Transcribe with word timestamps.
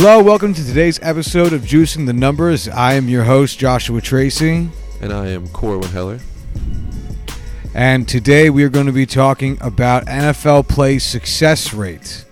Hello, 0.00 0.22
welcome 0.22 0.54
to 0.54 0.64
today's 0.64 1.00
episode 1.02 1.52
of 1.52 1.62
Juicing 1.62 2.06
the 2.06 2.12
Numbers. 2.12 2.68
I 2.68 2.92
am 2.92 3.08
your 3.08 3.24
host, 3.24 3.58
Joshua 3.58 4.00
Tracy, 4.00 4.70
And 5.00 5.12
I 5.12 5.26
am 5.26 5.48
Corwin 5.48 5.90
Heller. 5.90 6.20
and 7.74 8.06
today 8.06 8.48
we 8.48 8.62
are 8.62 8.68
going 8.68 8.86
to 8.86 8.92
be 8.92 9.06
talking 9.06 9.58
about 9.60 10.06
NFL 10.06 10.68
play 10.68 11.00
success 11.00 11.74
rate. 11.74 12.24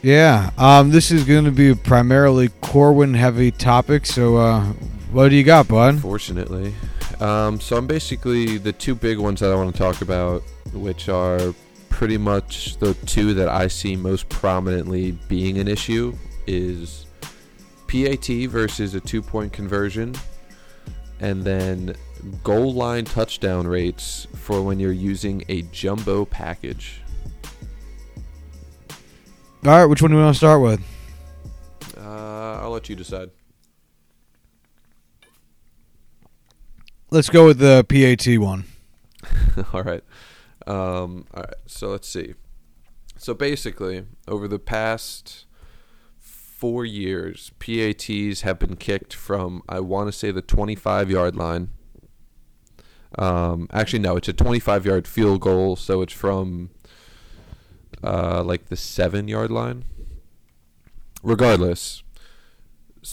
Yeah, 0.00 0.50
um, 0.56 0.88
this 0.88 1.10
is 1.10 1.24
going 1.24 1.44
to 1.44 1.50
be 1.50 1.68
a 1.68 1.76
primarily 1.76 2.48
Corwin 2.62 3.12
heavy 3.12 3.50
topic. 3.50 4.06
So, 4.06 4.38
uh, 4.38 4.64
what 5.12 5.28
do 5.28 5.36
you 5.36 5.44
got, 5.44 5.68
bud? 5.68 6.00
Fortunately. 6.00 6.74
Um, 7.20 7.60
so 7.60 7.76
I'm 7.76 7.86
basically 7.86 8.56
the 8.56 8.72
two 8.72 8.94
big 8.94 9.18
ones 9.18 9.40
that 9.40 9.52
I 9.52 9.56
want 9.56 9.74
to 9.74 9.78
talk 9.78 10.00
about, 10.00 10.42
which 10.72 11.10
are 11.10 11.54
pretty 11.92 12.18
much 12.18 12.78
the 12.78 12.94
two 13.06 13.34
that 13.34 13.48
I 13.48 13.68
see 13.68 13.94
most 13.94 14.28
prominently 14.28 15.12
being 15.28 15.58
an 15.58 15.68
issue, 15.68 16.16
is 16.46 17.06
PAT 17.86 18.26
versus 18.48 18.94
a 18.94 19.00
two-point 19.00 19.52
conversion, 19.52 20.14
and 21.20 21.44
then 21.44 21.94
goal 22.42 22.72
line 22.72 23.04
touchdown 23.04 23.66
rates 23.68 24.26
for 24.34 24.62
when 24.62 24.80
you're 24.80 24.90
using 24.90 25.44
a 25.48 25.62
jumbo 25.62 26.24
package. 26.24 27.02
All 29.64 29.70
right, 29.70 29.84
which 29.84 30.02
one 30.02 30.10
do 30.10 30.16
we 30.16 30.22
want 30.22 30.34
to 30.34 30.38
start 30.38 30.60
with? 30.60 30.80
Uh, 31.96 32.58
I'll 32.62 32.70
let 32.70 32.88
you 32.88 32.96
decide. 32.96 33.30
Let's 37.10 37.28
go 37.28 37.46
with 37.46 37.58
the 37.58 37.84
PAT 37.84 38.38
one. 38.40 38.64
all 39.72 39.82
right. 39.82 40.02
Um, 40.66 41.26
all 41.34 41.42
right. 41.42 41.54
So 41.66 41.88
let's 41.88 42.08
see. 42.08 42.34
So 43.16 43.34
basically, 43.34 44.04
over 44.26 44.48
the 44.48 44.58
past 44.58 45.46
four 46.62 46.84
years, 46.84 47.50
PATs 47.58 48.42
have 48.42 48.58
been 48.58 48.76
kicked 48.76 49.14
from 49.14 49.62
I 49.68 49.80
want 49.80 50.08
to 50.08 50.12
say 50.12 50.30
the 50.30 50.42
25 50.42 51.10
yard 51.10 51.36
line. 51.36 51.70
Um, 53.18 53.68
actually, 53.72 53.98
no, 53.98 54.16
it's 54.16 54.28
a 54.28 54.32
25 54.32 54.86
yard 54.86 55.06
field 55.06 55.40
goal, 55.40 55.76
so 55.76 56.02
it's 56.02 56.12
from 56.12 56.70
uh, 58.02 58.42
like 58.42 58.66
the 58.66 58.76
seven 58.76 59.28
yard 59.28 59.50
line. 59.50 59.84
Regardless, 61.22 62.02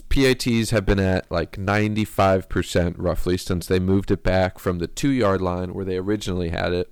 PATs 0.09 0.69
have 0.69 0.85
been 0.85 0.99
at 0.99 1.29
like 1.31 1.53
95% 1.53 2.95
roughly 2.97 3.37
since 3.37 3.67
they 3.67 3.79
moved 3.79 4.11
it 4.11 4.23
back 4.23 4.59
from 4.59 4.79
the 4.79 4.87
two 4.87 5.09
yard 5.09 5.41
line 5.41 5.73
where 5.73 5.85
they 5.85 5.97
originally 5.97 6.49
had 6.49 6.73
it, 6.73 6.91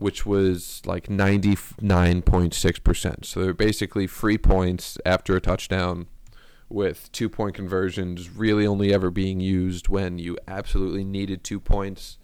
which 0.00 0.24
was 0.24 0.82
like 0.86 1.08
99.6%. 1.08 3.24
So 3.24 3.40
they're 3.40 3.54
basically 3.54 4.06
free 4.06 4.38
points 4.38 4.96
after 5.04 5.36
a 5.36 5.40
touchdown, 5.40 6.06
with 6.70 7.10
two 7.12 7.28
point 7.28 7.54
conversions 7.54 8.30
really 8.30 8.66
only 8.66 8.94
ever 8.94 9.10
being 9.10 9.40
used 9.40 9.88
when 9.88 10.18
you 10.18 10.38
absolutely 10.46 11.04
needed 11.04 11.42
two 11.42 11.60
points 11.60 12.16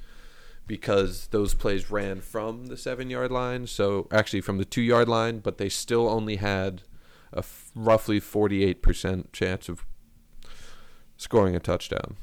because 0.67 1.27
those 1.29 1.53
plays 1.53 1.91
ran 1.91 2.21
from 2.21 2.67
the 2.67 2.77
seven 2.77 3.11
yard 3.11 3.31
line. 3.31 3.67
So 3.67 4.07
actually 4.11 4.41
from 4.41 4.59
the 4.59 4.65
two 4.65 4.83
yard 4.83 5.09
line, 5.09 5.41
but 5.41 5.59
they 5.59 5.69
still 5.69 6.09
only 6.09 6.37
had 6.37 6.83
a 7.33 7.39
f- 7.39 7.73
roughly 7.75 8.21
48% 8.21 9.33
chance 9.33 9.69
of 9.69 9.85
scoring 11.17 11.57
a 11.57 11.61
touchdown. 11.61 12.17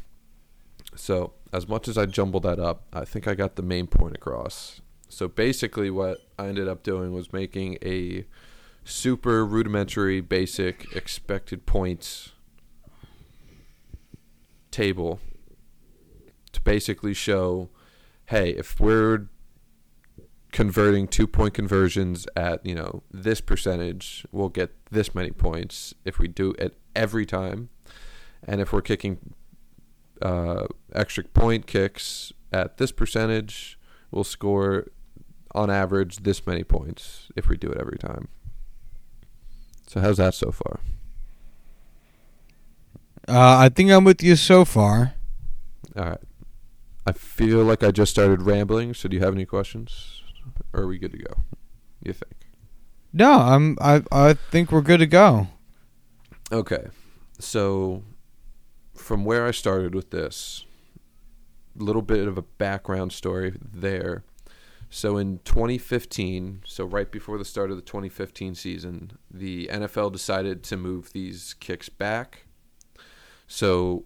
So, 0.95 1.33
as 1.51 1.67
much 1.67 1.87
as 1.87 1.97
I 1.97 2.05
jumbled 2.05 2.43
that 2.43 2.59
up, 2.59 2.83
I 2.93 3.03
think 3.03 3.27
I 3.27 3.33
got 3.33 3.55
the 3.55 3.63
main 3.63 3.87
point 3.87 4.15
across. 4.15 4.79
So, 5.13 5.27
basically, 5.27 5.91
what 5.91 6.21
I 6.39 6.47
ended 6.47 6.67
up 6.67 6.81
doing 6.81 7.13
was 7.13 7.31
making 7.31 7.77
a 7.83 8.25
super 8.83 9.45
rudimentary, 9.45 10.21
basic 10.21 10.93
expected 10.95 11.65
points 11.65 12.31
table 14.71 15.19
to 16.51 16.61
basically 16.61 17.13
show 17.13 17.69
hey, 18.25 18.49
if 18.51 18.79
we're 18.79 19.27
converting 20.51 21.07
two 21.07 21.27
point 21.27 21.53
conversions 21.53 22.25
at 22.35 22.65
you 22.65 22.73
know 22.73 23.03
this 23.11 23.41
percentage 23.41 24.25
we'll 24.31 24.49
get 24.49 24.71
this 24.91 25.13
many 25.13 25.31
points 25.31 25.93
if 26.05 26.17
we 26.17 26.27
do 26.27 26.55
it 26.57 26.75
every 26.95 27.25
time. 27.25 27.69
And 28.45 28.59
if 28.59 28.73
we're 28.73 28.81
kicking 28.81 29.33
uh, 30.21 30.65
extra 30.93 31.23
point 31.23 31.67
kicks 31.67 32.33
at 32.51 32.77
this 32.77 32.91
percentage 32.91 33.77
we'll 34.11 34.23
score 34.23 34.87
on 35.55 35.69
average 35.69 36.17
this 36.23 36.45
many 36.47 36.63
points 36.63 37.29
if 37.35 37.47
we 37.47 37.57
do 37.57 37.67
it 37.69 37.77
every 37.79 37.97
time 37.97 38.27
so 39.87 39.99
how's 40.01 40.17
that 40.17 40.33
so 40.33 40.51
far 40.51 40.79
Uh, 43.27 43.57
I 43.59 43.69
think 43.69 43.89
I'm 43.89 44.03
with 44.03 44.21
you 44.21 44.35
so 44.35 44.65
far. 44.65 45.13
all 45.95 46.05
right 46.05 46.19
i 47.05 47.11
feel 47.11 47.63
like 47.65 47.83
i 47.83 47.91
just 47.91 48.11
started 48.11 48.41
rambling 48.41 48.93
so 48.93 49.09
do 49.09 49.15
you 49.17 49.21
have 49.21 49.33
any 49.33 49.45
questions 49.45 50.21
or 50.73 50.83
are 50.83 50.87
we 50.87 50.97
good 50.97 51.11
to 51.11 51.17
go 51.17 51.33
you 52.01 52.13
think 52.13 52.33
No, 53.13 53.31
I'm. 53.31 53.77
I 53.79 54.01
I 54.11 54.33
think 54.51 54.71
we're 54.71 54.81
good 54.81 54.97
to 54.99 55.05
go. 55.05 55.47
Okay. 56.51 56.87
So 57.39 58.01
from 58.95 59.23
where 59.23 59.45
I 59.45 59.51
started 59.51 59.93
with 59.93 60.09
this, 60.09 60.65
little 61.75 62.01
bit 62.01 62.27
of 62.27 62.37
a 62.39 62.41
background 62.41 63.11
story 63.13 63.53
there. 63.61 64.23
So 64.95 65.17
in 65.17 65.39
2015, 65.43 66.61
so 66.67 66.85
right 66.85 67.11
before 67.11 67.39
the 67.39 67.45
start 67.45 67.71
of 67.71 67.77
the 67.77 67.81
2015 67.81 68.53
season, 68.53 69.13
the 69.31 69.67
NFL 69.73 70.11
decided 70.11 70.61
to 70.65 70.77
move 70.77 71.13
these 71.13 71.55
kicks 71.55 71.89
back. 71.89 72.45
So 73.47 74.05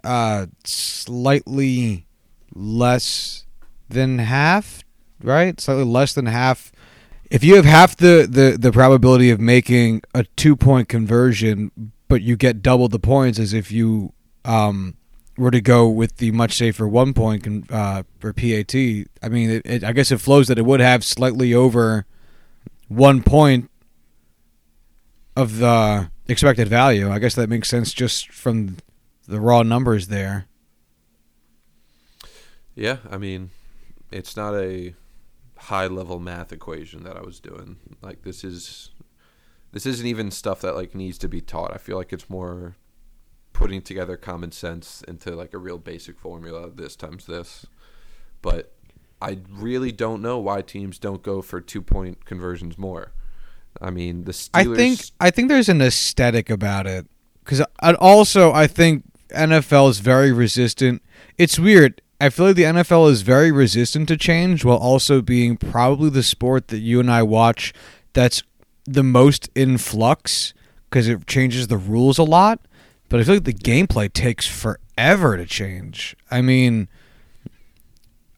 uh, 0.04 0.46
slightly 0.64 2.06
less 2.54 3.46
than 3.88 4.18
half, 4.18 4.82
right? 5.22 5.60
Slightly 5.60 5.84
less 5.84 6.12
than 6.12 6.26
half. 6.26 6.72
If 7.30 7.44
you 7.44 7.56
have 7.56 7.64
half 7.64 7.96
the, 7.96 8.26
the, 8.28 8.56
the 8.58 8.72
probability 8.72 9.30
of 9.30 9.40
making 9.40 10.02
a 10.14 10.24
two 10.36 10.56
point 10.56 10.88
conversion, 10.88 11.92
but 12.08 12.22
you 12.22 12.36
get 12.36 12.62
double 12.62 12.88
the 12.88 12.98
points 12.98 13.38
as 13.38 13.52
if 13.52 13.70
you 13.70 14.12
um, 14.44 14.96
were 15.38 15.50
to 15.50 15.60
go 15.60 15.88
with 15.88 16.16
the 16.16 16.32
much 16.32 16.56
safer 16.56 16.86
one 16.86 17.14
point 17.14 17.70
uh, 17.70 18.02
for 18.18 18.32
PAT, 18.32 18.74
I 18.74 19.28
mean, 19.28 19.50
it, 19.50 19.62
it, 19.64 19.84
I 19.84 19.92
guess 19.92 20.10
it 20.10 20.20
flows 20.20 20.48
that 20.48 20.58
it 20.58 20.66
would 20.66 20.80
have 20.80 21.04
slightly 21.04 21.54
over 21.54 22.04
one 22.88 23.22
point 23.22 23.70
of 25.36 25.58
the 25.58 26.10
expected 26.26 26.68
value. 26.68 27.10
I 27.10 27.18
guess 27.18 27.34
that 27.36 27.48
makes 27.48 27.68
sense 27.68 27.92
just 27.92 28.30
from 28.32 28.78
the 29.26 29.40
raw 29.40 29.62
numbers 29.62 30.08
there. 30.08 30.46
Yeah, 32.74 32.98
I 33.10 33.18
mean, 33.18 33.50
it's 34.10 34.36
not 34.36 34.54
a 34.54 34.94
high 35.56 35.86
level 35.86 36.18
math 36.18 36.52
equation 36.52 37.04
that 37.04 37.16
I 37.16 37.22
was 37.22 37.40
doing. 37.40 37.76
Like 38.00 38.22
this 38.22 38.42
is 38.42 38.90
this 39.72 39.86
isn't 39.86 40.06
even 40.06 40.30
stuff 40.30 40.60
that 40.62 40.76
like 40.76 40.94
needs 40.94 41.18
to 41.18 41.28
be 41.28 41.40
taught. 41.40 41.74
I 41.74 41.78
feel 41.78 41.96
like 41.96 42.12
it's 42.12 42.30
more 42.30 42.76
putting 43.58 43.82
together 43.82 44.16
common 44.16 44.52
sense 44.52 45.02
into 45.08 45.34
like 45.34 45.52
a 45.52 45.58
real 45.58 45.78
basic 45.78 46.16
formula 46.16 46.70
this 46.70 46.94
times 46.94 47.26
this. 47.26 47.66
But 48.40 48.72
I 49.20 49.38
really 49.50 49.90
don't 49.90 50.22
know 50.22 50.38
why 50.38 50.62
teams 50.62 50.96
don't 50.96 51.24
go 51.24 51.42
for 51.42 51.60
two 51.60 51.82
point 51.82 52.24
conversions 52.24 52.78
more. 52.78 53.10
I 53.80 53.90
mean, 53.90 54.24
the 54.24 54.32
Steelers. 54.32 54.72
I 54.72 54.76
think 54.76 55.00
I 55.18 55.30
think 55.30 55.48
there's 55.48 55.68
an 55.68 55.82
aesthetic 55.82 56.50
about 56.50 56.86
it 56.86 57.08
because 57.42 57.60
also 57.82 58.52
I 58.52 58.68
think 58.68 59.02
NFL 59.30 59.90
is 59.90 59.98
very 59.98 60.30
resistant. 60.30 61.02
It's 61.36 61.58
weird. 61.58 62.00
I 62.20 62.30
feel 62.30 62.46
like 62.46 62.56
the 62.56 62.62
NFL 62.62 63.10
is 63.10 63.22
very 63.22 63.50
resistant 63.50 64.06
to 64.06 64.16
change 64.16 64.64
while 64.64 64.76
also 64.76 65.20
being 65.20 65.56
probably 65.56 66.10
the 66.10 66.22
sport 66.22 66.68
that 66.68 66.78
you 66.78 67.00
and 67.00 67.10
I 67.10 67.24
watch 67.24 67.74
that's 68.12 68.44
the 68.84 69.02
most 69.02 69.50
in 69.56 69.78
flux 69.78 70.54
because 70.88 71.08
it 71.08 71.26
changes 71.26 71.66
the 71.66 71.76
rules 71.76 72.18
a 72.18 72.22
lot. 72.22 72.60
But 73.08 73.20
I 73.20 73.24
feel 73.24 73.34
like 73.36 73.44
the 73.44 73.54
gameplay 73.54 74.12
takes 74.12 74.46
forever 74.46 75.36
to 75.36 75.46
change. 75.46 76.16
I 76.30 76.42
mean, 76.42 76.88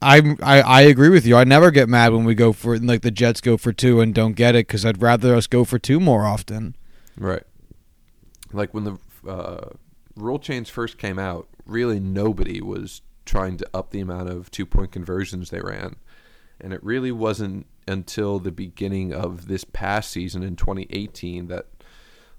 I, 0.00 0.36
I 0.42 0.60
I 0.60 0.80
agree 0.82 1.08
with 1.08 1.26
you. 1.26 1.36
I 1.36 1.44
never 1.44 1.70
get 1.70 1.88
mad 1.88 2.12
when 2.12 2.24
we 2.24 2.34
go 2.34 2.52
for 2.52 2.78
like 2.78 3.02
the 3.02 3.10
Jets 3.10 3.40
go 3.40 3.56
for 3.56 3.72
two 3.72 4.00
and 4.00 4.14
don't 4.14 4.34
get 4.34 4.54
it 4.54 4.66
because 4.66 4.86
I'd 4.86 5.02
rather 5.02 5.34
us 5.34 5.46
go 5.46 5.64
for 5.64 5.78
two 5.78 6.00
more 6.00 6.24
often. 6.24 6.76
Right. 7.18 7.42
Like 8.52 8.72
when 8.72 8.84
the 8.84 8.98
uh, 9.28 9.70
rule 10.16 10.38
change 10.38 10.70
first 10.70 10.98
came 10.98 11.18
out, 11.18 11.48
really 11.66 12.00
nobody 12.00 12.60
was 12.60 13.02
trying 13.24 13.56
to 13.56 13.68
up 13.72 13.90
the 13.90 14.00
amount 14.00 14.28
of 14.28 14.50
two 14.50 14.66
point 14.66 14.92
conversions 14.92 15.50
they 15.50 15.60
ran. 15.60 15.96
And 16.60 16.72
it 16.72 16.82
really 16.82 17.12
wasn't 17.12 17.66
until 17.86 18.38
the 18.38 18.50
beginning 18.50 19.12
of 19.14 19.48
this 19.48 19.64
past 19.64 20.10
season 20.10 20.42
in 20.42 20.56
2018 20.56 21.46
that, 21.46 21.66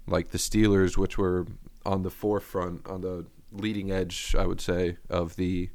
like, 0.06 0.30
the 0.30 0.38
Steelers, 0.38 0.96
which 0.96 1.18
were 1.18 1.46
on 1.84 2.02
the 2.02 2.10
forefront, 2.10 2.86
on 2.86 3.00
the 3.00 3.26
leading 3.52 3.90
edge, 3.90 4.34
I 4.38 4.46
would 4.46 4.60
say, 4.60 4.96
of 5.10 5.36
the 5.36 5.70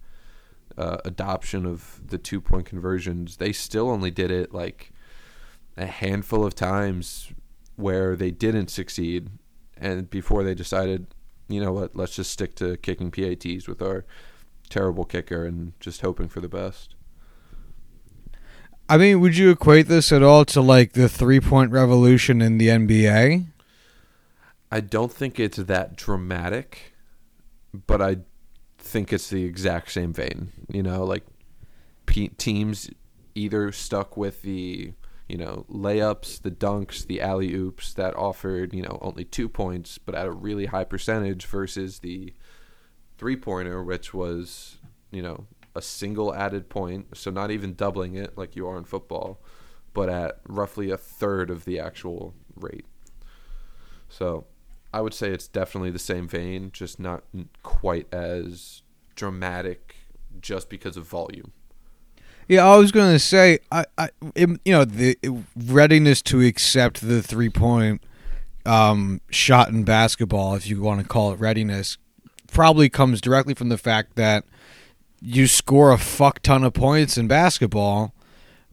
uh, 0.77 0.97
adoption 1.05 1.65
of 1.65 2.01
the 2.05 2.17
two 2.17 2.41
point 2.41 2.65
conversions, 2.65 3.37
they 3.37 3.51
still 3.51 3.89
only 3.89 4.11
did 4.11 4.31
it 4.31 4.53
like 4.53 4.91
a 5.75 5.85
handful 5.85 6.45
of 6.45 6.55
times 6.55 7.31
where 7.75 8.15
they 8.15 8.31
didn't 8.31 8.69
succeed. 8.69 9.29
And 9.77 10.09
before 10.09 10.43
they 10.43 10.55
decided, 10.55 11.07
you 11.47 11.61
know 11.61 11.71
what, 11.71 11.95
let's 11.95 12.15
just 12.15 12.31
stick 12.31 12.55
to 12.55 12.77
kicking 12.77 13.11
PATs 13.11 13.67
with 13.67 13.81
our 13.81 14.05
terrible 14.69 15.05
kicker 15.05 15.45
and 15.45 15.73
just 15.79 16.01
hoping 16.01 16.27
for 16.27 16.41
the 16.41 16.49
best. 16.49 16.95
I 18.89 18.97
mean, 18.97 19.19
would 19.19 19.37
you 19.37 19.51
equate 19.51 19.87
this 19.87 20.11
at 20.11 20.23
all 20.23 20.45
to 20.45 20.61
like 20.61 20.93
the 20.93 21.09
three 21.09 21.39
point 21.39 21.71
revolution 21.71 22.41
in 22.41 22.57
the 22.57 22.69
NBA? 22.69 23.47
I 24.71 24.81
don't 24.81 25.11
think 25.11 25.39
it's 25.39 25.57
that 25.57 25.95
dramatic, 25.95 26.93
but 27.73 28.01
I 28.01 28.17
think 28.77 29.13
it's 29.13 29.29
the 29.29 29.43
exact 29.43 29.91
same 29.91 30.13
vein. 30.13 30.51
You 30.69 30.83
know, 30.83 31.03
like 31.03 31.25
teams 32.37 32.89
either 33.35 33.71
stuck 33.71 34.17
with 34.17 34.41
the 34.41 34.93
you 35.27 35.37
know 35.37 35.65
layups, 35.69 36.41
the 36.41 36.51
dunks, 36.51 37.05
the 37.05 37.21
alley 37.21 37.53
oops 37.53 37.93
that 37.93 38.15
offered 38.15 38.73
you 38.73 38.81
know 38.81 38.97
only 39.01 39.23
two 39.23 39.47
points, 39.47 39.97
but 39.97 40.15
at 40.15 40.27
a 40.27 40.31
really 40.31 40.65
high 40.65 40.83
percentage 40.83 41.45
versus 41.45 41.99
the 41.99 42.33
three 43.17 43.35
pointer, 43.35 43.83
which 43.83 44.13
was 44.13 44.77
you 45.11 45.21
know 45.21 45.45
a 45.75 45.81
single 45.81 46.33
added 46.33 46.69
point, 46.69 47.15
so 47.15 47.29
not 47.29 47.51
even 47.51 47.73
doubling 47.73 48.15
it 48.15 48.37
like 48.37 48.55
you 48.55 48.67
are 48.67 48.77
in 48.77 48.83
football, 48.83 49.39
but 49.93 50.09
at 50.09 50.39
roughly 50.47 50.89
a 50.89 50.97
third 50.97 51.49
of 51.49 51.65
the 51.65 51.79
actual 51.79 52.33
rate. 52.55 52.85
So 54.09 54.45
I 54.93 55.01
would 55.01 55.13
say 55.13 55.29
it's 55.29 55.47
definitely 55.47 55.91
the 55.91 55.99
same 55.99 56.27
vein, 56.27 56.71
just 56.71 56.99
not 56.99 57.23
quite 57.63 58.11
as 58.13 58.81
dramatic, 59.15 59.95
just 60.41 60.69
because 60.69 60.97
of 60.97 61.05
volume. 61.05 61.51
Yeah, 62.47 62.65
I 62.65 62.77
was 62.77 62.93
going 62.93 63.11
to 63.11 63.19
say, 63.19 63.59
I, 63.71 63.85
I, 63.97 64.09
it, 64.33 64.49
you 64.63 64.71
know, 64.71 64.85
the 64.85 65.17
readiness 65.55 66.21
to 66.23 66.41
accept 66.41 67.01
the 67.01 67.21
three 67.21 67.49
point 67.49 68.01
um, 68.65 69.21
shot 69.29 69.69
in 69.69 69.83
basketball, 69.83 70.55
if 70.55 70.67
you 70.67 70.81
want 70.81 71.01
to 71.01 71.07
call 71.07 71.33
it 71.33 71.39
readiness, 71.39 71.97
probably 72.51 72.89
comes 72.89 73.19
directly 73.19 73.53
from 73.53 73.69
the 73.69 73.77
fact 73.77 74.15
that 74.15 74.45
you 75.21 75.47
score 75.47 75.91
a 75.91 75.97
fuck 75.97 76.41
ton 76.41 76.63
of 76.63 76.73
points 76.73 77.17
in 77.17 77.27
basketball, 77.27 78.13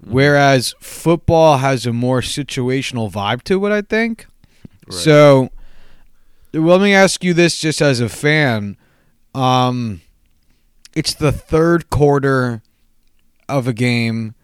mm-hmm. 0.00 0.12
whereas 0.12 0.74
football 0.78 1.58
has 1.58 1.86
a 1.86 1.92
more 1.92 2.20
situational 2.20 3.10
vibe 3.10 3.42
to 3.44 3.64
it. 3.66 3.72
I 3.72 3.82
think. 3.82 4.26
Right. 4.86 4.94
So, 4.94 5.50
let 6.60 6.80
me 6.80 6.94
ask 6.94 7.24
you 7.24 7.34
this, 7.34 7.58
just 7.58 7.82
as 7.82 8.00
a 8.00 8.08
fan. 8.08 8.76
Um, 9.34 10.00
it's 10.94 11.14
the 11.14 11.32
third 11.32 11.90
quarter 11.90 12.62
of 13.48 13.66
a 13.66 13.72
game, 13.72 14.34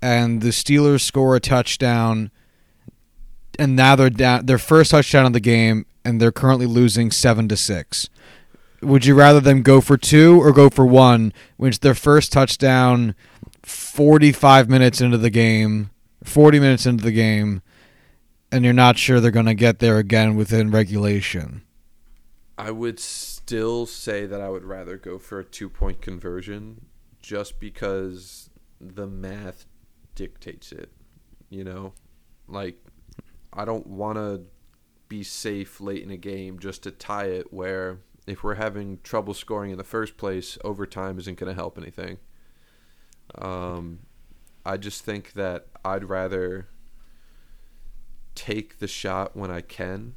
and 0.00 0.40
the 0.40 0.48
Steelers 0.48 1.02
score 1.02 1.36
a 1.36 1.40
touchdown, 1.40 2.30
and 3.58 3.76
now 3.76 3.94
they're 3.94 4.10
down 4.10 4.46
their 4.46 4.58
first 4.58 4.90
touchdown 4.90 5.26
of 5.26 5.32
the 5.32 5.40
game, 5.40 5.84
and 6.04 6.20
they're 6.20 6.32
currently 6.32 6.66
losing 6.66 7.10
seven 7.10 7.48
to 7.48 7.56
six. 7.56 8.08
Would 8.80 9.04
you 9.04 9.14
rather 9.14 9.40
them 9.40 9.62
go 9.62 9.80
for 9.80 9.96
two 9.96 10.40
or 10.40 10.52
go 10.52 10.70
for 10.70 10.86
one, 10.86 11.32
it's 11.58 11.78
their 11.78 11.94
first 11.94 12.32
touchdown, 12.32 13.14
forty-five 13.62 14.68
minutes 14.70 15.00
into 15.00 15.18
the 15.18 15.30
game, 15.30 15.90
forty 16.22 16.58
minutes 16.60 16.86
into 16.86 17.04
the 17.04 17.12
game, 17.12 17.60
and 18.50 18.64
you're 18.64 18.72
not 18.72 18.98
sure 18.98 19.20
they're 19.20 19.30
going 19.30 19.46
to 19.46 19.54
get 19.54 19.78
there 19.78 19.98
again 19.98 20.36
within 20.36 20.70
regulation? 20.70 21.62
I 22.56 22.70
would 22.70 22.98
still 22.98 23.86
say 23.86 24.26
that 24.26 24.40
I 24.40 24.48
would 24.48 24.64
rather 24.64 24.96
go 24.96 25.18
for 25.18 25.38
a 25.38 25.44
two-point 25.44 26.00
conversion 26.00 26.86
just 27.20 27.60
because 27.60 28.50
the 28.80 29.06
math 29.06 29.66
dictates 30.14 30.72
it. 30.72 30.90
You 31.50 31.64
know, 31.64 31.92
like 32.46 32.76
I 33.52 33.64
don't 33.64 33.86
want 33.86 34.16
to 34.18 34.42
be 35.08 35.22
safe 35.22 35.80
late 35.80 36.02
in 36.02 36.10
a 36.10 36.16
game 36.16 36.58
just 36.58 36.82
to 36.82 36.90
tie 36.90 37.26
it 37.26 37.52
where 37.52 37.98
if 38.26 38.42
we're 38.42 38.56
having 38.56 38.98
trouble 39.02 39.32
scoring 39.32 39.70
in 39.70 39.78
the 39.78 39.84
first 39.84 40.16
place, 40.16 40.58
overtime 40.62 41.18
isn't 41.18 41.38
going 41.38 41.48
to 41.48 41.54
help 41.54 41.78
anything. 41.78 42.18
Um, 43.36 44.00
I 44.66 44.76
just 44.76 45.04
think 45.04 45.32
that 45.32 45.66
I'd 45.84 46.04
rather 46.04 46.68
take 48.38 48.78
the 48.78 48.86
shot 48.86 49.36
when 49.36 49.50
I 49.50 49.60
can 49.60 50.14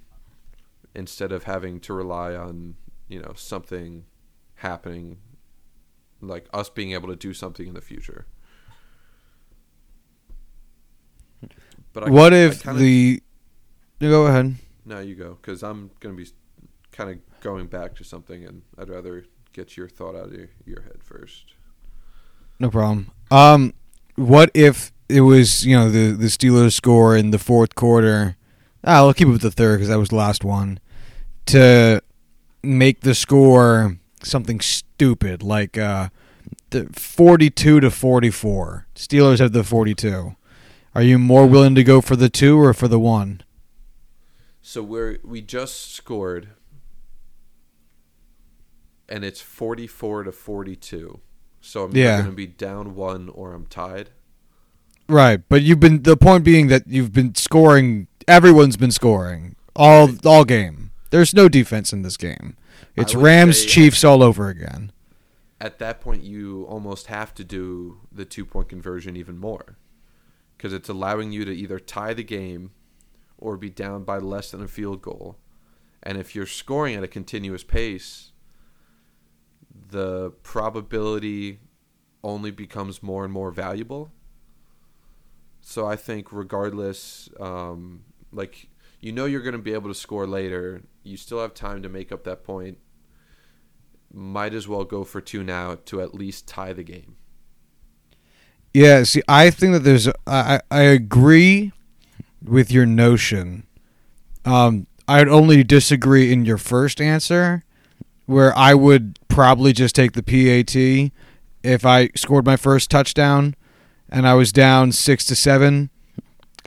instead 0.94 1.32
of 1.32 1.46
having 1.46 1.80
to 1.80 1.92
rely 1.92 2.36
on, 2.36 2.76
you 3.08 3.20
know, 3.20 3.34
something 3.36 4.06
happening 4.58 5.18
like 6.22 6.46
us 6.54 6.70
being 6.70 6.92
able 6.92 7.08
to 7.08 7.16
do 7.16 7.34
something 7.34 7.68
in 7.68 7.74
the 7.74 7.82
future. 7.82 8.28
But 11.94 12.04
I, 12.04 12.10
what 12.12 12.32
if 12.32 12.62
kinda, 12.62 12.80
the? 12.80 13.24
You 14.00 14.10
go 14.10 14.28
ahead. 14.28 14.56
No, 14.86 15.00
you 15.00 15.16
go 15.16 15.40
because 15.42 15.64
I'm 15.64 15.90
gonna 16.00 16.14
be 16.14 16.28
kind 16.92 17.10
of 17.10 17.42
going 17.42 17.66
back 17.66 17.96
to 17.96 18.04
something, 18.04 18.46
and 18.46 18.62
I'd 18.78 18.90
rather 18.90 19.26
get 19.52 19.76
your 19.76 19.90
thought 19.90 20.16
out 20.16 20.28
of 20.28 20.34
your, 20.34 20.50
your 20.64 20.82
head 20.84 21.04
first. 21.04 21.56
No 22.60 22.70
problem. 22.70 23.10
Um, 23.32 23.74
what 24.16 24.52
if 24.54 24.92
it 25.12 25.22
was 25.22 25.66
you 25.66 25.76
know 25.76 25.90
the 25.90 26.12
the 26.12 26.28
Steelers 26.28 26.74
score 26.74 27.16
in 27.16 27.32
the 27.32 27.40
fourth 27.40 27.76
quarter? 27.76 28.36
Ah, 28.84 28.96
I'll 28.98 29.14
keep 29.14 29.28
it 29.28 29.32
with 29.32 29.42
the 29.42 29.52
third 29.52 29.78
because 29.78 29.90
that 29.90 30.00
was 30.00 30.10
the 30.10 30.16
last 30.16 30.44
one. 30.44 30.80
To 31.48 32.02
make 32.64 33.02
the 33.02 33.14
score 33.16 33.98
something 34.24 34.60
stupid 34.60 35.42
like 35.44 35.78
uh, 35.78 36.10
the 36.70 36.86
42 36.94 37.80
to 37.80 37.90
44. 37.92 38.88
Steelers 38.96 39.40
have 39.40 39.52
the 39.52 39.64
42. 39.64 40.36
Are 40.94 41.02
you 41.02 41.18
more 41.18 41.48
willing 41.48 41.74
to 41.76 41.84
go 41.84 42.02
for 42.02 42.16
the 42.16 42.30
2 42.30 42.60
or 42.60 42.74
for 42.74 42.88
the 42.88 43.00
1? 43.00 43.42
So 44.62 44.84
we're 44.84 45.18
we 45.24 45.42
just 45.42 45.92
scored 45.94 46.50
and 49.10 49.24
it's 49.26 49.42
44 49.42 50.24
to 50.24 50.32
42. 50.32 51.20
So 51.60 51.84
I'm 51.84 51.96
Yeah. 51.96 52.14
either 52.16 52.24
going 52.24 52.32
to 52.32 52.38
be 52.38 52.48
down 52.48 52.96
one 52.96 53.30
or 53.30 53.54
I'm 53.54 53.66
tied. 53.66 54.10
Right, 55.08 55.42
but 55.50 55.62
you've 55.62 55.80
been 55.80 56.04
the 56.04 56.16
point 56.16 56.44
being 56.44 56.68
that 56.68 56.88
you've 56.88 57.12
been 57.12 57.36
scoring. 57.36 58.08
Everyone's 58.28 58.78
been 58.78 58.92
scoring 58.92 59.56
all 59.76 60.10
all 60.26 60.46
game. 60.46 60.92
There's 61.10 61.34
no 61.34 61.50
defense 61.50 61.92
in 61.92 62.02
this 62.02 62.18
game. 62.18 62.56
It's 62.96 63.16
Rams 63.16 63.62
say- 63.62 63.68
Chiefs 63.68 64.04
all 64.04 64.24
over 64.24 64.50
again. 64.50 64.92
At 65.60 65.78
that 65.80 66.02
point, 66.02 66.24
you 66.24 66.64
almost 66.64 67.08
have 67.08 67.36
to 67.36 67.44
do 67.44 68.00
the 68.12 68.26
two 68.26 68.46
point 68.46 68.70
conversion 68.70 69.16
even 69.16 69.38
more 69.38 69.78
because 70.58 70.74
it's 70.74 70.90
allowing 70.90 71.32
you 71.32 71.46
to 71.46 71.52
either 71.52 71.80
tie 71.80 72.14
the 72.14 72.24
game 72.24 72.72
or 73.38 73.58
be 73.58 73.70
down 73.70 74.04
by 74.04 74.18
less 74.18 74.52
than 74.52 74.62
a 74.64 74.68
field 74.68 75.02
goal. 75.02 75.38
And 76.04 76.18
if 76.18 76.36
you're 76.36 76.48
scoring 76.48 76.96
at 76.96 77.04
a 77.04 77.08
continuous 77.08 77.64
pace, 77.64 78.32
the 79.90 80.32
probability 80.44 81.60
only 82.24 82.52
becomes 82.52 83.04
more 83.04 83.24
and 83.24 83.34
more 83.34 83.52
valuable. 83.52 84.12
So 85.62 85.86
I 85.86 85.96
think, 85.96 86.32
regardless, 86.32 87.30
um, 87.40 88.04
like 88.32 88.68
you 89.00 89.12
know, 89.12 89.26
you're 89.26 89.42
going 89.42 89.54
to 89.54 89.60
be 89.60 89.74
able 89.74 89.90
to 89.90 89.96
score 89.96 90.28
later. 90.28 90.84
You 91.04 91.18
still 91.18 91.42
have 91.42 91.54
time 91.54 91.82
to 91.82 91.90
make 91.90 92.12
up 92.12 92.24
that 92.26 92.44
point. 92.44 92.78
Might 94.14 94.54
as 94.54 94.68
well 94.68 94.84
go 94.84 95.04
for 95.04 95.22
two 95.22 95.44
now 95.44 95.78
to 95.86 96.02
at 96.02 96.14
least 96.14 96.48
tie 96.48 96.74
the 96.74 96.84
game. 96.84 97.16
Yeah, 98.74 99.04
see, 99.04 99.22
I 99.28 99.50
think 99.50 99.74
that 99.74 99.80
there's. 99.80 100.08
I 100.28 100.62
I 100.70 100.82
agree 100.82 101.72
with 102.44 102.72
your 102.72 102.86
notion. 102.86 103.66
Um, 104.46 104.88
I'd 105.08 105.28
only 105.28 105.64
disagree 105.64 106.32
in 106.32 106.46
your 106.46 106.58
first 106.58 107.02
answer, 107.02 107.64
where 108.26 108.58
I 108.58 108.74
would 108.74 109.20
probably 109.28 109.74
just 109.74 109.96
take 109.96 110.14
the 110.14 110.24
PAT 110.24 111.12
if 111.64 111.86
I 111.86 112.10
scored 112.16 112.46
my 112.46 112.56
first 112.56 112.90
touchdown 112.90 113.56
and 114.12 114.28
I 114.28 114.34
was 114.34 114.52
down 114.52 114.92
six 114.92 115.26
to 115.26 115.36
seven. 115.36 115.90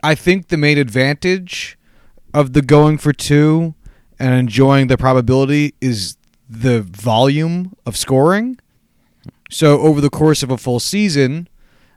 I 0.03 0.15
think 0.15 0.49
the 0.49 0.57
main 0.57 0.79
advantage 0.79 1.79
of 2.33 2.53
the 2.53 2.63
going 2.63 2.99
for 2.99 3.13
two 3.13 3.75
and 4.19 4.35
enjoying 4.35 4.87
the 4.89 4.97
probability 4.99 5.75
is 5.81 6.17
the 6.49 6.83
volume 6.83 7.75
of 7.87 7.97
scoring. 7.97 8.59
So 9.51 9.81
over 9.81 10.01
the 10.01 10.11
course 10.11 10.43
of 10.43 10.51
a 10.51 10.59
full 10.59 10.81
season, 10.81 11.49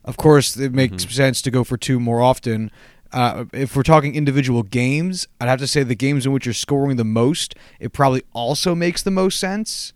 of 0.05 0.15
course, 0.17 0.55
it 0.57 0.73
makes 0.73 1.05
Mhm. 1.05 1.11
sense 1.11 1.41
to 1.41 1.51
go 1.51 1.63
for 1.63 1.77
two 1.77 1.99
more 1.99 2.21
often. 2.21 2.71
Uh, 3.11 3.45
if 3.53 3.75
we're 3.75 3.83
talking 3.83 4.15
individual 4.15 4.63
games, 4.63 5.27
I'd 5.39 5.47
have 5.49 5.59
to 5.59 5.67
say 5.67 5.83
the 5.83 5.95
games 5.95 6.25
in 6.25 6.31
which 6.31 6.45
you're 6.45 6.53
scoring 6.53 6.97
the 6.97 7.05
most, 7.05 7.55
it 7.79 7.93
probably 7.93 8.23
also 8.33 8.75
makes 8.75 9.01
the 9.01 9.11
most 9.11 9.39
sense. 9.39 9.93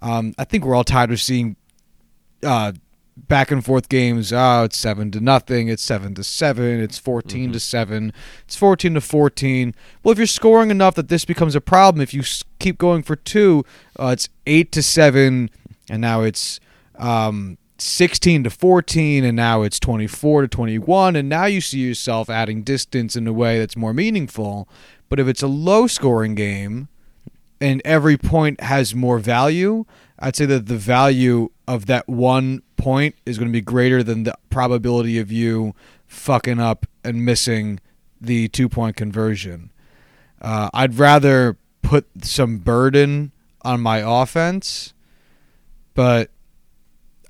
Um, 0.00 0.34
I 0.38 0.44
think 0.44 0.64
we're 0.64 0.74
all 0.74 0.84
tired 0.84 1.10
of 1.10 1.20
seeing 1.20 1.56
uh, 2.42 2.72
back 3.28 3.50
and 3.50 3.64
forth 3.64 3.88
games. 3.88 4.32
Oh, 4.32 4.64
it's 4.64 4.76
seven 4.76 5.10
to 5.12 5.20
nothing. 5.20 5.68
It's 5.68 5.82
seven 5.82 6.14
to 6.14 6.24
seven. 6.24 6.80
It's 6.80 6.98
14 6.98 7.52
to 7.52 7.58
Mhm. 7.58 7.62
seven. 7.62 8.12
It's 8.44 8.56
fourteen 8.56 8.94
to 8.94 9.00
fourteen. 9.00 9.74
Well, 10.02 10.12
if 10.12 10.18
you're 10.18 10.26
scoring 10.26 10.70
enough 10.70 10.94
that 10.96 11.08
this 11.08 11.24
becomes 11.24 11.54
a 11.54 11.60
problem, 11.60 12.00
if 12.02 12.12
you 12.14 12.22
keep 12.58 12.78
going 12.78 13.02
for 13.02 13.16
two, 13.16 13.64
uh, 13.98 14.08
it's 14.08 14.28
eight 14.46 14.72
to 14.72 14.82
seven, 14.82 15.50
and 15.88 16.00
now 16.00 16.22
it's 16.22 16.60
um, 16.98 17.56
16 17.78 18.44
to 18.44 18.50
14 18.50 19.24
and 19.24 19.34
now 19.34 19.62
it's 19.62 19.80
24 19.80 20.42
to 20.42 20.48
21 20.48 21.16
and 21.16 21.30
now 21.30 21.46
you 21.46 21.62
see 21.62 21.78
yourself 21.78 22.28
adding 22.28 22.62
distance 22.62 23.16
in 23.16 23.26
a 23.26 23.32
way 23.32 23.58
that's 23.58 23.74
more 23.74 23.94
meaningful 23.94 24.68
but 25.08 25.18
if 25.18 25.26
it's 25.26 25.40
a 25.42 25.46
low 25.46 25.86
scoring 25.86 26.34
game 26.34 26.88
and 27.58 27.80
every 27.82 28.18
point 28.18 28.60
has 28.60 28.94
more 28.94 29.18
value 29.18 29.86
i'd 30.18 30.36
say 30.36 30.44
that 30.44 30.66
the 30.66 30.76
value 30.76 31.48
of 31.66 31.86
that 31.86 32.06
one 32.06 32.60
point 32.80 33.14
is 33.26 33.38
going 33.38 33.48
to 33.48 33.52
be 33.52 33.60
greater 33.60 34.02
than 34.02 34.24
the 34.24 34.36
probability 34.48 35.18
of 35.18 35.30
you 35.30 35.74
fucking 36.06 36.58
up 36.58 36.86
and 37.04 37.24
missing 37.24 37.80
the 38.20 38.48
two 38.48 38.68
point 38.68 38.96
conversion 38.96 39.70
uh, 40.40 40.68
i'd 40.74 40.98
rather 40.98 41.56
put 41.82 42.06
some 42.22 42.58
burden 42.58 43.32
on 43.62 43.80
my 43.80 43.98
offense 43.98 44.92
but 45.94 46.30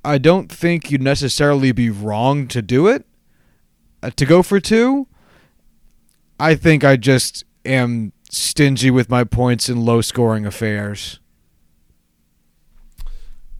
I 0.04 0.18
don't 0.18 0.50
think 0.50 0.90
you'd 0.90 1.02
necessarily 1.02 1.72
be 1.72 1.90
wrong 1.90 2.46
to 2.48 2.62
do 2.62 2.86
it. 2.88 3.04
Uh, 4.02 4.10
to 4.16 4.24
go 4.24 4.42
for 4.42 4.60
two, 4.60 5.06
I 6.38 6.54
think 6.54 6.84
I 6.84 6.96
just 6.96 7.44
am 7.66 8.12
stingy 8.30 8.90
with 8.90 9.10
my 9.10 9.24
points 9.24 9.68
in 9.68 9.84
low 9.84 10.00
scoring 10.00 10.46
affairs. 10.46 11.19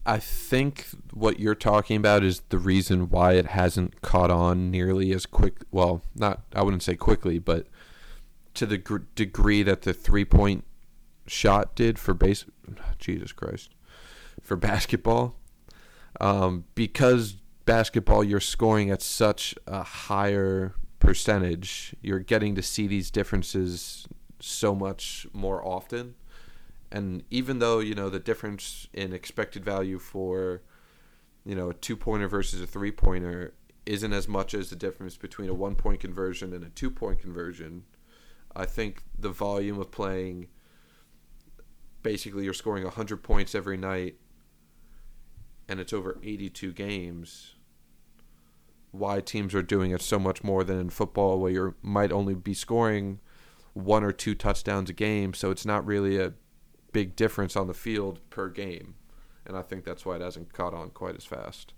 I 0.05 0.17
think 0.17 0.87
what 1.13 1.39
you're 1.39 1.55
talking 1.55 1.95
about 1.95 2.23
is 2.23 2.41
the 2.49 2.57
reason 2.57 3.09
why 3.09 3.33
it 3.33 3.47
hasn't 3.47 4.01
caught 4.01 4.31
on 4.31 4.71
nearly 4.71 5.11
as 5.13 5.25
quick. 5.25 5.57
Well, 5.71 6.01
not 6.15 6.41
I 6.55 6.63
wouldn't 6.63 6.83
say 6.83 6.95
quickly, 6.95 7.37
but 7.37 7.67
to 8.55 8.65
the 8.65 8.77
gr- 8.77 8.97
degree 9.15 9.63
that 9.63 9.83
the 9.83 9.93
three 9.93 10.25
point 10.25 10.63
shot 11.27 11.75
did 11.75 11.99
for 11.99 12.13
base. 12.13 12.45
Jesus 12.99 13.31
Christ, 13.31 13.69
for 14.41 14.55
basketball, 14.55 15.35
um, 16.19 16.65
because 16.75 17.37
basketball 17.65 18.23
you're 18.23 18.39
scoring 18.39 18.89
at 18.89 19.01
such 19.01 19.55
a 19.67 19.83
higher 19.83 20.73
percentage, 20.99 21.95
you're 22.01 22.19
getting 22.19 22.55
to 22.55 22.61
see 22.61 22.87
these 22.87 23.11
differences 23.11 24.07
so 24.39 24.73
much 24.73 25.27
more 25.33 25.65
often. 25.65 26.15
And 26.91 27.23
even 27.29 27.59
though 27.59 27.79
you 27.79 27.95
know 27.95 28.09
the 28.09 28.19
difference 28.19 28.87
in 28.93 29.13
expected 29.13 29.63
value 29.63 29.99
for 29.99 30.61
you 31.45 31.55
know 31.55 31.69
a 31.69 31.73
two 31.73 31.95
pointer 31.95 32.27
versus 32.27 32.61
a 32.61 32.67
three 32.67 32.91
pointer 32.91 33.53
isn't 33.85 34.13
as 34.13 34.27
much 34.27 34.53
as 34.53 34.69
the 34.69 34.75
difference 34.75 35.17
between 35.17 35.49
a 35.49 35.53
one 35.53 35.75
point 35.75 35.99
conversion 35.99 36.53
and 36.53 36.63
a 36.63 36.69
two 36.69 36.91
point 36.91 37.19
conversion, 37.19 37.83
I 38.55 38.65
think 38.65 39.03
the 39.17 39.29
volume 39.29 39.79
of 39.79 39.91
playing 39.91 40.47
basically 42.03 42.45
you're 42.45 42.53
scoring 42.53 42.83
100 42.83 43.17
points 43.17 43.53
every 43.53 43.77
night 43.77 44.15
and 45.69 45.79
it's 45.79 45.93
over 45.93 46.17
82 46.23 46.73
games 46.73 47.53
why 48.91 49.21
teams 49.21 49.55
are 49.55 49.61
doing 49.61 49.91
it 49.91 50.01
so 50.01 50.19
much 50.19 50.43
more 50.43 50.63
than 50.63 50.79
in 50.79 50.89
football 50.89 51.39
where 51.39 51.51
you 51.51 51.75
might 51.81 52.11
only 52.11 52.35
be 52.35 52.53
scoring 52.53 53.19
one 53.73 54.03
or 54.03 54.11
two 54.11 54.35
touchdowns 54.35 54.89
a 54.89 54.93
game. 54.93 55.33
So 55.33 55.49
it's 55.49 55.65
not 55.65 55.85
really 55.85 56.17
a 56.17 56.33
big 56.91 57.15
difference 57.15 57.55
on 57.55 57.67
the 57.67 57.73
field 57.73 58.19
per 58.29 58.49
game 58.49 58.95
and 59.45 59.57
I 59.57 59.61
think 59.63 59.83
that's 59.85 60.05
why 60.05 60.15
it 60.17 60.21
hasn't 60.21 60.53
caught 60.53 60.73
on 60.73 60.91
quite 60.91 61.15
as 61.15 61.25
fast. 61.25 61.73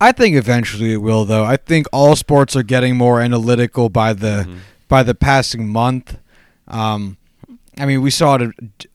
I 0.00 0.12
think 0.12 0.36
eventually 0.36 0.92
it 0.92 0.96
will, 0.98 1.24
though. 1.24 1.44
I 1.44 1.56
think 1.56 1.86
all 1.92 2.16
sports 2.16 2.56
are 2.56 2.62
getting 2.64 2.96
more 2.96 3.20
analytical 3.20 3.88
by 3.88 4.12
the 4.12 4.44
Mhm. 4.48 4.56
by 4.88 5.02
the 5.02 5.14
passing 5.14 5.68
month. 5.68 6.18
Um, 6.68 7.16
I 7.78 7.86
mean, 7.86 8.02
we 8.02 8.10
saw 8.10 8.36
it. 8.36 8.86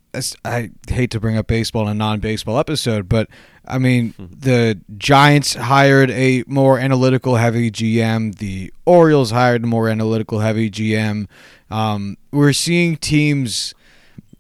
I 0.44 0.72
hate 0.90 1.12
to 1.12 1.20
bring 1.20 1.38
up 1.38 1.48
baseball 1.48 1.84
in 1.84 1.90
a 1.90 1.94
non-baseball 1.94 2.58
episode, 2.60 3.08
but 3.08 3.30
I 3.66 3.78
mean, 3.78 4.14
the 4.18 4.80
Giants 4.98 5.54
hired 5.54 6.10
a 6.12 6.44
more 6.48 6.80
analytical 6.80 7.36
heavy 7.38 7.70
GM. 7.72 8.34
The 8.38 8.74
Orioles 8.86 9.32
hired 9.32 9.64
a 9.64 9.68
more 9.68 9.88
analytical 9.88 10.40
heavy 10.40 10.70
GM. 10.70 11.28
Um, 11.72 12.18
we're 12.32 12.54
seeing 12.54 12.98
teams 12.98 13.74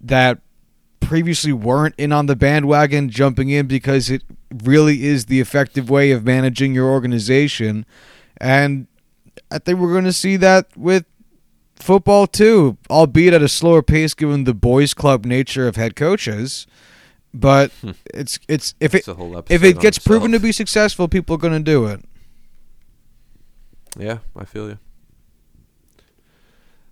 that 0.01 0.39
previously 0.99 1.51
weren't 1.51 1.95
in 1.97 2.11
on 2.11 2.27
the 2.27 2.35
bandwagon 2.35 3.09
jumping 3.09 3.49
in 3.49 3.67
because 3.67 4.09
it 4.09 4.23
really 4.63 5.05
is 5.05 5.25
the 5.25 5.39
effective 5.39 5.89
way 5.89 6.11
of 6.11 6.23
managing 6.23 6.73
your 6.73 6.89
organization. 6.89 7.85
And 8.37 8.87
I 9.51 9.57
think 9.57 9.79
we're 9.79 9.91
going 9.91 10.05
to 10.05 10.13
see 10.13 10.37
that 10.37 10.67
with 10.77 11.05
football 11.75 12.27
too, 12.27 12.77
albeit 12.89 13.33
at 13.33 13.41
a 13.41 13.49
slower 13.49 13.81
pace 13.81 14.13
given 14.13 14.43
the 14.43 14.53
boys 14.53 14.93
club 14.93 15.25
nature 15.25 15.67
of 15.67 15.75
head 15.75 15.95
coaches. 15.95 16.67
But 17.33 17.71
hmm. 17.81 17.91
it's 18.13 18.39
it's 18.47 18.75
if 18.79 18.93
it 18.93 19.07
a 19.07 19.13
whole 19.13 19.43
if 19.49 19.63
it 19.63 19.79
gets 19.79 19.99
proven 19.99 20.31
to 20.31 20.39
be 20.39 20.51
successful, 20.51 21.07
people 21.07 21.35
are 21.35 21.39
going 21.39 21.53
to 21.53 21.59
do 21.59 21.85
it. 21.85 22.03
Yeah, 23.97 24.19
I 24.35 24.45
feel 24.45 24.69
you. 24.69 24.79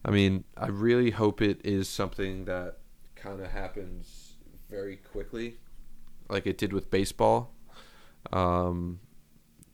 I 0.04 0.12
mean, 0.12 0.46
I 0.56 0.68
really 0.68 1.12
hope 1.12 1.42
it 1.42 1.60
is 1.64 1.90
something 1.90 2.46
that 2.46 2.77
kind 3.22 3.40
of 3.42 3.52
happens 3.52 4.34
very 4.70 4.98
quickly, 4.98 5.58
like 6.30 6.48
it 6.48 6.58
did 6.58 6.74
with 6.74 6.90
baseball. 6.92 7.54
Um, 8.32 9.00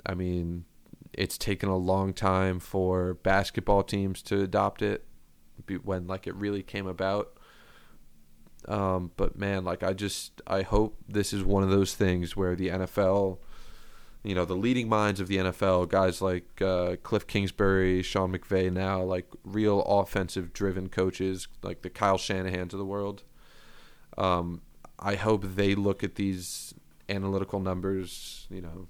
I 0.05 0.13
mean, 0.13 0.65
it's 1.13 1.37
taken 1.37 1.69
a 1.69 1.77
long 1.77 2.13
time 2.13 2.59
for 2.59 3.15
basketball 3.15 3.83
teams 3.83 4.21
to 4.23 4.41
adopt 4.41 4.81
it 4.81 5.05
when 5.83 6.07
like 6.07 6.27
it 6.27 6.35
really 6.35 6.63
came 6.63 6.87
about. 6.87 7.37
Um, 8.67 9.11
but 9.17 9.37
man, 9.37 9.63
like 9.65 9.83
I 9.83 9.93
just 9.93 10.41
I 10.47 10.61
hope 10.61 10.97
this 11.07 11.33
is 11.33 11.43
one 11.43 11.63
of 11.63 11.69
those 11.69 11.93
things 11.95 12.35
where 12.35 12.55
the 12.55 12.69
NFL 12.69 13.39
you 14.23 14.33
know 14.33 14.45
the 14.45 14.55
leading 14.55 14.87
minds 14.87 15.19
of 15.19 15.27
the 15.27 15.37
NFL, 15.37 15.89
guys 15.89 16.21
like 16.21 16.61
uh, 16.61 16.95
Cliff 17.03 17.27
Kingsbury, 17.27 18.01
Sean 18.01 18.31
McVay, 18.31 18.71
now 18.71 19.01
like 19.03 19.27
real 19.43 19.81
offensive 19.81 20.53
driven 20.53 20.87
coaches, 20.87 21.47
like 21.61 21.81
the 21.81 21.89
Kyle 21.89 22.17
Shanahan's 22.17 22.73
of 22.73 22.79
the 22.79 22.85
world. 22.85 23.23
Um, 24.17 24.61
I 24.99 25.15
hope 25.15 25.43
they 25.55 25.75
look 25.75 26.03
at 26.03 26.15
these 26.15 26.73
analytical 27.09 27.59
numbers. 27.59 28.47
You 28.49 28.61
know, 28.61 28.87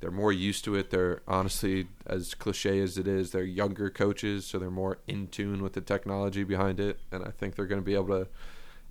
they're 0.00 0.10
more 0.10 0.32
used 0.32 0.64
to 0.64 0.74
it. 0.74 0.90
They're 0.90 1.22
honestly, 1.28 1.88
as 2.06 2.34
cliche 2.34 2.80
as 2.80 2.98
it 2.98 3.06
is, 3.06 3.30
they're 3.30 3.42
younger 3.42 3.90
coaches, 3.90 4.46
so 4.46 4.58
they're 4.58 4.70
more 4.70 4.98
in 5.06 5.28
tune 5.28 5.62
with 5.62 5.74
the 5.74 5.80
technology 5.80 6.44
behind 6.44 6.80
it. 6.80 7.00
And 7.12 7.24
I 7.24 7.30
think 7.30 7.54
they're 7.54 7.66
going 7.66 7.80
to 7.80 7.84
be 7.84 7.94
able 7.94 8.08
to 8.08 8.28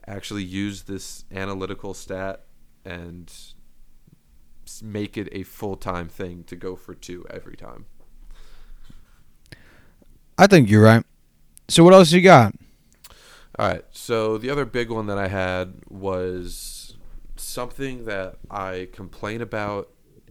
actually 0.08 0.44
use 0.44 0.84
this 0.84 1.26
analytical 1.32 1.94
stat 1.94 2.46
and 2.86 3.32
make 4.84 5.18
it 5.18 5.28
a 5.32 5.44
full 5.44 5.76
time 5.76 6.08
thing 6.08 6.44
to 6.46 6.56
go 6.56 6.76
for 6.76 6.94
two 6.94 7.26
every 7.30 7.56
time. 7.56 7.86
I 10.38 10.48
think 10.48 10.70
you're 10.70 10.84
right. 10.84 11.04
So 11.68 11.84
what 11.84 11.94
else 11.94 12.12
you 12.12 12.22
got? 12.22 12.54
All 13.60 13.68
right. 13.68 13.84
So 13.92 14.38
the 14.38 14.50
other 14.50 14.64
big 14.64 14.90
one 14.90 15.08
that 15.08 15.18
I 15.18 15.28
had 15.28 15.82
was 15.90 16.96
something 17.36 18.06
that 18.06 18.38
I 18.50 18.88
complain 18.94 19.42
about 19.42 19.90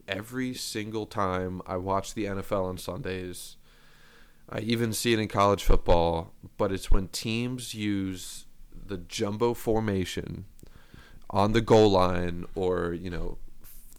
every 0.09 0.55
single 0.55 1.05
time 1.05 1.61
I 1.67 1.77
watch 1.77 2.15
the 2.15 2.25
NFL 2.25 2.65
on 2.65 2.79
Sundays. 2.79 3.59
I 4.49 4.61
even 4.61 4.95
see 4.95 5.13
it 5.13 5.19
in 5.19 5.29
college 5.29 5.63
football, 5.63 6.33
but 6.57 6.73
it's 6.73 6.91
when 6.91 7.09
teams 7.09 7.75
use 7.75 8.47
the 8.73 8.97
jumbo 8.97 9.53
formation 9.53 10.47
on 11.29 11.53
the 11.53 11.61
goal 11.61 11.91
line 11.91 12.47
or, 12.55 12.95
you 12.95 13.11
know, 13.11 13.37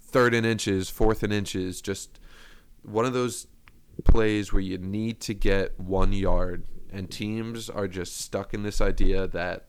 third 0.02 0.34
and 0.34 0.44
inches, 0.44 0.90
fourth 0.90 1.22
and 1.22 1.32
inches, 1.32 1.82
just 1.82 2.20
one 2.82 3.06
of 3.06 3.14
those 3.14 3.46
plays 4.06 4.52
where 4.52 4.60
you 4.60 4.80
need 4.80 5.20
to 5.20 5.36
get 5.36 5.80
one 5.80 6.14
yard 6.14 6.64
and 6.92 7.10
teams 7.10 7.70
are 7.70 7.88
just 7.88 8.20
stuck 8.20 8.54
in 8.54 8.64
this 8.64 8.82
idea 8.82 9.28
that 9.28 9.68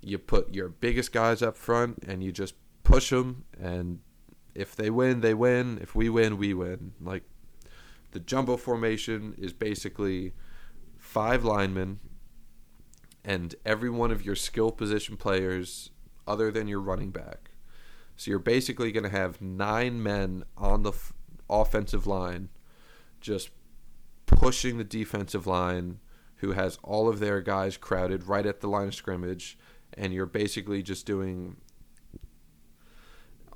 you 0.00 0.18
put 0.18 0.54
your 0.54 0.68
biggest 0.68 1.12
guys 1.12 1.42
up 1.42 1.56
front 1.56 2.04
and 2.06 2.22
you 2.22 2.32
just 2.32 2.54
push 2.84 3.10
them 3.10 3.44
and 3.60 4.00
if 4.54 4.74
they 4.74 4.90
win 4.90 5.20
they 5.20 5.34
win. 5.34 5.78
If 5.82 5.94
we 5.94 6.08
win 6.08 6.38
we 6.38 6.54
win. 6.54 6.92
Like 7.00 7.24
the 8.12 8.20
jumbo 8.20 8.56
formation 8.56 9.34
is 9.36 9.52
basically 9.52 10.32
five 10.96 11.44
linemen 11.44 12.00
and 13.24 13.54
every 13.64 13.90
one 13.90 14.10
of 14.10 14.24
your 14.24 14.36
skill 14.36 14.70
position 14.70 15.16
players 15.16 15.90
other 16.26 16.50
than 16.50 16.68
your 16.68 16.80
running 16.80 17.10
back. 17.10 17.50
So 18.16 18.30
you're 18.30 18.38
basically 18.38 18.92
going 18.92 19.04
to 19.04 19.10
have 19.10 19.42
nine 19.42 20.02
men 20.02 20.44
on 20.56 20.82
the 20.82 20.92
f- 20.92 21.12
offensive 21.50 22.06
line 22.06 22.48
just 23.20 23.50
pushing 24.26 24.78
the 24.78 24.84
defensive 24.84 25.46
line 25.46 25.98
who 26.36 26.52
has 26.52 26.78
all 26.82 27.08
of 27.08 27.18
their 27.18 27.40
guys 27.40 27.76
crowded 27.76 28.24
right 28.24 28.46
at 28.46 28.60
the 28.60 28.68
line 28.68 28.88
of 28.88 28.94
scrimmage, 28.94 29.58
and 29.94 30.12
you're 30.12 30.26
basically 30.26 30.82
just 30.82 31.06
doing 31.06 31.56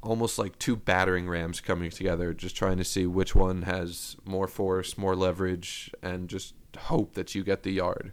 almost 0.03 0.39
like 0.39 0.59
two 0.59 0.77
battering 0.77 1.29
rams 1.29 1.61
coming 1.61 1.91
together, 1.91 2.33
just 2.33 2.57
trying 2.57 2.79
to 2.79 2.85
see 2.85 3.07
which 3.07 3.35
one 3.35 3.63
has 3.63 4.17
more 4.25 4.49
force, 4.49 4.97
more 4.97 5.15
leverage, 5.15 5.91
and 6.03 6.29
just 6.29 6.55
hope 6.79 7.15
that 7.15 7.35
you 7.35 7.45
get 7.45 7.63
the 7.63 7.73
yard. 7.73 8.13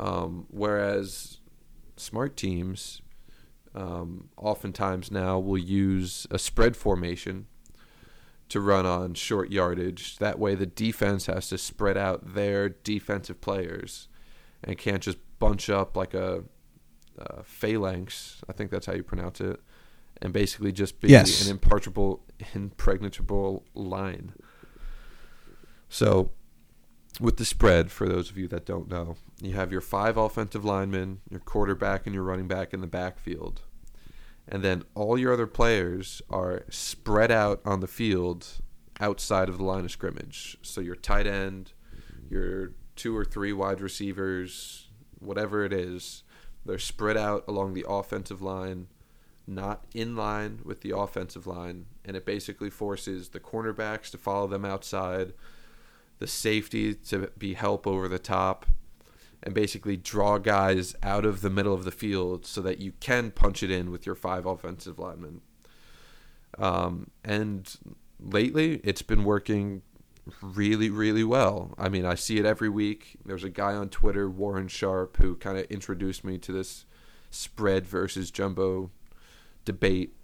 Um, 0.00 0.46
whereas 0.50 1.38
smart 1.96 2.36
teams 2.36 3.02
um, 3.74 4.28
oftentimes 4.36 5.10
now 5.10 5.38
will 5.38 5.58
use 5.58 6.26
a 6.30 6.38
spread 6.38 6.76
formation 6.76 7.46
to 8.48 8.60
run 8.60 8.86
on 8.86 9.14
short 9.14 9.50
yardage. 9.50 10.18
That 10.18 10.38
way, 10.38 10.54
the 10.54 10.66
defense 10.66 11.26
has 11.26 11.48
to 11.48 11.58
spread 11.58 11.96
out 11.96 12.34
their 12.34 12.68
defensive 12.68 13.40
players 13.40 14.08
and 14.64 14.76
can't 14.78 15.02
just 15.02 15.18
bunch 15.38 15.68
up 15.70 15.96
like 15.96 16.14
a, 16.14 16.44
a 17.18 17.42
phalanx. 17.44 18.40
I 18.48 18.52
think 18.52 18.70
that's 18.70 18.86
how 18.86 18.94
you 18.94 19.02
pronounce 19.02 19.40
it, 19.40 19.60
and 20.22 20.32
basically 20.32 20.72
just 20.72 21.00
be 21.00 21.08
Yes. 21.08 21.44
an 21.44 21.50
impenetrable, 21.52 22.24
impregnable 22.54 23.64
line. 23.74 24.32
So, 25.88 26.30
with 27.20 27.36
the 27.36 27.44
spread, 27.44 27.90
for 27.90 28.08
those 28.08 28.30
of 28.30 28.36
you 28.38 28.46
that 28.48 28.64
don't 28.66 28.88
know, 28.88 29.16
you 29.40 29.54
have 29.54 29.72
your 29.72 29.80
five 29.80 30.16
offensive 30.16 30.64
linemen, 30.64 31.20
your 31.30 31.40
quarterback, 31.40 32.06
and 32.06 32.14
your 32.14 32.24
running 32.24 32.46
back 32.48 32.72
in 32.74 32.80
the 32.80 32.86
backfield 32.86 33.62
and 34.48 34.62
then 34.62 34.82
all 34.94 35.18
your 35.18 35.32
other 35.32 35.46
players 35.46 36.22
are 36.30 36.64
spread 36.70 37.30
out 37.30 37.60
on 37.64 37.80
the 37.80 37.86
field 37.86 38.46
outside 39.00 39.48
of 39.48 39.58
the 39.58 39.64
line 39.64 39.84
of 39.84 39.90
scrimmage. 39.90 40.56
So 40.62 40.80
your 40.80 40.96
tight 40.96 41.26
end, 41.26 41.72
your 42.30 42.72
two 42.96 43.16
or 43.16 43.24
three 43.24 43.52
wide 43.52 43.80
receivers, 43.80 44.88
whatever 45.18 45.64
it 45.64 45.72
is, 45.72 46.22
they're 46.64 46.78
spread 46.78 47.16
out 47.16 47.44
along 47.46 47.74
the 47.74 47.86
offensive 47.88 48.42
line, 48.42 48.88
not 49.46 49.84
in 49.94 50.16
line 50.16 50.60
with 50.64 50.80
the 50.80 50.96
offensive 50.96 51.46
line, 51.46 51.86
and 52.04 52.16
it 52.16 52.26
basically 52.26 52.70
forces 52.70 53.28
the 53.28 53.40
cornerbacks 53.40 54.10
to 54.10 54.18
follow 54.18 54.46
them 54.46 54.64
outside, 54.64 55.32
the 56.18 56.26
safety 56.26 56.94
to 56.94 57.30
be 57.38 57.54
help 57.54 57.86
over 57.86 58.08
the 58.08 58.18
top, 58.18 58.66
and 59.42 59.54
basically 59.54 59.96
draw 59.96 60.38
guys 60.38 60.94
out 61.02 61.24
of 61.24 61.40
the 61.40 61.50
middle 61.50 61.74
of 61.74 61.84
the 61.84 61.90
field 61.90 62.44
so 62.44 62.60
that 62.62 62.78
you 62.80 62.92
can 63.00 63.30
punch 63.30 63.62
it 63.62 63.70
in 63.70 63.90
with 63.90 64.04
your 64.04 64.14
five 64.14 64.46
offensive 64.46 64.98
linemen. 64.98 65.40
Um, 66.58 67.10
and 67.24 67.72
lately, 68.18 68.80
it's 68.82 69.02
been 69.02 69.24
working 69.24 69.82
really, 70.42 70.90
really 70.90 71.24
well. 71.24 71.74
I 71.78 71.88
mean, 71.88 72.04
I 72.04 72.14
see 72.14 72.38
it 72.38 72.44
every 72.44 72.68
week. 72.68 73.16
There's 73.24 73.44
a 73.44 73.50
guy 73.50 73.74
on 73.74 73.88
Twitter, 73.88 74.28
Warren 74.28 74.68
Sharp, 74.68 75.16
who 75.18 75.36
kind 75.36 75.58
of 75.58 75.64
introduced 75.66 76.24
me 76.24 76.38
to 76.38 76.52
this 76.52 76.84
spread 77.30 77.86
versus 77.86 78.30
jumbo 78.30 78.90
debate. 79.64 80.14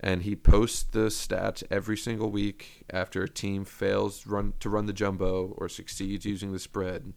And 0.00 0.22
he 0.22 0.34
posts 0.34 0.82
the 0.82 1.06
stats 1.06 1.62
every 1.70 1.96
single 1.96 2.30
week 2.30 2.84
after 2.90 3.22
a 3.22 3.28
team 3.28 3.64
fails 3.64 4.26
run 4.26 4.54
to 4.58 4.68
run 4.68 4.86
the 4.86 4.92
jumbo 4.92 5.54
or 5.56 5.68
succeeds 5.68 6.24
using 6.24 6.52
the 6.52 6.58
spread 6.58 7.12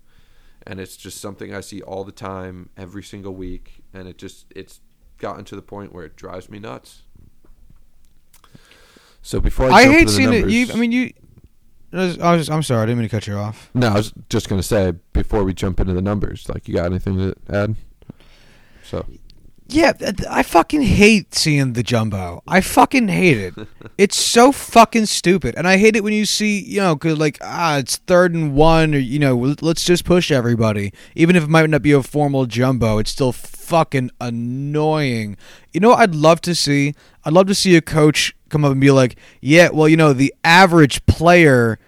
and 0.66 0.80
it's 0.80 0.98
just 0.98 1.22
something 1.22 1.54
I 1.54 1.62
see 1.62 1.82
all 1.82 2.04
the 2.04 2.12
time, 2.12 2.70
every 2.78 3.04
single 3.04 3.34
week, 3.34 3.84
and 3.94 4.08
it 4.08 4.18
just 4.18 4.46
it's 4.56 4.82
gotten 5.18 5.46
to 5.46 5.56
the 5.56 5.62
point 5.62 5.94
where 5.94 6.06
it 6.06 6.16
drives 6.16 6.50
me 6.50 6.60
nuts. 6.60 7.04
So 9.22 9.40
before 9.40 9.72
I, 9.72 9.74
I 9.74 9.84
jump 9.84 9.94
hate 9.96 10.02
into 10.02 10.12
the 10.12 10.18
seeing 10.18 10.34
it. 10.34 10.50
You, 10.50 10.74
I 10.74 10.76
mean, 10.78 10.92
you. 10.92 11.14
I 11.94 11.98
was, 11.98 12.20
I 12.20 12.36
was, 12.36 12.50
I'm 12.50 12.64
sorry, 12.64 12.84
I 12.84 12.86
didn't 12.88 13.00
mean 13.00 13.08
to 13.10 13.16
cut 13.16 13.26
you 13.26 13.36
off. 13.36 13.70
no, 13.74 13.88
I 13.88 13.94
was 13.94 14.14
just 14.30 14.50
gonna 14.50 14.64
say 14.64 14.94
before 15.14 15.44
we 15.44 15.54
jump 15.54 15.80
into 15.80 15.94
the 15.94 16.02
numbers, 16.02 16.50
like 16.50 16.68
you 16.68 16.74
got 16.74 16.86
anything 16.88 17.18
to 17.18 17.36
add? 17.50 17.76
So 18.84 19.06
Yeah, 19.68 19.94
I 20.30 20.44
fucking 20.44 20.84
hate 20.84 21.34
seeing 21.34 21.74
the 21.74 21.82
jumbo. 21.82 22.44
I 22.48 22.62
fucking 22.62 23.08
hate 23.08 23.38
it. 23.38 23.56
it's 23.98 24.16
so 24.16 24.52
fucking 24.52 25.08
stupid, 25.08 25.56
and 25.56 25.68
I 25.68 25.78
hate 25.78 25.96
it 25.96 26.04
when 26.04 26.14
you 26.14 26.26
see, 26.26 26.60
you 26.60 26.82
know, 26.82 26.96
'cause 26.96 27.18
like 27.18 27.40
ah, 27.42 27.78
it's 27.78 27.98
third 27.98 28.36
and 28.36 28.54
one, 28.54 28.94
or 28.94 29.00
you 29.00 29.18
know, 29.18 29.36
let's 29.62 29.84
just 29.84 30.06
push 30.06 30.30
everybody, 30.32 30.94
even 31.16 31.36
if 31.36 31.44
it 31.44 31.50
might 31.50 31.68
not 31.70 31.82
be 31.82 31.94
a 31.94 32.04
formal 32.04 32.46
jumbo. 32.46 33.00
It's 33.00 33.10
still 33.10 33.32
fucking 33.32 34.12
annoying. 34.22 35.36
You 35.74 35.80
know, 35.80 35.90
what 35.90 36.00
I'd 36.00 36.16
love 36.16 36.42
to 36.42 36.54
see. 36.54 36.94
I'd 37.24 37.34
love 37.34 37.48
to 37.48 37.56
see 37.56 37.76
a 37.76 37.82
coach 37.82 38.36
come 38.50 38.64
up 38.64 38.72
and 38.72 38.80
be 38.80 38.92
like, 38.92 39.16
yeah, 39.42 39.70
well, 39.74 39.90
you 39.90 39.98
know, 39.98 40.14
the 40.14 40.34
average 40.44 41.04
player 41.08 41.80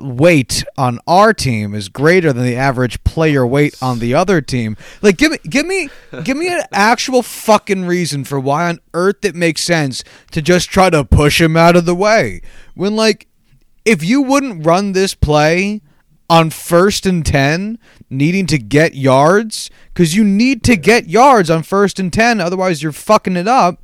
weight 0.00 0.64
on 0.76 0.98
our 1.06 1.32
team 1.32 1.74
is 1.74 1.88
greater 1.88 2.32
than 2.32 2.44
the 2.44 2.56
average 2.56 3.02
player 3.04 3.46
weight 3.46 3.76
on 3.82 3.98
the 3.98 4.14
other 4.14 4.40
team. 4.40 4.76
Like 5.02 5.16
give 5.16 5.32
me 5.32 5.38
give 5.48 5.66
me 5.66 5.88
give 6.24 6.36
me 6.36 6.48
an 6.48 6.62
actual 6.72 7.22
fucking 7.22 7.84
reason 7.86 8.24
for 8.24 8.38
why 8.40 8.68
on 8.68 8.80
earth 8.94 9.24
it 9.24 9.34
makes 9.34 9.62
sense 9.62 10.04
to 10.32 10.42
just 10.42 10.70
try 10.70 10.90
to 10.90 11.04
push 11.04 11.40
him 11.40 11.56
out 11.56 11.76
of 11.76 11.86
the 11.86 11.94
way. 11.94 12.42
When 12.74 12.96
like 12.96 13.28
if 13.84 14.02
you 14.02 14.22
wouldn't 14.22 14.66
run 14.66 14.92
this 14.92 15.14
play 15.14 15.80
on 16.28 16.50
first 16.50 17.06
and 17.06 17.24
10 17.24 17.78
needing 18.10 18.46
to 18.46 18.58
get 18.58 18.94
yards 18.94 19.70
cuz 19.94 20.16
you 20.16 20.24
need 20.24 20.64
to 20.64 20.76
get 20.76 21.08
yards 21.08 21.50
on 21.50 21.62
first 21.62 22.00
and 22.00 22.12
10 22.12 22.40
otherwise 22.40 22.82
you're 22.82 22.92
fucking 22.92 23.36
it 23.36 23.48
up. 23.48 23.82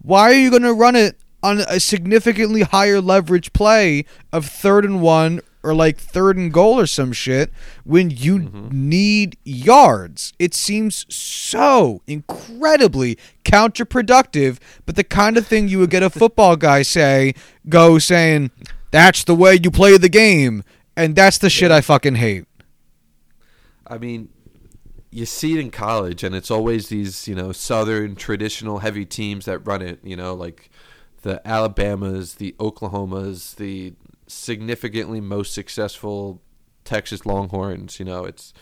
Why 0.00 0.30
are 0.30 0.34
you 0.34 0.50
going 0.50 0.62
to 0.62 0.74
run 0.74 0.96
it 0.96 1.16
on 1.44 1.60
a 1.60 1.78
significantly 1.78 2.62
higher 2.62 3.02
leverage 3.02 3.52
play 3.52 4.06
of 4.32 4.46
third 4.46 4.84
and 4.84 5.02
one 5.02 5.42
or 5.62 5.74
like 5.74 5.98
third 5.98 6.38
and 6.38 6.52
goal 6.52 6.80
or 6.80 6.86
some 6.86 7.12
shit 7.12 7.52
when 7.84 8.10
you 8.10 8.38
mm-hmm. 8.38 8.88
need 8.88 9.36
yards? 9.44 10.32
It 10.38 10.54
seems 10.54 11.04
so 11.14 12.00
incredibly 12.06 13.18
counterproductive, 13.44 14.58
but 14.86 14.96
the 14.96 15.04
kind 15.04 15.36
of 15.36 15.46
thing 15.46 15.68
you 15.68 15.78
would 15.80 15.90
get 15.90 16.02
a 16.02 16.08
football 16.08 16.56
guy 16.56 16.80
say, 16.80 17.34
go 17.68 17.98
saying, 17.98 18.50
that's 18.90 19.22
the 19.22 19.34
way 19.34 19.58
you 19.62 19.70
play 19.70 19.98
the 19.98 20.08
game. 20.08 20.64
And 20.96 21.14
that's 21.14 21.38
the 21.38 21.50
shit 21.50 21.70
I 21.70 21.82
fucking 21.82 22.14
hate. 22.14 22.46
I 23.86 23.98
mean, 23.98 24.30
you 25.10 25.26
see 25.26 25.58
it 25.58 25.60
in 25.60 25.70
college, 25.70 26.24
and 26.24 26.34
it's 26.34 26.50
always 26.50 26.88
these, 26.88 27.28
you 27.28 27.34
know, 27.34 27.52
southern 27.52 28.16
traditional 28.16 28.78
heavy 28.78 29.04
teams 29.04 29.44
that 29.44 29.58
run 29.58 29.82
it. 29.82 29.98
You 30.02 30.16
know, 30.16 30.34
like 30.34 30.70
the 31.24 31.46
Alabamas, 31.48 32.34
the 32.34 32.54
Oklahomas, 32.58 33.56
the 33.56 33.94
significantly 34.26 35.22
most 35.22 35.54
successful 35.54 36.42
Texas 36.84 37.24
Longhorns. 37.24 37.98
You 37.98 38.04
know, 38.04 38.24
it's 38.24 38.52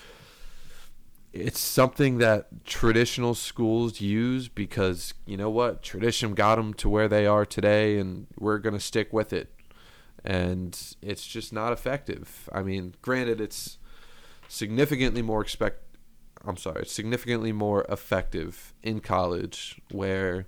it's 1.33 1.59
something 1.59 2.19
that 2.19 2.65
traditional 2.65 3.35
schools 3.35 4.01
use 4.01 4.47
because 4.47 5.13
you 5.27 5.37
know 5.37 5.51
what 5.51 5.83
tradition 5.83 6.35
got 6.35 6.55
them 6.55 6.73
to 6.75 6.89
where 6.89 7.09
they 7.09 7.27
are 7.27 7.45
today 7.45 7.99
and 7.99 8.29
we're 8.39 8.59
going 8.59 8.75
to 8.75 8.81
stick 8.81 9.13
with 9.13 9.33
it 9.33 9.53
and 10.25 10.95
it's 11.01 11.27
just 11.27 11.51
not 11.51 11.73
effective 11.73 12.51
i 12.53 12.63
mean 12.63 12.95
granted 13.01 13.41
it's 13.41 13.79
significantly 14.47 15.23
more 15.23 15.41
expect 15.41 15.79
i'm 16.45 16.59
sorry 16.59 16.83
it's 16.83 16.93
significantly 16.93 17.51
more 17.51 17.87
effective 17.89 18.75
in 18.83 19.01
college 19.01 19.81
where 19.91 20.47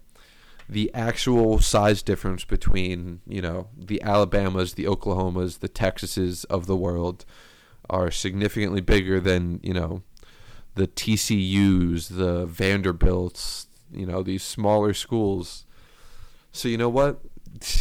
the 0.69 0.91
actual 0.95 1.61
size 1.61 2.03
difference 2.03 2.45
between 2.45 3.21
you 3.27 3.43
know 3.43 3.69
the 3.77 4.01
alabamas 4.03 4.75
the 4.75 4.85
oklahomas 4.85 5.59
the 5.59 5.69
texases 5.69 6.45
of 6.47 6.67
the 6.67 6.77
world 6.77 7.25
are 7.91 8.11
significantly 8.11 8.81
bigger 8.81 9.21
than 9.21 9.61
you 9.63 9.75
know 9.75 10.03
the 10.75 10.87
TCU's, 10.87 12.09
the 12.09 12.47
Vanderbilts, 12.47 13.69
you 13.93 14.07
know, 14.07 14.23
these 14.23 14.43
smaller 14.43 14.93
schools. 14.93 15.67
So 16.53 16.69
you 16.69 16.77
know 16.77 16.89
what? 16.89 17.21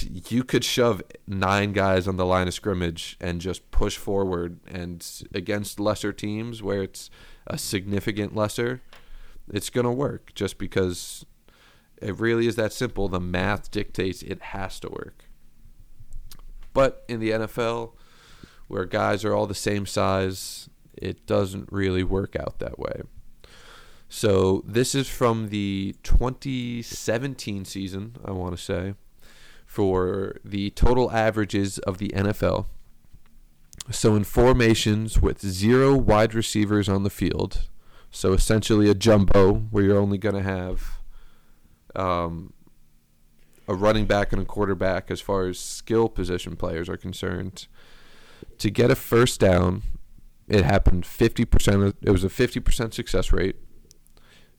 You 0.04 0.44
could 0.44 0.64
shove 0.64 1.02
nine 1.28 1.74
guys 1.74 2.08
on 2.08 2.18
the 2.18 2.26
line 2.26 2.48
of 2.48 2.54
scrimmage 2.54 3.18
and 3.20 3.42
just 3.42 3.70
push 3.72 3.98
forward 3.98 4.60
and 4.68 5.06
against 5.34 5.80
lesser 5.80 6.14
teams 6.14 6.62
where 6.62 6.84
it's 6.84 7.10
a 7.48 7.58
significant 7.58 8.36
lesser, 8.36 8.82
it's 9.52 9.72
to 9.86 9.92
work 9.92 10.32
just 10.36 10.60
because 10.60 11.26
it 12.04 12.20
really 12.20 12.48
is 12.48 12.56
that 12.56 12.74
simple. 12.74 13.08
The 13.08 13.20
math 13.20 13.72
dictates 13.72 14.22
it 14.22 14.42
has 14.42 14.80
to 14.82 14.90
work. 14.90 15.26
But 16.74 17.04
in 17.08 17.20
the 17.20 17.32
NFL, 17.32 17.94
where 18.68 18.86
guys 18.86 19.24
are 19.24 19.34
all 19.34 19.48
the 19.48 19.56
same 19.56 19.86
size, 19.86 20.70
it 20.94 21.26
doesn't 21.26 21.72
really 21.72 22.04
work 22.04 22.36
out 22.36 22.60
that 22.60 22.80
way. 22.80 23.02
So 24.10 24.64
this 24.66 24.94
is 24.94 25.10
from 25.10 25.50
the 25.50 25.96
2017 26.04 27.66
season, 27.66 28.16
I 28.24 28.32
want 28.32 28.56
to 28.56 28.62
say, 28.62 28.94
for 29.66 30.38
the 30.46 30.70
total 30.72 31.12
averages 31.12 31.80
of 31.80 31.98
the 31.98 32.10
NFL. 32.10 32.68
So 33.92 34.16
in 34.16 34.24
formations 34.24 35.22
with 35.22 35.42
zero 35.42 35.96
wide 35.96 36.34
receivers 36.34 36.88
on 36.88 37.04
the 37.04 37.10
field, 37.10 37.68
so 38.12 38.34
essentially 38.34 38.90
a 38.90 38.94
jumbo 38.94 39.54
where 39.54 39.84
you're 39.84 39.98
only 39.98 40.20
going 40.20 40.36
to 40.36 40.44
have 40.44 41.00
um, 41.96 42.54
a 43.68 43.74
running 43.74 44.06
back 44.06 44.34
and 44.34 44.42
a 44.42 44.46
quarterback 44.46 45.10
as 45.10 45.22
far 45.22 45.48
as 45.48 45.60
skill 45.60 46.10
position 46.10 46.56
players 46.56 46.90
are 46.90 46.98
concerned. 46.98 47.68
To 48.58 48.70
get 48.70 48.92
a 48.92 48.96
first 48.96 49.40
down 49.40 49.84
it 50.48 50.66
happened 50.66 51.04
50% 51.04 51.88
of, 51.88 51.96
it 52.02 52.12
was 52.12 52.24
a 52.24 52.30
50% 52.30 52.94
success 52.94 53.32
rate 53.32 53.56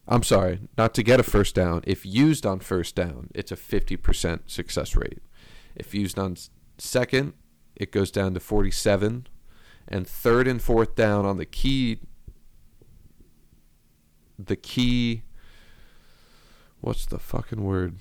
i'm 0.06 0.22
sorry 0.22 0.60
not 0.76 0.92
to 0.94 1.02
get 1.02 1.20
a 1.20 1.22
first 1.22 1.54
down 1.54 1.82
if 1.86 2.04
used 2.04 2.44
on 2.44 2.60
first 2.60 2.94
down 2.94 3.30
it's 3.34 3.52
a 3.52 3.56
50% 3.56 4.40
success 4.46 4.96
rate 4.96 5.22
if 5.74 5.94
used 5.94 6.18
on 6.18 6.36
second 6.78 7.32
it 7.76 7.90
goes 7.90 8.10
down 8.10 8.34
to 8.34 8.40
47 8.40 9.26
and 9.88 10.06
third 10.06 10.46
and 10.46 10.62
fourth 10.62 10.94
down 10.94 11.24
on 11.24 11.38
the 11.38 11.46
key 11.46 12.00
the 14.38 14.56
key 14.56 15.22
what's 16.84 17.06
the 17.06 17.18
fucking 17.18 17.62
word 17.62 17.96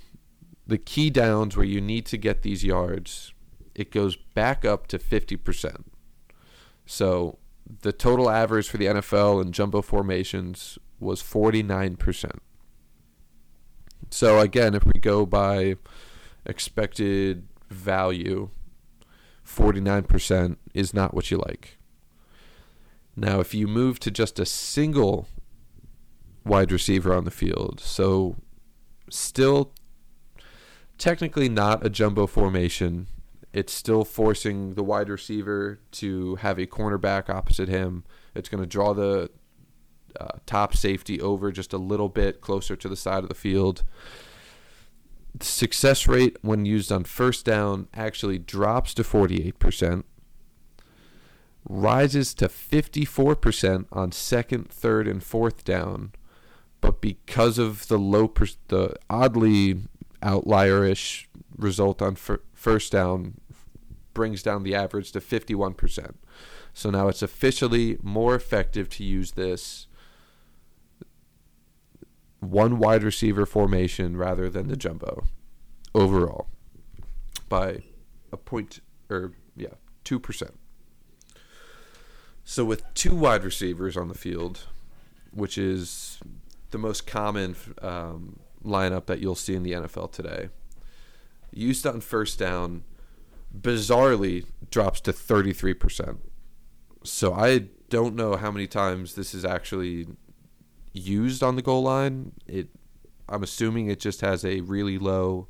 the 0.66 0.78
key 0.78 1.10
downs 1.10 1.58
where 1.58 1.66
you 1.66 1.82
need 1.82 2.06
to 2.06 2.18
get 2.18 2.42
these 2.42 2.64
yards 2.64 3.34
it 3.76 3.92
goes 3.92 4.16
back 4.16 4.64
up 4.64 4.88
to 4.88 5.00
50% 5.00 5.84
so 6.86 7.38
the 7.82 7.94
total 7.94 8.30
average 8.30 8.68
for 8.68 8.78
the 8.78 8.86
NFL 8.86 9.42
in 9.42 9.52
jumbo 9.52 9.82
formations 9.82 10.78
was 11.00 11.22
49%. 11.22 12.32
So 14.10 14.40
again, 14.40 14.74
if 14.74 14.86
we 14.86 15.00
go 15.00 15.26
by 15.26 15.76
expected 16.46 17.48
value, 17.70 18.50
49% 19.48 20.58
is 20.74 20.94
not 20.94 21.14
what 21.14 21.32
you 21.32 21.38
like. 21.38 21.78
Now, 23.16 23.40
if 23.40 23.54
you 23.54 23.68
move 23.68 24.00
to 24.00 24.12
just 24.12 24.40
a 24.40 24.46
single 24.46 25.28
wide 26.46 26.72
receiver 26.72 27.14
on 27.14 27.26
the 27.26 27.32
field, 27.32 27.80
so 27.80 28.36
still 29.18 29.74
technically 30.98 31.50
not 31.50 31.86
a 31.86 31.90
jumbo 31.90 32.28
formation, 32.28 33.08
it's 33.52 33.74
still 33.74 34.04
forcing 34.04 34.74
the 34.74 34.84
wide 34.84 35.10
receiver 35.10 35.80
to 35.92 36.36
have 36.36 36.58
a 36.58 36.66
cornerback 36.66 37.30
opposite 37.30 37.70
him. 37.70 38.04
It's 38.34 38.50
going 38.50 38.64
to 38.64 38.68
draw 38.68 38.94
the 38.94 39.30
uh, 40.20 40.28
top 40.46 40.76
safety 40.76 41.22
over 41.22 41.52
just 41.52 41.74
a 41.74 41.78
little 41.78 42.10
bit 42.10 42.42
closer 42.42 42.76
to 42.76 42.90
the 42.90 42.96
side 42.96 43.24
of 43.24 43.30
the 43.30 43.36
field. 43.36 43.84
The 45.36 45.46
success 45.46 46.08
rate 46.08 46.38
when 46.42 46.66
used 46.66 46.92
on 46.92 47.04
first 47.04 47.46
down 47.46 47.88
actually 47.94 48.38
drops 48.38 48.94
to 48.96 49.04
48%, 49.04 50.04
rises 51.68 52.34
to 52.36 52.48
54% 52.48 53.86
on 53.92 54.12
second, 54.12 54.70
third, 54.70 55.08
and 55.08 55.24
fourth 55.24 55.64
down. 55.64 56.12
But 56.84 57.00
because 57.00 57.58
of 57.58 57.88
the 57.88 57.98
low, 57.98 58.28
per- 58.28 58.46
the 58.68 58.98
oddly 59.10 59.78
outlierish 60.22 61.28
result 61.58 62.02
on 62.02 62.16
fir- 62.16 62.42
first 62.54 62.92
down 62.92 63.36
brings 64.14 64.44
down 64.44 64.64
the 64.64 64.76
average 64.76 65.14
to 65.14 65.22
51%. 65.22 66.16
So 66.74 66.90
now 66.90 67.08
it's 67.08 67.22
officially 67.22 67.98
more 68.04 68.36
effective 68.36 68.90
to 68.90 69.04
use 69.06 69.32
this 69.32 69.88
one 72.42 72.80
wide 72.80 73.02
receiver 73.02 73.46
formation 73.46 74.18
rather 74.18 74.50
than 74.50 74.68
the 74.68 74.76
jumbo 74.76 75.24
overall 75.96 76.50
by 77.48 77.84
a 78.34 78.36
point 78.36 78.82
or 79.10 79.32
yeah, 79.56 79.76
2%. 80.04 80.50
So 82.44 82.66
with 82.66 82.84
two 82.94 83.16
wide 83.16 83.46
receivers 83.46 83.96
on 83.96 84.10
the 84.10 84.14
field, 84.16 84.66
which 85.32 85.58
is 85.58 86.20
the 86.74 86.78
most 86.78 87.08
common 87.08 87.56
um, 87.82 88.40
lineup 88.66 89.06
that 89.06 89.20
you'll 89.20 89.36
see 89.36 89.56
in 89.56 89.64
the 89.64 89.72
NFL 89.72 90.12
today, 90.12 90.50
used 91.54 91.88
on 91.88 92.02
first 92.02 92.38
down 92.38 92.84
bizarrely 93.58 94.46
drops 94.70 95.00
to 95.02 95.14
33%. 95.14 96.18
So 97.04 97.34
I 97.34 97.66
don't 97.90 98.16
know 98.16 98.36
how 98.36 98.52
many 98.52 98.68
times 98.68 99.14
this 99.14 99.34
is 99.34 99.46
actually 99.46 100.08
used 100.92 101.44
on 101.44 101.56
the 101.56 101.62
goal 101.62 101.84
line. 101.84 102.34
It 102.48 102.70
I'm 103.30 103.44
assuming 103.44 103.88
it 103.88 104.00
just 104.00 104.22
has 104.22 104.44
a 104.44 104.62
really 104.62 104.98
low 104.98 105.48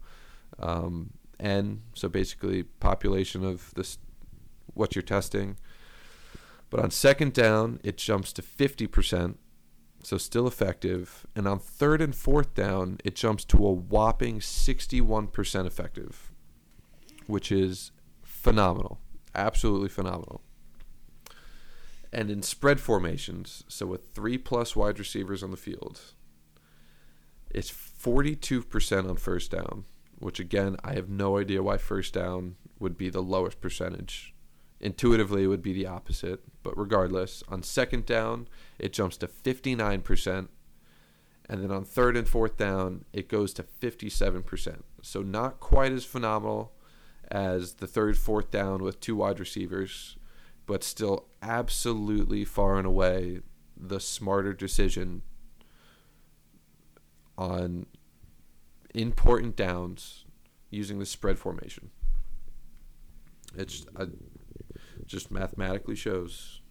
um, 0.60 1.14
n, 1.40 1.82
so 1.96 2.08
basically 2.08 2.64
population 2.64 3.44
of 3.44 3.74
this 3.76 3.98
what 4.74 4.96
you're 4.96 5.02
testing. 5.02 5.58
But 6.70 6.82
on 6.82 6.92
second 6.92 7.34
down, 7.34 7.80
it 7.84 7.98
jumps 7.98 8.34
to 8.34 8.42
50%, 8.42 9.36
so 10.04 10.18
still 10.18 10.48
effective. 10.48 11.26
And 11.36 11.48
on 11.48 11.58
third 11.60 12.02
and 12.02 12.16
fourth 12.16 12.54
down, 12.54 13.00
it 13.04 13.16
jumps 13.16 13.44
to 13.46 13.66
a 13.66 13.72
whopping 13.72 14.39
61% 14.39 15.66
effective 15.66 16.34
which 17.28 17.52
is 17.52 17.92
phenomenal, 18.22 19.00
absolutely 19.36 19.89
phenomenal. 19.89 20.42
And 22.12 22.30
in 22.30 22.44
spread 22.44 22.80
formations, 22.80 23.63
so 23.68 23.88
with 23.88 24.12
three 24.13 24.38
plus 24.38 24.76
wide 24.76 25.00
receivers 25.00 25.42
on 25.42 25.52
the 25.52 25.58
field, 25.58 26.00
it's 27.50 27.72
42% 27.72 29.10
on 29.10 29.16
first 29.16 29.52
down, 29.52 29.86
which 30.20 30.39
again, 30.39 30.78
I 30.84 30.94
have 30.94 31.10
no 31.10 31.38
idea 31.38 31.63
why 31.63 31.78
first 31.78 32.13
down 32.13 32.56
would 32.80 32.98
be 32.98 33.10
the 33.10 33.22
lowest 33.22 33.62
percentage. 33.62 34.33
Intuitively, 34.84 35.46
it 35.46 35.48
would 35.48 35.62
be 35.62 35.72
the 35.72 35.88
opposite, 35.88 36.41
but 36.62 36.78
regardless, 36.78 37.41
on 37.48 37.63
second 37.63 38.06
down, 38.06 38.50
it 38.78 38.91
jumps 38.91 39.15
to 39.15 39.28
59%. 39.28 40.50
And 41.48 41.63
then 41.63 41.72
on 41.72 41.86
third 41.86 42.17
and 42.17 42.28
fourth 42.28 42.58
down, 42.58 43.06
it 43.13 43.30
goes 43.30 43.54
to 43.54 43.63
57%. 43.63 44.82
So 45.02 45.22
not 45.22 45.62
quite 45.62 45.93
as 45.93 46.04
phenomenal 46.04 46.74
as 47.32 47.76
the 47.76 47.88
third, 47.88 48.17
fourth 48.17 48.52
down 48.52 48.84
with 48.84 49.00
two 49.00 49.15
wide 49.15 49.39
receivers, 49.39 50.17
but 50.65 50.84
still 50.84 51.28
absolutely 51.41 52.43
far 52.43 52.78
and 52.78 52.86
away 52.86 53.39
the 53.78 54.02
smarter 54.02 54.52
decision 54.52 55.22
on 57.38 57.86
important 58.93 59.56
downs 59.56 60.26
using 60.69 61.00
the 61.00 61.06
spread 61.06 61.39
formation. 61.39 61.89
It's 63.56 63.86
uh, 65.04 65.08
just 65.08 65.32
mathematically 65.32 65.96
shows 65.96 66.62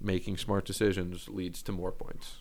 making 0.00 0.36
smart 0.36 0.64
decisions 0.64 1.28
leads 1.28 1.62
to 1.62 1.72
more 1.72 1.92
points. 1.92 2.38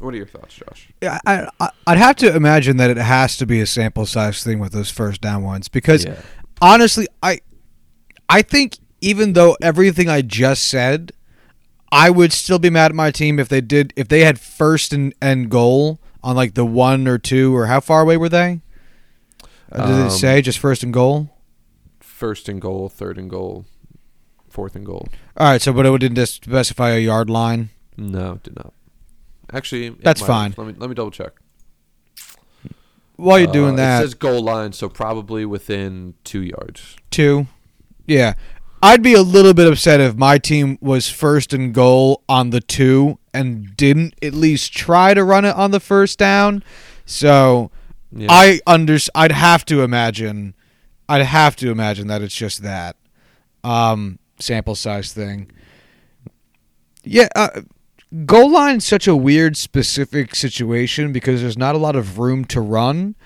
What 0.00 0.14
are 0.14 0.16
your 0.16 0.26
thoughts, 0.26 0.54
Josh? 0.54 0.88
Yeah, 1.02 1.18
I, 1.26 1.48
I 1.60 1.70
would 1.86 1.98
have 1.98 2.16
to 2.16 2.34
imagine 2.34 2.78
that 2.78 2.90
it 2.90 2.96
has 2.96 3.36
to 3.36 3.46
be 3.46 3.60
a 3.60 3.66
sample 3.66 4.06
size 4.06 4.42
thing 4.42 4.58
with 4.58 4.72
those 4.72 4.90
first 4.90 5.20
down 5.20 5.42
ones 5.44 5.68
because 5.68 6.04
yeah 6.04 6.20
honestly, 6.62 7.06
I 7.22 7.40
I 8.28 8.42
think 8.42 8.78
even 9.00 9.34
though 9.34 9.56
everything 9.60 10.08
I 10.08 10.22
just 10.22 10.66
said, 10.68 11.12
I 11.90 12.08
would 12.08 12.32
still 12.32 12.58
be 12.58 12.70
mad 12.70 12.90
at 12.92 12.94
my 12.94 13.10
team 13.10 13.38
if 13.38 13.48
they 13.48 13.60
did 13.60 13.92
if 13.96 14.08
they 14.08 14.20
had 14.20 14.40
first 14.40 14.92
and, 14.92 15.14
and 15.20 15.50
goal 15.50 16.00
on 16.22 16.36
like 16.36 16.54
the 16.54 16.64
one 16.64 17.06
or 17.06 17.18
two 17.18 17.54
or 17.54 17.66
how 17.66 17.80
far 17.80 18.00
away 18.02 18.16
were 18.16 18.28
they? 18.30 18.62
Uh, 19.70 19.86
Did 19.86 20.00
Um, 20.00 20.06
it 20.06 20.10
say 20.10 20.40
just 20.40 20.58
first 20.58 20.82
and 20.82 20.92
goal? 20.92 21.30
First 22.00 22.48
and 22.48 22.60
goal, 22.60 22.88
third 22.88 23.18
and 23.18 23.28
goal, 23.28 23.66
fourth 24.52 24.76
and 24.76 24.84
goal. 24.86 25.08
All 25.36 25.48
right, 25.48 25.60
so 25.62 25.72
but 25.72 25.86
it 25.86 25.98
didn't 25.98 26.24
specify 26.26 26.90
a 26.90 26.98
yard 27.00 27.28
line. 27.30 27.70
No, 27.96 28.32
it 28.34 28.42
did 28.44 28.56
not. 28.56 28.72
Actually, 29.52 29.90
That's 29.90 30.20
fine. 30.22 30.54
Let 30.56 30.66
me 30.66 30.74
let 30.78 30.88
me 30.88 30.94
double 30.94 31.10
check. 31.10 31.32
While 33.16 33.38
you're 33.38 33.48
Uh, 33.48 33.52
doing 33.52 33.74
it 33.74 33.76
that, 33.76 34.00
says 34.02 34.14
goal 34.14 34.42
line, 34.42 34.72
so 34.72 34.88
probably 34.88 35.44
within 35.44 36.14
two 36.24 36.42
yards. 36.42 36.96
two, 37.10 37.46
yeah, 38.06 38.34
I'd 38.82 39.02
be 39.02 39.12
a 39.14 39.22
little 39.22 39.54
bit 39.54 39.70
upset 39.70 40.00
if 40.00 40.16
my 40.16 40.38
team 40.38 40.78
was 40.80 41.08
first 41.08 41.52
and 41.52 41.72
goal 41.74 42.22
on 42.28 42.50
the 42.50 42.60
two 42.60 43.18
and 43.34 43.76
didn't 43.76 44.14
at 44.22 44.32
least 44.34 44.72
try 44.72 45.14
to 45.14 45.22
run 45.22 45.44
it 45.44 45.54
on 45.54 45.70
the 45.70 45.80
first 45.80 46.18
down. 46.18 46.64
So 47.04 47.70
Yeah. 48.10 48.26
I 48.30 48.60
under 48.66 48.98
I'd 49.14 49.32
have 49.32 49.64
to 49.66 49.82
imagine 49.82 50.54
I'd 51.08 51.22
have 51.22 51.54
to 51.56 51.70
imagine 51.70 52.08
that 52.08 52.22
it's 52.22 52.34
just 52.34 52.62
that 52.62 52.96
um 53.62 54.18
sample 54.42 54.74
size 54.74 55.12
thing. 55.12 55.50
Yeah, 57.04 57.28
uh, 57.34 57.62
goal 58.26 58.50
line 58.50 58.76
is 58.76 58.84
such 58.84 59.08
a 59.08 59.16
weird 59.16 59.56
specific 59.56 60.34
situation 60.34 61.12
because 61.12 61.40
there's 61.40 61.58
not 61.58 61.74
a 61.74 61.78
lot 61.78 61.96
of 61.96 62.18
room 62.18 62.44
to 62.46 62.60
run, 62.60 63.16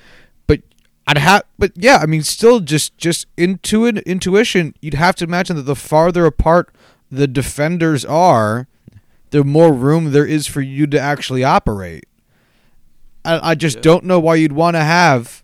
but 0.46 0.61
I'd 1.07 1.18
have 1.18 1.42
but 1.59 1.72
yeah, 1.74 1.98
I 2.02 2.07
mean 2.07 2.22
still 2.22 2.61
just 2.61 2.96
just 2.96 3.26
intuit 3.37 4.05
intuition, 4.07 4.74
you'd 4.81 4.94
have 4.94 5.14
to 5.16 5.24
imagine 5.24 5.57
that 5.57 5.62
the 5.62 5.76
farther 5.76 6.24
apart 6.26 6.74
the 7.11 7.26
defenders 7.26 8.05
are, 8.05 8.66
the 9.31 9.44
more 9.44 9.72
room 9.72 10.12
there 10.12 10.26
is 10.26 10.46
for 10.46 10.61
you 10.61 10.87
to 10.88 10.98
actually 10.98 11.44
operate. 11.44 12.05
I, 13.24 13.50
I 13.50 13.55
just 13.55 13.76
Yeah. 13.76 13.83
don't 13.83 14.05
know 14.05 14.18
why 14.20 14.37
you'd 14.37 14.52
want 14.52 14.74
to 14.76 14.85
have 14.85 15.42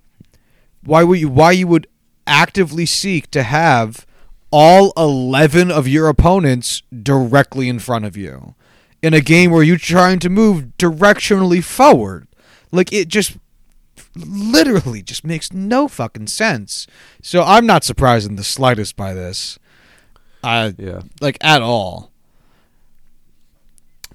why 0.85 1.05
would 1.05 1.21
you 1.21 1.29
why 1.29 1.53
you 1.53 1.67
would 1.67 1.87
actively 2.27 2.87
seek 2.87 3.31
to 3.33 3.43
have 3.43 4.07
all 4.53 4.93
11 4.97 5.71
of 5.71 5.89
your 5.89 6.09
opponents 6.09 6.83
directly 7.03 7.69
in 7.69 7.79
front 7.79 8.05
of 8.05 8.17
you 8.17 8.55
in 9.03 9.15
a 9.15 9.21
game 9.21 9.51
where 9.51 9.63
you're 9.63 9.77
trying 9.77 10.19
to 10.19 10.29
move 10.29 10.77
directionally 10.79 11.63
forward 11.63 12.29
like 12.71 12.93
it 12.93 13.09
just 13.09 13.39
literally 14.15 15.03
just 15.03 15.25
makes 15.25 15.53
no 15.53 15.89
fucking 15.89 16.27
sense 16.27 16.87
so 17.23 17.43
i'm 17.43 17.67
not 17.67 17.83
surprised 17.83 18.29
in 18.29 18.37
the 18.37 18.45
slightest 18.45 18.97
by 18.97 19.15
this 19.15 19.59
uh, 20.45 20.73
yeah. 20.77 21.01
like 21.21 21.39
at 21.41 21.63
all 21.63 22.13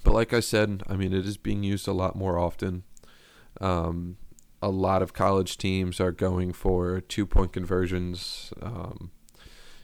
But 0.08 0.14
like 0.14 0.32
I 0.32 0.40
said, 0.40 0.84
I 0.88 0.96
mean, 0.96 1.12
it 1.12 1.26
is 1.26 1.36
being 1.36 1.64
used 1.64 1.86
a 1.86 1.92
lot 1.92 2.16
more 2.16 2.40
often. 2.40 2.84
Um, 3.60 4.16
a 4.62 4.70
lot 4.70 5.02
of 5.02 5.12
college 5.12 5.58
teams 5.58 6.00
are 6.00 6.14
going 6.14 6.54
for 6.54 7.02
two 7.02 7.26
point 7.26 7.52
conversions. 7.52 8.54
Um, 8.62 9.12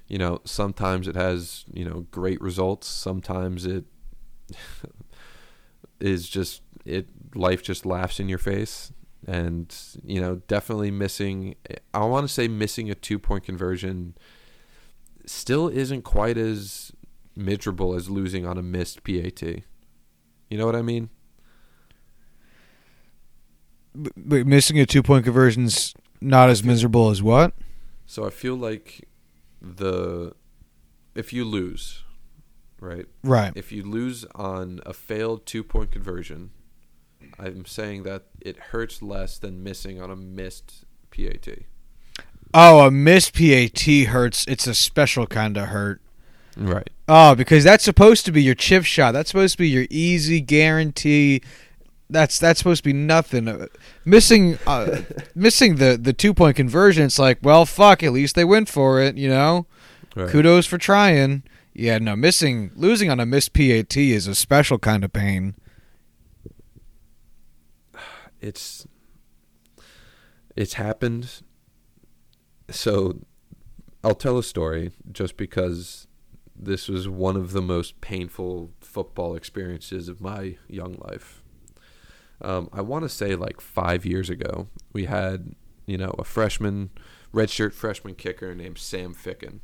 you 0.08 0.18
know, 0.18 0.42
sometimes 0.46 1.08
it 1.08 1.16
has, 1.16 1.66
you 1.72 1.86
know, 1.86 2.06
great 2.12 2.42
results. 2.42 2.88
Sometimes 2.88 3.66
it 3.66 3.86
is 6.00 6.30
just, 6.30 6.62
it, 6.86 7.08
life 7.36 7.64
just 7.64 7.86
laughs 7.86 8.20
in 8.20 8.30
your 8.30 8.38
face. 8.38 8.92
And, 9.26 9.74
you 10.04 10.20
know, 10.20 10.42
definitely 10.48 10.92
missing, 10.92 11.56
I 11.94 12.06
want 12.06 12.28
to 12.28 12.34
say 12.34 12.48
missing 12.48 12.90
a 12.90 12.96
two 12.96 13.18
point 13.18 13.46
conversion 13.46 14.16
still 15.26 15.70
isn't 15.70 16.02
quite 16.02 16.38
as 16.38 16.92
miserable 17.36 17.96
as 17.96 18.10
losing 18.10 18.46
on 18.46 18.58
a 18.58 18.62
missed 18.62 19.04
PAT. 19.04 19.42
You 19.42 20.58
know 20.58 20.66
what 20.66 20.76
I 20.76 20.82
mean? 20.82 21.10
But 23.96 24.46
missing 24.46 24.80
a 24.80 24.86
two 24.86 25.02
point 25.02 25.24
conversion's 25.24 25.94
not 26.20 26.50
as 26.50 26.64
miserable 26.64 27.10
as 27.10 27.22
what 27.22 27.54
So 28.06 28.26
I 28.26 28.30
feel 28.30 28.56
like 28.56 29.08
the 29.64 30.34
if 31.16 31.32
you 31.32 31.46
lose, 31.46 32.04
right? 32.80 33.06
right 33.24 33.54
If 33.56 33.72
you 33.72 33.84
lose 33.84 34.26
on 34.36 34.82
a 34.86 34.94
failed 34.94 35.46
two 35.46 35.64
point 35.64 35.92
conversion, 35.92 36.52
I'm 37.40 37.66
saying 37.66 38.04
that 38.04 38.24
it 38.42 38.58
hurts 38.58 39.02
less 39.02 39.38
than 39.38 39.64
missing 39.64 40.02
on 40.02 40.12
a 40.12 40.16
missed 40.16 40.86
PAT. 41.12 41.48
oh 42.54 42.86
a 42.88 42.92
missed 42.92 43.34
pat 43.34 43.80
hurts 43.80 44.46
it's 44.48 44.68
a 44.68 44.74
special 44.76 45.26
kind 45.28 45.58
of 45.58 45.70
hurt 45.70 46.02
Right. 46.58 46.90
Oh, 47.08 47.36
because 47.36 47.64
that's 47.64 47.84
supposed 47.84 48.26
to 48.26 48.32
be 48.32 48.44
your 48.44 48.56
chip 48.56 48.84
shot. 48.86 49.12
That's 49.12 49.30
supposed 49.30 49.54
to 49.54 49.58
be 49.58 49.70
your 49.70 49.88
easy 49.90 50.42
guarantee. 50.42 51.42
That's 52.10 52.38
that's 52.38 52.60
supposed 52.60 52.84
to 52.84 52.90
be 52.90 52.94
nothing. 52.94 53.48
Uh, 53.48 53.68
missing 54.06 54.58
uh, 54.68 55.02
missing 55.36 55.76
the 55.78 55.98
the 55.98 56.14
two 56.14 56.34
point 56.34 56.56
conversion. 56.56 57.04
It's 57.06 57.20
like, 57.20 57.40
well, 57.42 57.66
fuck. 57.66 58.04
At 58.04 58.14
least 58.14 58.36
they 58.36 58.46
went 58.46 58.70
for 58.70 59.02
it. 59.02 59.18
You 59.18 59.30
know, 59.30 59.66
Right. 60.16 60.30
kudos 60.30 60.66
for 60.66 60.78
trying. 60.78 61.44
Yeah, 61.74 61.98
no, 61.98 62.16
missing 62.16 62.72
losing 62.76 63.10
on 63.10 63.20
a 63.20 63.26
missed 63.26 63.54
PAT 63.54 63.98
is 63.98 64.28
a 64.28 64.36
special 64.36 64.78
kind 64.78 65.04
of 65.04 65.12
pain. 65.12 65.56
it's 68.42 68.86
it's 70.56 70.74
happened 70.74 71.42
so 72.70 73.20
I'll 74.04 74.16
tell 74.16 74.38
a 74.38 74.44
story 74.44 74.92
just 75.12 75.38
because 75.38 76.08
this 76.56 76.88
was 76.88 77.08
one 77.08 77.36
of 77.36 77.52
the 77.52 77.62
most 77.62 78.02
painful 78.02 78.72
football 78.82 79.36
experiences 79.36 80.08
of 80.08 80.22
my 80.22 80.58
young 80.68 80.96
life. 80.96 81.43
Um, 82.44 82.70
I 82.74 82.82
want 82.82 83.04
to 83.04 83.10
say 83.10 83.36
like 83.36 83.62
five 83.62 84.06
years 84.06 84.30
ago, 84.30 84.68
we 84.92 85.06
had 85.06 85.56
you 85.86 85.98
know 85.98 86.16
a 86.18 86.24
freshman, 86.24 86.92
redshirt 87.34 87.74
freshman 87.74 88.16
kicker 88.16 88.54
named 88.54 88.78
Sam 88.78 89.14
Ficken, 89.14 89.60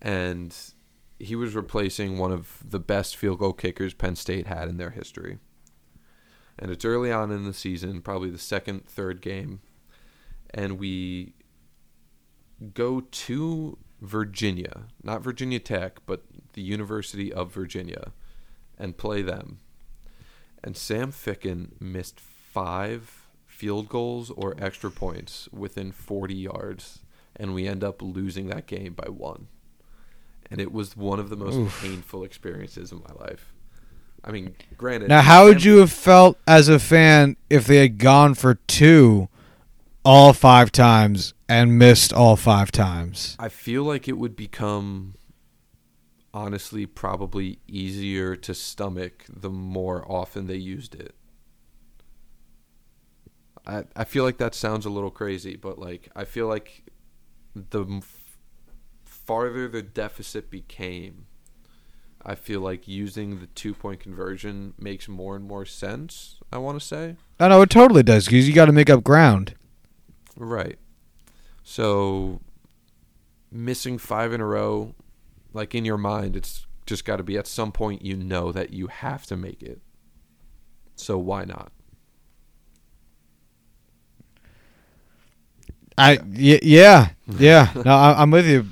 and 0.00 0.56
he 1.18 1.36
was 1.36 1.54
replacing 1.54 2.18
one 2.18 2.32
of 2.32 2.58
the 2.68 2.80
best 2.80 3.16
field 3.16 3.38
goal 3.38 3.52
kickers 3.52 3.94
Penn 3.94 4.16
State 4.16 4.46
had 4.46 4.68
in 4.68 4.76
their 4.76 4.90
history. 4.90 5.38
And 6.58 6.70
it's 6.70 6.84
early 6.84 7.10
on 7.10 7.32
in 7.32 7.44
the 7.44 7.52
season, 7.52 8.00
probably 8.00 8.30
the 8.30 8.38
second, 8.38 8.86
third 8.86 9.20
game, 9.20 9.60
and 10.50 10.78
we 10.78 11.34
go 12.72 13.00
to 13.00 13.78
Virginia, 14.00 14.84
not 15.02 15.22
Virginia 15.22 15.58
Tech, 15.58 15.98
but 16.06 16.22
the 16.52 16.62
University 16.62 17.32
of 17.32 17.52
Virginia, 17.52 18.12
and 18.78 18.96
play 18.96 19.22
them. 19.22 19.58
And 20.64 20.78
Sam 20.78 21.12
Ficken 21.12 21.78
missed 21.78 22.18
five 22.18 23.26
field 23.46 23.86
goals 23.90 24.30
or 24.30 24.54
extra 24.58 24.90
points 24.90 25.46
within 25.52 25.92
40 25.92 26.34
yards, 26.34 27.00
and 27.36 27.52
we 27.54 27.68
end 27.68 27.84
up 27.84 28.00
losing 28.00 28.46
that 28.46 28.66
game 28.66 28.94
by 28.94 29.10
one. 29.10 29.48
And 30.50 30.62
it 30.62 30.72
was 30.72 30.96
one 30.96 31.20
of 31.20 31.28
the 31.28 31.36
most 31.36 31.56
Oof. 31.56 31.82
painful 31.82 32.24
experiences 32.24 32.92
in 32.92 33.02
my 33.06 33.14
life. 33.26 33.52
I 34.24 34.30
mean, 34.30 34.56
granted. 34.78 35.10
Now, 35.10 35.20
how 35.20 35.44
would 35.44 35.62
you 35.62 35.78
have 35.78 35.92
felt 35.92 36.38
as 36.46 36.68
a 36.68 36.78
fan 36.78 37.36
if 37.50 37.66
they 37.66 37.76
had 37.76 37.98
gone 37.98 38.32
for 38.32 38.54
two 38.66 39.28
all 40.02 40.32
five 40.32 40.72
times 40.72 41.34
and 41.46 41.78
missed 41.78 42.10
all 42.10 42.36
five 42.36 42.72
times? 42.72 43.36
I 43.38 43.50
feel 43.50 43.84
like 43.84 44.08
it 44.08 44.16
would 44.16 44.34
become 44.34 45.14
honestly 46.34 46.84
probably 46.84 47.60
easier 47.68 48.34
to 48.34 48.52
stomach 48.52 49.24
the 49.32 49.48
more 49.48 50.04
often 50.10 50.48
they 50.48 50.56
used 50.56 50.94
it. 50.94 51.14
I 53.66 53.84
I 53.96 54.04
feel 54.04 54.24
like 54.24 54.38
that 54.38 54.54
sounds 54.54 54.84
a 54.84 54.90
little 54.90 55.12
crazy, 55.12 55.56
but 55.56 55.78
like 55.78 56.10
I 56.14 56.24
feel 56.24 56.48
like 56.48 56.82
the 57.54 57.84
m- 57.84 58.02
farther 59.04 59.68
the 59.68 59.80
deficit 59.80 60.50
became, 60.50 61.26
I 62.20 62.34
feel 62.34 62.60
like 62.60 62.88
using 62.88 63.38
the 63.38 63.46
two 63.46 63.72
point 63.72 64.00
conversion 64.00 64.74
makes 64.76 65.08
more 65.08 65.36
and 65.36 65.46
more 65.46 65.64
sense. 65.64 66.40
I 66.52 66.58
want 66.58 66.80
to 66.80 66.84
say. 66.84 67.16
I 67.38 67.48
know 67.48 67.62
it 67.62 67.70
totally 67.70 68.02
does 68.02 68.26
because 68.26 68.48
you 68.48 68.54
got 68.54 68.66
to 68.66 68.72
make 68.72 68.90
up 68.90 69.04
ground. 69.04 69.54
Right. 70.36 70.78
So 71.62 72.40
missing 73.52 73.98
five 73.98 74.32
in 74.32 74.40
a 74.40 74.46
row, 74.46 74.94
like 75.54 75.74
in 75.74 75.84
your 75.86 75.96
mind, 75.98 76.36
it's 76.36 76.66
just 76.84 77.04
got 77.06 77.16
to 77.16 77.22
be 77.22 77.38
at 77.38 77.46
some 77.46 77.72
point 77.72 78.04
you 78.04 78.16
know 78.16 78.52
that 78.52 78.70
you 78.74 78.88
have 78.88 79.24
to 79.26 79.36
make 79.36 79.62
it. 79.62 79.80
So 80.96 81.16
why 81.16 81.44
not? 81.44 81.72
I 85.96 86.18
y- 86.24 86.60
yeah 86.62 87.10
yeah 87.38 87.70
no 87.84 87.94
I, 87.94 88.20
I'm 88.20 88.30
with 88.30 88.46
you. 88.46 88.66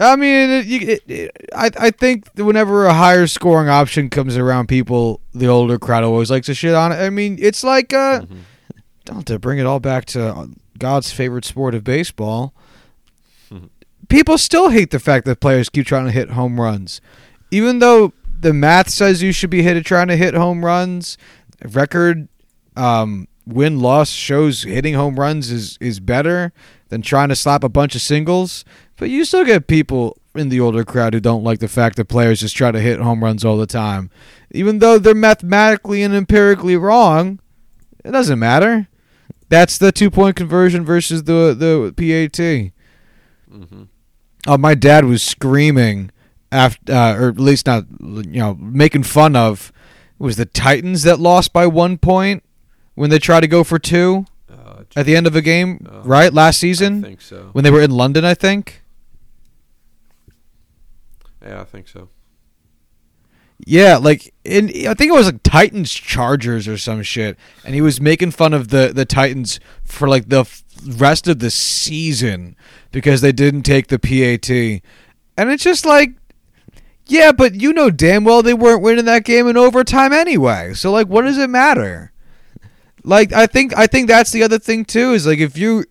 I 0.00 0.16
mean, 0.16 0.50
it, 0.50 0.66
you, 0.66 0.80
it, 0.88 1.02
it, 1.08 1.30
I 1.54 1.70
I 1.78 1.90
think 1.90 2.32
that 2.34 2.44
whenever 2.44 2.84
a 2.86 2.92
higher 2.94 3.26
scoring 3.26 3.68
option 3.68 4.10
comes 4.10 4.36
around, 4.36 4.66
people 4.68 5.20
the 5.34 5.46
older 5.46 5.78
crowd 5.78 6.02
always 6.02 6.30
likes 6.30 6.46
to 6.46 6.54
shit 6.54 6.74
on 6.74 6.92
it. 6.92 6.96
I 6.96 7.10
mean, 7.10 7.36
it's 7.40 7.62
like 7.62 7.92
uh, 7.92 8.22
Mhm. 8.22 8.38
don't 9.04 9.26
to 9.26 9.38
bring 9.38 9.58
it 9.58 9.66
all 9.66 9.80
back 9.80 10.06
to 10.06 10.50
God's 10.78 11.12
favorite 11.12 11.44
sport 11.44 11.74
of 11.74 11.84
baseball. 11.84 12.54
People 14.08 14.38
still 14.38 14.70
hate 14.70 14.90
the 14.90 14.98
fact 14.98 15.24
that 15.26 15.40
players 15.40 15.68
keep 15.68 15.86
trying 15.86 16.06
to 16.06 16.12
hit 16.12 16.30
home 16.30 16.60
runs, 16.60 17.00
even 17.50 17.78
though 17.78 18.12
the 18.38 18.52
math 18.52 18.90
says 18.90 19.22
you 19.22 19.32
should 19.32 19.50
be 19.50 19.62
hit 19.62 19.82
trying 19.86 20.08
to 20.08 20.16
hit 20.16 20.34
home 20.34 20.64
runs. 20.64 21.16
Record 21.64 22.28
um, 22.76 23.28
win 23.46 23.80
loss 23.80 24.10
shows 24.10 24.62
hitting 24.62 24.94
home 24.94 25.18
runs 25.18 25.50
is 25.50 25.78
is 25.80 26.00
better 26.00 26.52
than 26.88 27.02
trying 27.02 27.28
to 27.28 27.36
slap 27.36 27.64
a 27.64 27.68
bunch 27.68 27.94
of 27.94 28.00
singles. 28.00 28.64
But 28.96 29.10
you 29.10 29.24
still 29.24 29.44
get 29.44 29.66
people 29.66 30.18
in 30.34 30.48
the 30.48 30.60
older 30.60 30.84
crowd 30.84 31.14
who 31.14 31.20
don't 31.20 31.44
like 31.44 31.60
the 31.60 31.68
fact 31.68 31.96
that 31.96 32.06
players 32.06 32.40
just 32.40 32.56
try 32.56 32.70
to 32.70 32.80
hit 32.80 33.00
home 33.00 33.22
runs 33.22 33.44
all 33.44 33.56
the 33.56 33.66
time, 33.66 34.10
even 34.50 34.78
though 34.78 34.98
they're 34.98 35.14
mathematically 35.14 36.02
and 36.02 36.14
empirically 36.14 36.76
wrong. 36.76 37.40
It 38.04 38.10
doesn't 38.10 38.38
matter. 38.38 38.88
That's 39.48 39.78
the 39.78 39.92
two 39.92 40.10
point 40.10 40.36
conversion 40.36 40.84
versus 40.84 41.24
the 41.24 41.54
the 41.54 41.92
PAT. 41.96 42.72
hmm 43.50 43.84
Oh, 44.46 44.58
my 44.58 44.74
dad 44.74 45.04
was 45.06 45.22
screaming 45.22 46.10
after, 46.52 46.92
uh, 46.92 47.14
or 47.16 47.28
at 47.28 47.38
least 47.40 47.66
not, 47.66 47.84
you 48.00 48.22
know, 48.40 48.54
making 48.60 49.04
fun 49.04 49.36
of. 49.36 49.72
It 50.20 50.22
was 50.22 50.36
the 50.36 50.44
Titans 50.46 51.02
that 51.02 51.18
lost 51.18 51.52
by 51.52 51.66
one 51.66 51.98
point 51.98 52.42
when 52.94 53.10
they 53.10 53.18
tried 53.18 53.40
to 53.40 53.48
go 53.48 53.64
for 53.64 53.78
two 53.78 54.26
Uh, 54.50 54.82
at 54.96 55.06
the 55.06 55.16
end 55.16 55.26
of 55.26 55.34
a 55.34 55.42
game, 55.42 55.86
Uh, 55.90 56.02
right? 56.04 56.32
Last 56.32 56.60
season, 56.60 57.04
I 57.04 57.08
think 57.08 57.20
so. 57.22 57.48
when 57.52 57.64
they 57.64 57.70
were 57.70 57.82
in 57.82 57.90
London, 57.90 58.24
I 58.24 58.34
think. 58.34 58.82
Yeah, 61.42 61.60
I 61.60 61.64
think 61.64 61.88
so. 61.88 62.08
Yeah, 63.66 63.96
like 63.96 64.34
in 64.44 64.66
I 64.86 64.94
think 64.94 65.10
it 65.10 65.14
was 65.14 65.26
like 65.26 65.42
Titans 65.42 65.92
Chargers 65.92 66.66
or 66.68 66.76
some 66.76 67.02
shit, 67.02 67.36
and 67.64 67.74
he 67.74 67.80
was 67.80 68.00
making 68.00 68.32
fun 68.32 68.52
of 68.52 68.68
the 68.68 68.92
the 68.94 69.04
Titans 69.04 69.60
for 69.84 70.08
like 70.08 70.28
the 70.28 70.44
rest 70.86 71.28
of 71.28 71.38
the 71.38 71.50
season 71.50 72.56
because 72.92 73.20
they 73.20 73.32
didn't 73.32 73.62
take 73.62 73.88
the 73.88 73.98
PAT, 73.98 74.50
and 75.36 75.50
it's 75.50 75.64
just 75.64 75.84
like, 75.84 76.14
yeah, 77.06 77.32
but 77.32 77.54
you 77.54 77.72
know 77.72 77.90
damn 77.90 78.24
well 78.24 78.42
they 78.42 78.54
weren't 78.54 78.82
winning 78.82 79.04
that 79.04 79.24
game 79.24 79.46
in 79.46 79.56
overtime 79.56 80.12
anyway. 80.12 80.72
So 80.74 80.90
like, 80.90 81.06
what 81.06 81.22
does 81.22 81.38
it 81.38 81.50
matter? 81.50 82.12
Like 83.02 83.32
I 83.32 83.46
think 83.46 83.76
I 83.76 83.86
think 83.86 84.08
that's 84.08 84.32
the 84.32 84.42
other 84.42 84.58
thing 84.58 84.84
too 84.84 85.12
is 85.12 85.26
like 85.26 85.38
if 85.38 85.58
you 85.58 85.84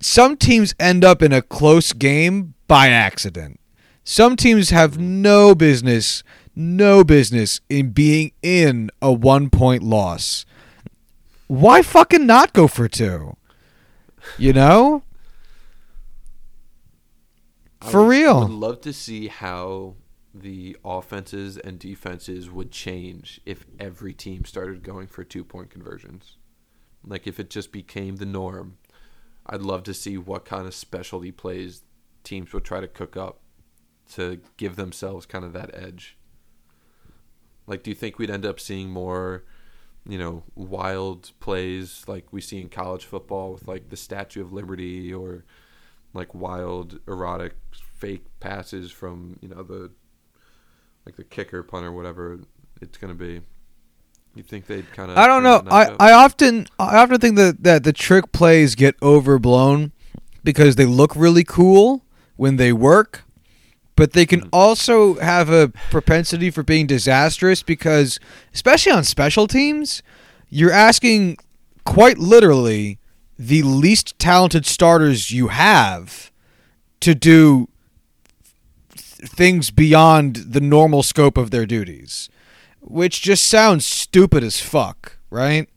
some 0.00 0.36
teams 0.36 0.74
end 0.78 1.04
up 1.04 1.22
in 1.22 1.32
a 1.32 1.42
close 1.42 1.92
game 1.92 2.54
by 2.68 2.88
accident. 2.88 3.60
Some 4.04 4.36
teams 4.36 4.70
have 4.70 4.98
no 4.98 5.54
business, 5.54 6.22
no 6.54 7.02
business 7.02 7.60
in 7.68 7.90
being 7.90 8.32
in 8.42 8.90
a 9.02 9.12
one 9.12 9.50
point 9.50 9.82
loss. 9.82 10.44
Why 11.48 11.82
fucking 11.82 12.26
not 12.26 12.52
go 12.52 12.68
for 12.68 12.88
two? 12.88 13.36
You 14.38 14.52
know? 14.52 15.02
For 17.82 18.02
would- 18.02 18.10
real. 18.10 18.36
I 18.38 18.42
would 18.44 18.50
love 18.50 18.80
to 18.82 18.92
see 18.92 19.28
how 19.28 19.94
the 20.34 20.76
offenses 20.84 21.56
and 21.56 21.78
defenses 21.78 22.50
would 22.50 22.70
change 22.70 23.40
if 23.46 23.64
every 23.80 24.12
team 24.12 24.44
started 24.44 24.82
going 24.82 25.06
for 25.06 25.24
two 25.24 25.44
point 25.44 25.70
conversions. 25.70 26.36
Like 27.04 27.26
if 27.26 27.40
it 27.40 27.50
just 27.50 27.72
became 27.72 28.16
the 28.16 28.26
norm. 28.26 28.78
I'd 29.46 29.62
love 29.62 29.84
to 29.84 29.94
see 29.94 30.18
what 30.18 30.44
kind 30.44 30.66
of 30.66 30.74
specialty 30.74 31.30
plays 31.30 31.82
teams 32.24 32.52
would 32.52 32.64
try 32.64 32.80
to 32.80 32.88
cook 32.88 33.16
up 33.16 33.38
to 34.14 34.40
give 34.56 34.76
themselves 34.76 35.24
kind 35.24 35.44
of 35.44 35.52
that 35.52 35.70
edge. 35.72 36.18
Like 37.66 37.82
do 37.82 37.90
you 37.90 37.94
think 37.94 38.18
we'd 38.18 38.30
end 38.30 38.44
up 38.44 38.58
seeing 38.58 38.90
more 38.90 39.44
you 40.08 40.18
know, 40.18 40.42
wild 40.54 41.32
plays 41.40 42.04
like 42.06 42.32
we 42.32 42.40
see 42.40 42.60
in 42.60 42.68
college 42.68 43.04
football 43.04 43.52
with 43.52 43.66
like 43.66 43.88
the 43.88 43.96
Statue 43.96 44.42
of 44.42 44.52
Liberty 44.52 45.12
or 45.12 45.44
like 46.14 46.34
wild 46.34 46.98
erotic 47.06 47.54
fake 47.96 48.24
passes 48.40 48.90
from 48.90 49.38
you 49.40 49.48
know 49.48 49.62
the 49.62 49.90
like 51.04 51.16
the 51.16 51.24
kicker 51.24 51.62
punter 51.62 51.92
whatever 51.92 52.38
it's 52.80 52.98
gonna 52.98 53.14
be 53.14 53.40
you 54.36 54.42
think 54.42 54.66
they'd 54.66 54.90
kind 54.92 55.10
of 55.10 55.16
I 55.16 55.26
don't 55.26 55.42
know. 55.42 55.62
I, 55.70 55.96
I 55.98 56.12
often 56.12 56.66
I 56.78 56.98
often 56.98 57.18
think 57.18 57.36
that, 57.36 57.62
that 57.62 57.84
the 57.84 57.92
trick 57.92 58.32
plays 58.32 58.74
get 58.74 58.94
overblown 59.02 59.92
because 60.44 60.76
they 60.76 60.84
look 60.84 61.16
really 61.16 61.42
cool 61.42 62.04
when 62.36 62.56
they 62.56 62.72
work, 62.72 63.24
but 63.96 64.12
they 64.12 64.26
can 64.26 64.42
Mhm. 64.42 64.48
also 64.52 65.14
have 65.20 65.50
a 65.50 65.68
propensity 65.90 66.50
for 66.50 66.62
being 66.62 66.86
disastrous 66.86 67.62
because 67.62 68.20
especially 68.54 68.92
on 68.92 69.04
special 69.04 69.46
teams, 69.48 70.02
you're 70.50 70.72
asking 70.72 71.38
quite 71.84 72.18
literally 72.18 72.98
the 73.38 73.62
least 73.62 74.18
talented 74.18 74.64
starters 74.66 75.30
you 75.30 75.48
have 75.48 76.30
to 77.00 77.14
do 77.14 77.68
th- 78.94 79.28
things 79.30 79.70
beyond 79.70 80.36
the 80.36 80.60
normal 80.60 81.02
scope 81.02 81.36
of 81.36 81.50
their 81.50 81.66
duties 81.66 82.28
which 82.80 83.20
just 83.20 83.44
sounds 83.44 83.84
stupid 83.84 84.44
as 84.44 84.60
fuck, 84.60 85.16
right? 85.28 85.68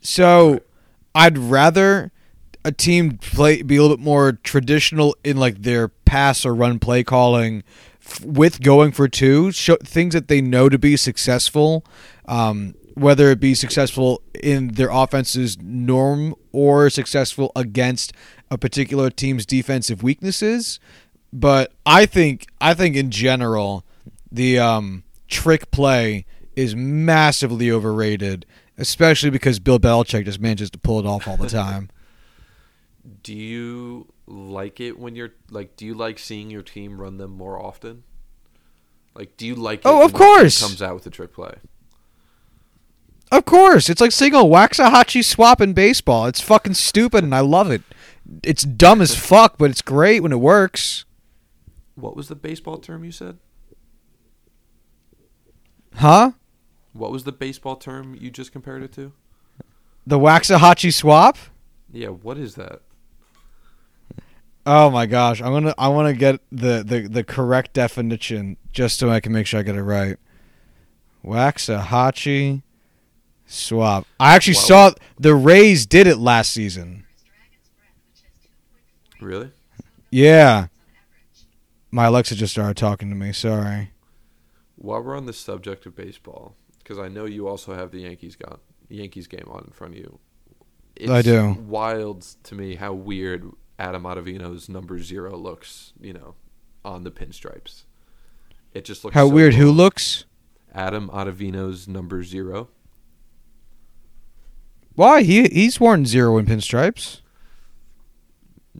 So 0.00 0.58
I'd 1.14 1.38
rather 1.38 2.10
a 2.66 2.72
team 2.72 3.16
play 3.18 3.62
be 3.62 3.76
a 3.76 3.82
little 3.82 3.96
bit 3.96 4.04
more 4.04 4.32
traditional 4.32 5.16
in 5.22 5.36
like 5.36 5.62
their 5.62 5.88
pass 5.88 6.44
or 6.44 6.52
run 6.52 6.80
play 6.80 7.04
calling 7.04 7.62
f- 8.04 8.20
with 8.24 8.60
going 8.60 8.90
for 8.90 9.06
two 9.06 9.52
show, 9.52 9.76
things 9.84 10.14
that 10.14 10.26
they 10.26 10.40
know 10.40 10.68
to 10.68 10.78
be 10.78 10.96
successful 10.96 11.84
um, 12.26 12.74
whether 12.94 13.30
it 13.30 13.38
be 13.38 13.54
successful 13.54 14.20
in 14.42 14.68
their 14.68 14.88
offense's 14.90 15.56
norm 15.60 16.34
or 16.50 16.90
successful 16.90 17.52
against 17.54 18.12
a 18.50 18.58
particular 18.58 19.10
team's 19.10 19.46
defensive 19.46 20.02
weaknesses 20.02 20.80
but 21.32 21.72
I 21.86 22.04
think 22.06 22.46
I 22.60 22.74
think 22.74 22.96
in 22.96 23.10
general 23.12 23.84
the 24.32 24.58
um, 24.58 25.04
trick 25.28 25.70
play 25.70 26.26
is 26.56 26.74
massively 26.74 27.70
overrated, 27.70 28.46
especially 28.78 29.30
because 29.30 29.58
Bill 29.60 29.78
Belichick 29.78 30.24
just 30.24 30.40
manages 30.40 30.70
to 30.70 30.78
pull 30.78 30.98
it 30.98 31.06
off 31.06 31.28
all 31.28 31.36
the 31.36 31.48
time. 31.62 31.90
Do 33.22 33.34
you 33.34 34.12
like 34.26 34.80
it 34.80 34.98
when 34.98 35.14
you're 35.14 35.32
like 35.50 35.76
do 35.76 35.86
you 35.86 35.94
like 35.94 36.18
seeing 36.18 36.50
your 36.50 36.62
team 36.62 37.00
run 37.00 37.18
them 37.18 37.30
more 37.30 37.60
often 37.62 38.02
like 39.14 39.36
do 39.36 39.46
you 39.46 39.54
like 39.54 39.80
it 39.80 39.86
Oh, 39.86 40.04
of 40.04 40.12
course. 40.12 40.60
comes 40.60 40.82
out 40.82 40.94
with 40.94 41.06
a 41.06 41.10
trick 41.10 41.32
play 41.32 41.54
of 43.32 43.44
course, 43.44 43.88
it's 43.88 44.00
like 44.00 44.12
seeing 44.12 44.34
a 44.34 44.38
Waxahachie 44.38 45.24
swap 45.24 45.60
in 45.60 45.72
baseball. 45.72 46.26
It's 46.26 46.40
fucking 46.40 46.74
stupid, 46.74 47.24
and 47.24 47.34
I 47.34 47.40
love 47.40 47.72
it. 47.72 47.82
It's 48.44 48.62
dumb 48.62 49.00
as 49.00 49.16
fuck, 49.18 49.58
but 49.58 49.68
it's 49.68 49.82
great 49.82 50.22
when 50.22 50.30
it 50.30 50.38
works. 50.38 51.04
what 51.96 52.14
was 52.14 52.28
the 52.28 52.36
baseball 52.36 52.78
term 52.78 53.02
you 53.02 53.10
said 53.10 53.38
Huh? 55.96 56.32
what 56.92 57.10
was 57.10 57.24
the 57.24 57.32
baseball 57.32 57.74
term 57.76 58.14
you 58.14 58.30
just 58.30 58.52
compared 58.52 58.82
it 58.84 58.92
to 58.92 59.12
The 60.06 60.18
Waxahachie 60.20 60.94
swap? 60.94 61.36
yeah 61.92 62.08
what 62.08 62.38
is 62.38 62.54
that 62.54 62.80
Oh 64.68 64.90
my 64.90 65.06
gosh, 65.06 65.40
I'm 65.40 65.52
gonna 65.52 65.74
I 65.78 65.88
want 65.88 66.08
to 66.08 66.12
get 66.14 66.40
the, 66.50 66.82
the 66.84 67.08
the 67.08 67.22
correct 67.24 67.72
definition 67.72 68.56
just 68.72 68.98
so 68.98 69.08
I 69.10 69.20
can 69.20 69.32
make 69.32 69.46
sure 69.46 69.60
I 69.60 69.62
get 69.62 69.76
it 69.76 69.82
right. 69.82 70.16
Waxahachie 71.24 72.62
swap. 73.46 74.06
I 74.18 74.34
actually 74.34 74.54
Wow. 74.54 74.60
saw 74.60 74.90
the 75.18 75.34
Rays 75.34 75.86
did 75.86 76.06
it 76.06 76.18
last 76.18 76.50
season. 76.52 77.04
really 79.20 79.50
Yeah. 80.10 80.66
My 81.90 82.06
Alexa 82.06 82.34
just 82.34 82.52
started 82.52 82.76
talking 82.76 83.08
to 83.10 83.14
me. 83.16 83.32
Sorry. 83.32 83.90
while 84.76 85.00
we're 85.02 85.16
on 85.16 85.26
the 85.26 85.32
subject 85.32 85.86
of 85.86 85.96
baseball 85.96 86.54
because 86.78 86.98
i 86.98 87.08
know 87.08 87.24
you 87.24 87.48
also 87.48 87.74
have 87.74 87.90
the 87.92 88.00
yankees 88.00 88.36
got 88.36 88.60
yankees 88.88 89.26
game 89.26 89.46
on 89.50 89.64
in 89.66 89.72
front 89.72 89.94
of 89.94 89.98
you 89.98 90.18
it's 90.94 91.10
I 91.10 91.22
do. 91.22 91.52
wild 91.66 92.22
to 92.44 92.54
me 92.54 92.74
how 92.76 92.92
weird 92.92 93.50
adam 93.78 94.02
ottavino's 94.04 94.68
number 94.68 94.98
zero 95.02 95.36
looks 95.36 95.92
you 96.00 96.12
know 96.12 96.34
on 96.84 97.04
the 97.04 97.10
pinstripes 97.10 97.82
it 98.72 98.84
just 98.84 99.04
looks 99.04 99.14
How 99.14 99.26
so 99.28 99.34
weird 99.34 99.54
who 99.54 99.70
looks? 99.70 100.24
Adam 100.74 101.08
Ottavino's 101.08 101.88
number 101.88 102.22
zero. 102.22 102.68
Why? 104.94 105.22
He 105.22 105.44
he's 105.48 105.80
worn 105.80 106.04
zero 106.04 106.36
in 106.36 106.44
pinstripes. 106.44 107.22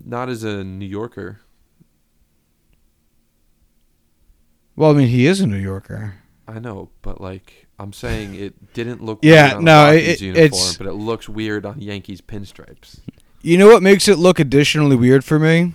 Not 0.05 0.28
as 0.28 0.44
a 0.44 0.62
New 0.62 0.84
Yorker. 0.84 1.40
Well, 4.74 4.90
I 4.90 4.94
mean, 4.94 5.09
he 5.09 5.26
is 5.26 5.40
a 5.40 5.47
New 5.47 5.57
Yorker. 5.57 6.16
I 6.47 6.59
know, 6.59 6.90
but 7.03 7.20
like 7.20 7.66
I'm 7.78 7.92
saying, 7.94 8.34
it 8.34 8.74
didn't 8.74 9.03
look. 9.03 9.20
Yeah, 9.22 9.44
weird 9.47 9.57
on 9.57 9.64
no, 9.64 9.92
it- 9.92 10.20
uniform, 10.20 10.44
it's- 10.44 10.76
but 10.76 10.86
it 10.86 10.92
looks 10.92 11.28
weird 11.28 11.64
on 11.64 11.80
Yankees 11.80 12.20
pinstripes. 12.20 13.01
You 13.43 13.59
know 13.59 13.68
what 13.68 13.82
makes 13.82 14.09
it 14.09 14.18
look 14.18 14.39
additionally 14.41 14.97
weird 14.97 15.24
for 15.24 15.39
me? 15.39 15.74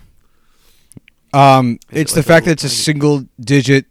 Um, 1.33 1.79
Is 1.91 2.01
it's 2.01 2.11
it 2.11 2.15
the 2.15 2.19
like 2.21 2.25
fact 2.27 2.45
a 2.45 2.49
that 2.49 2.51
it's 2.53 2.63
a 2.63 2.67
tiny- 2.67 2.75
single 2.75 3.25
digit. 3.39 3.85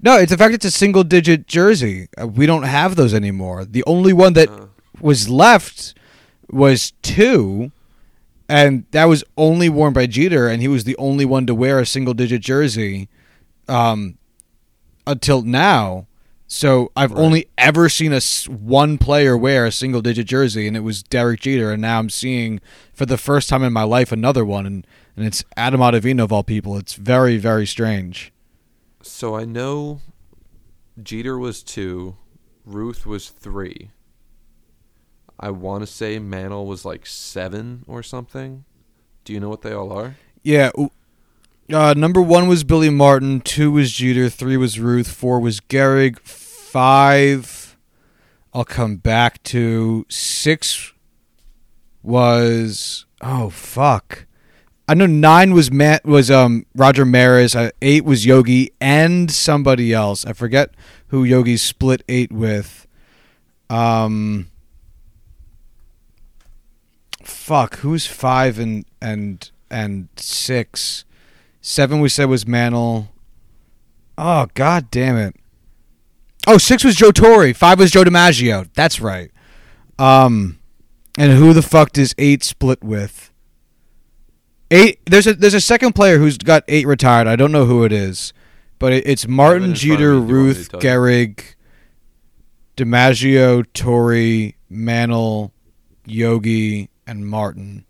No, 0.00 0.16
it's 0.18 0.30
the 0.30 0.38
fact 0.38 0.54
it's 0.54 0.64
a 0.64 0.70
single 0.70 1.04
digit 1.04 1.46
jersey. 1.46 2.08
Uh, 2.20 2.26
we 2.26 2.46
don't 2.46 2.62
have 2.62 2.96
those 2.96 3.12
anymore. 3.12 3.64
The 3.64 3.84
only 3.86 4.12
one 4.12 4.32
that 4.34 4.48
Uh, 4.48 4.66
was 5.00 5.28
left 5.28 5.94
was 6.50 6.92
two, 7.02 7.72
and 8.48 8.84
that 8.92 9.04
was 9.06 9.24
only 9.36 9.68
worn 9.68 9.92
by 9.92 10.06
Jeter, 10.06 10.48
and 10.48 10.62
he 10.62 10.68
was 10.68 10.84
the 10.84 10.96
only 10.96 11.24
one 11.24 11.46
to 11.46 11.54
wear 11.54 11.78
a 11.80 11.86
single 11.86 12.14
digit 12.14 12.40
jersey 12.42 13.08
um, 13.68 14.16
until 15.06 15.42
now. 15.42 16.06
So 16.48 16.92
I've 16.94 17.10
Right. 17.12 17.20
only 17.20 17.48
ever 17.58 17.88
seen 17.88 18.12
a 18.12 18.20
one 18.48 18.98
player 18.98 19.36
wear 19.36 19.66
a 19.66 19.72
single 19.72 20.00
digit 20.00 20.26
jersey, 20.26 20.66
and 20.68 20.76
it 20.76 20.80
was 20.80 21.02
Derek 21.02 21.40
Jeter. 21.40 21.72
And 21.72 21.82
now 21.82 21.98
I'm 21.98 22.10
seeing 22.10 22.60
for 22.92 23.04
the 23.04 23.18
first 23.18 23.48
time 23.48 23.62
in 23.64 23.72
my 23.72 23.82
life 23.82 24.12
another 24.12 24.44
one, 24.44 24.64
and, 24.66 24.86
and 25.16 25.26
it's 25.26 25.44
Adam 25.56 25.80
Ottavino 25.80 26.22
of 26.24 26.32
all 26.32 26.44
people. 26.44 26.76
It's 26.76 26.94
very 26.94 27.36
very 27.36 27.66
strange. 27.66 28.32
So 29.02 29.36
I 29.36 29.44
know 29.44 30.00
Jeter 31.02 31.38
was 31.38 31.62
two, 31.62 32.16
Ruth 32.64 33.06
was 33.06 33.28
three. 33.28 33.90
I 35.38 35.50
want 35.50 35.82
to 35.82 35.86
say 35.86 36.18
Mantle 36.18 36.66
was 36.66 36.84
like 36.84 37.06
seven 37.06 37.84
or 37.86 38.02
something. 38.02 38.64
Do 39.24 39.32
you 39.32 39.40
know 39.40 39.48
what 39.48 39.62
they 39.62 39.72
all 39.72 39.92
are? 39.92 40.16
Yeah. 40.42 40.70
Uh, 41.72 41.94
number 41.96 42.22
one 42.22 42.46
was 42.46 42.62
Billy 42.62 42.90
Martin. 42.90 43.40
Two 43.40 43.72
was 43.72 43.92
Jeter. 43.92 44.28
Three 44.28 44.56
was 44.56 44.78
Ruth. 44.78 45.08
Four 45.08 45.40
was 45.40 45.60
Gehrig. 45.60 46.20
Five, 46.20 47.76
I'll 48.54 48.64
come 48.64 48.96
back 48.96 49.42
to. 49.44 50.06
Six 50.08 50.92
was 52.02 53.04
oh 53.20 53.50
fuck. 53.50 54.26
I 54.88 54.94
know 54.94 55.06
nine 55.06 55.52
was 55.52 55.72
Matt 55.72 56.04
was 56.04 56.30
um 56.30 56.66
Roger 56.76 57.04
Maris. 57.04 57.56
Uh, 57.56 57.70
eight 57.82 58.04
was 58.04 58.24
Yogi 58.24 58.72
and 58.80 59.30
somebody 59.30 59.92
else. 59.92 60.24
I 60.24 60.32
forget 60.32 60.70
who 61.08 61.24
Yogi 61.24 61.56
split 61.56 62.02
eight 62.08 62.30
with. 62.30 62.86
Um. 63.68 64.48
Fuck. 67.24 67.78
Who's 67.78 68.06
five 68.06 68.60
and 68.60 68.84
and 69.00 69.50
and 69.68 70.08
six? 70.14 71.04
Seven 71.68 71.98
we 71.98 72.08
said 72.08 72.26
was 72.26 72.46
Mantle. 72.46 73.08
Oh 74.16 74.46
god 74.54 74.88
damn 74.88 75.16
it. 75.16 75.34
Oh, 76.46 76.58
six 76.58 76.84
was 76.84 76.94
Joe 76.94 77.10
Torre. 77.10 77.52
Five 77.54 77.80
was 77.80 77.90
Joe 77.90 78.04
DiMaggio. 78.04 78.70
That's 78.74 79.00
right. 79.00 79.32
Um, 79.98 80.60
and 81.18 81.32
who 81.32 81.52
the 81.52 81.62
fuck 81.62 81.90
does 81.90 82.14
eight 82.18 82.44
split 82.44 82.84
with? 82.84 83.32
Eight. 84.70 85.00
There's 85.06 85.26
a 85.26 85.34
there's 85.34 85.54
a 85.54 85.60
second 85.60 85.94
player 85.94 86.18
who's 86.18 86.38
got 86.38 86.62
eight 86.68 86.86
retired. 86.86 87.26
I 87.26 87.34
don't 87.34 87.50
know 87.50 87.64
who 87.64 87.82
it 87.82 87.90
is, 87.90 88.32
but 88.78 88.92
it, 88.92 89.04
it's 89.04 89.26
Martin, 89.26 89.70
in 89.70 89.74
Jeter, 89.74 90.20
me. 90.20 90.26
Do 90.28 90.32
you 90.34 90.38
want 90.44 90.58
me 90.58 90.64
to 90.64 90.70
Ruth? 90.70 90.72
Gehrig, 90.74 91.54
DiMaggio, 92.76 93.66
Torre, 93.74 94.52
Mantle, 94.70 95.52
Yogi, 96.04 96.90
and 97.08 97.26
Martin. 97.26 97.86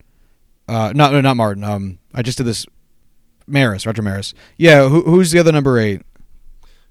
Uh, 0.67 0.95
not 0.95 1.13
no, 1.13 1.21
not 1.21 1.37
Martin. 1.37 1.63
Um, 1.63 1.99
I 2.15 2.23
just 2.23 2.39
did 2.39 2.45
this. 2.47 2.65
Maris, 3.47 3.87
Roger 3.87 4.03
Maris. 4.03 4.35
Yeah, 4.57 4.89
who, 4.89 5.03
who's 5.03 5.31
the 5.31 5.39
other 5.39 5.53
number 5.53 5.79
eight? 5.79 6.03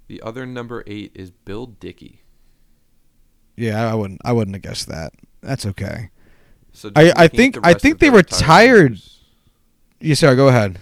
The 0.07 0.21
other 0.21 0.45
number 0.45 0.83
eight 0.87 1.11
is 1.15 1.31
Bill 1.31 1.65
Dickey. 1.65 2.21
Yeah, 3.57 3.89
I 3.91 3.95
wouldn't. 3.95 4.21
I 4.23 4.31
wouldn't 4.33 4.55
have 4.55 4.61
guessed 4.63 4.87
that. 4.87 5.13
That's 5.41 5.65
okay. 5.65 6.09
So 6.73 6.91
I- 6.95 7.13
I 7.15 7.27
think- 7.27 7.57
I 7.63 7.73
think 7.73 7.99
they 7.99 8.09
the 8.09 8.15
retired- 8.17 8.83
numbers- 8.91 9.19
Yeah, 10.01 10.15
sorry. 10.15 10.35
Go 10.35 10.49
ahead. 10.49 10.79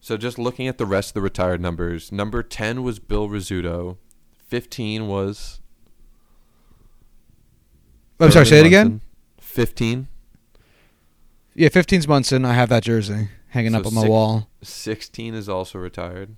So 0.00 0.16
just 0.16 0.38
looking 0.38 0.66
at 0.68 0.78
the 0.78 0.86
rest 0.86 1.10
of 1.10 1.14
the 1.14 1.20
retired 1.20 1.60
numbers, 1.60 2.10
number 2.10 2.42
ten 2.42 2.82
was 2.82 2.98
Bill 2.98 3.28
Rizzuto, 3.28 3.98
fifteen 4.46 5.06
was. 5.06 5.60
Oh, 8.20 8.24
I'm 8.26 8.32
sorry. 8.32 8.46
Say 8.46 8.60
it 8.60 8.66
again. 8.66 9.00
Fifteen. 9.40 10.08
Yeah, 11.54 11.68
15's 11.68 12.06
Munson. 12.06 12.44
I 12.44 12.54
have 12.54 12.68
that 12.68 12.84
jersey 12.84 13.28
hanging 13.48 13.72
So 13.72 13.78
up 13.80 13.86
on 13.86 13.94
my 13.94 14.00
six- 14.02 14.10
wall. 14.10 14.48
16 14.62 15.34
is 15.34 15.48
also 15.48 15.78
retired. 15.78 16.36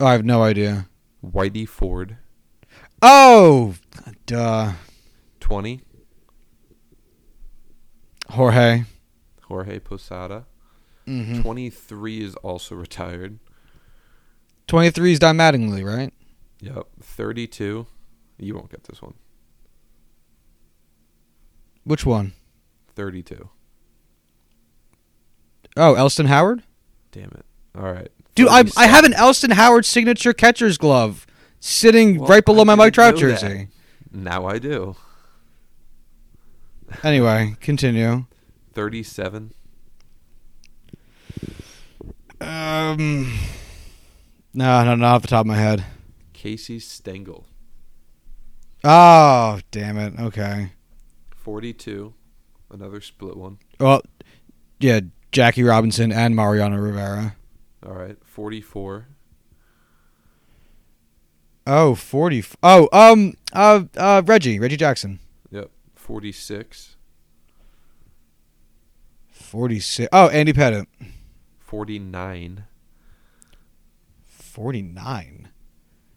Oh, 0.00 0.06
I 0.06 0.12
have 0.12 0.24
no 0.24 0.42
idea. 0.42 0.88
Whitey 1.24 1.68
Ford. 1.68 2.16
Oh, 3.00 3.74
duh. 4.26 4.72
20, 5.40 5.80
Jorge. 8.30 8.84
Jorge 9.42 9.78
Posada. 9.78 10.46
Mm-hmm. 11.06 11.42
23 11.42 12.22
is 12.22 12.34
also 12.36 12.74
retired. 12.74 13.38
23 14.68 15.12
is 15.12 15.18
Don 15.18 15.36
Mattingly, 15.36 15.84
right? 15.84 16.12
Yep. 16.60 16.86
32. 17.02 17.86
You 18.38 18.54
won't 18.54 18.70
get 18.70 18.84
this 18.84 19.02
one. 19.02 19.14
Which 21.84 22.06
one? 22.06 22.32
32. 22.96 23.50
Oh, 25.76 25.94
Elston 25.94 26.26
Howard. 26.26 26.62
Damn 27.12 27.30
it. 27.32 27.44
All 27.76 27.92
right. 27.92 28.08
Dude, 28.34 28.48
I 28.48 28.64
I 28.76 28.86
have 28.86 29.04
an 29.04 29.12
Elston 29.14 29.52
Howard 29.52 29.84
signature 29.84 30.32
catcher's 30.32 30.78
glove 30.78 31.26
sitting 31.60 32.18
Well, 32.18 32.28
right 32.28 32.44
below 32.44 32.62
I 32.62 32.64
my 32.64 32.74
Mike 32.74 32.94
Trout 32.94 33.14
know 33.14 33.20
that. 33.28 33.40
jersey. 33.40 33.68
Now 34.12 34.46
I 34.46 34.58
do. 34.58 34.96
Anyway, 37.02 37.56
continue. 37.60 38.26
37. 38.74 39.52
Um, 42.40 43.32
no, 44.52 44.84
no, 44.84 44.94
not 44.94 45.14
off 45.16 45.22
the 45.22 45.28
top 45.28 45.40
of 45.40 45.46
my 45.46 45.56
head. 45.56 45.84
Casey 46.32 46.78
Stengel. 46.78 47.46
Oh, 48.82 49.60
damn 49.70 49.96
it. 49.98 50.18
Okay. 50.20 50.72
42. 51.36 52.12
Another 52.70 53.00
split 53.00 53.36
one. 53.36 53.58
Well, 53.80 54.02
yeah, 54.80 55.00
Jackie 55.34 55.64
Robinson 55.64 56.12
and 56.12 56.36
Mariano 56.36 56.76
Rivera. 56.76 57.34
All 57.84 57.92
right. 57.92 58.16
44. 58.24 59.08
Oh, 61.66 61.96
40. 61.96 62.44
Oh, 62.62 62.88
um, 62.92 63.34
uh, 63.52 63.82
uh, 63.96 64.22
Reggie, 64.24 64.60
Reggie 64.60 64.76
Jackson. 64.76 65.18
Yep. 65.50 65.70
46. 65.96 66.96
46. 69.32 70.08
Oh, 70.12 70.28
Andy 70.28 70.52
Pettitte. 70.52 70.86
49. 71.58 72.64
49. 74.22 75.48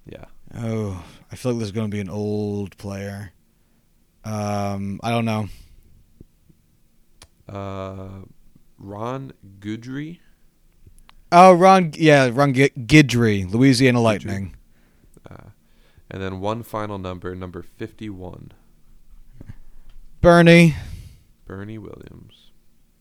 Yeah. 0.05 0.25
Oh, 0.55 1.03
I 1.31 1.35
feel 1.35 1.53
like 1.53 1.59
this 1.59 1.69
is 1.69 1.71
going 1.71 1.89
to 1.89 1.95
be 1.95 2.01
an 2.01 2.09
old 2.09 2.77
player. 2.77 3.33
Um, 4.23 4.99
I 5.01 5.09
don't 5.09 5.25
know. 5.25 5.49
Uh, 7.49 8.25
Ron 8.77 9.33
Goodry. 9.59 10.19
Oh, 11.31 11.53
Ron, 11.53 11.91
yeah, 11.95 12.29
Ron 12.31 12.53
G- 12.53 12.69
Guidry, 12.69 13.51
Louisiana 13.51 13.99
Lightning. 13.99 14.55
Uh, 15.29 15.49
and 16.09 16.21
then 16.21 16.39
one 16.39 16.63
final 16.63 16.97
number, 16.97 17.35
number 17.35 17.61
51. 17.61 18.51
Bernie. 20.21 20.75
Bernie 21.45 21.77
Williams. 21.77 22.51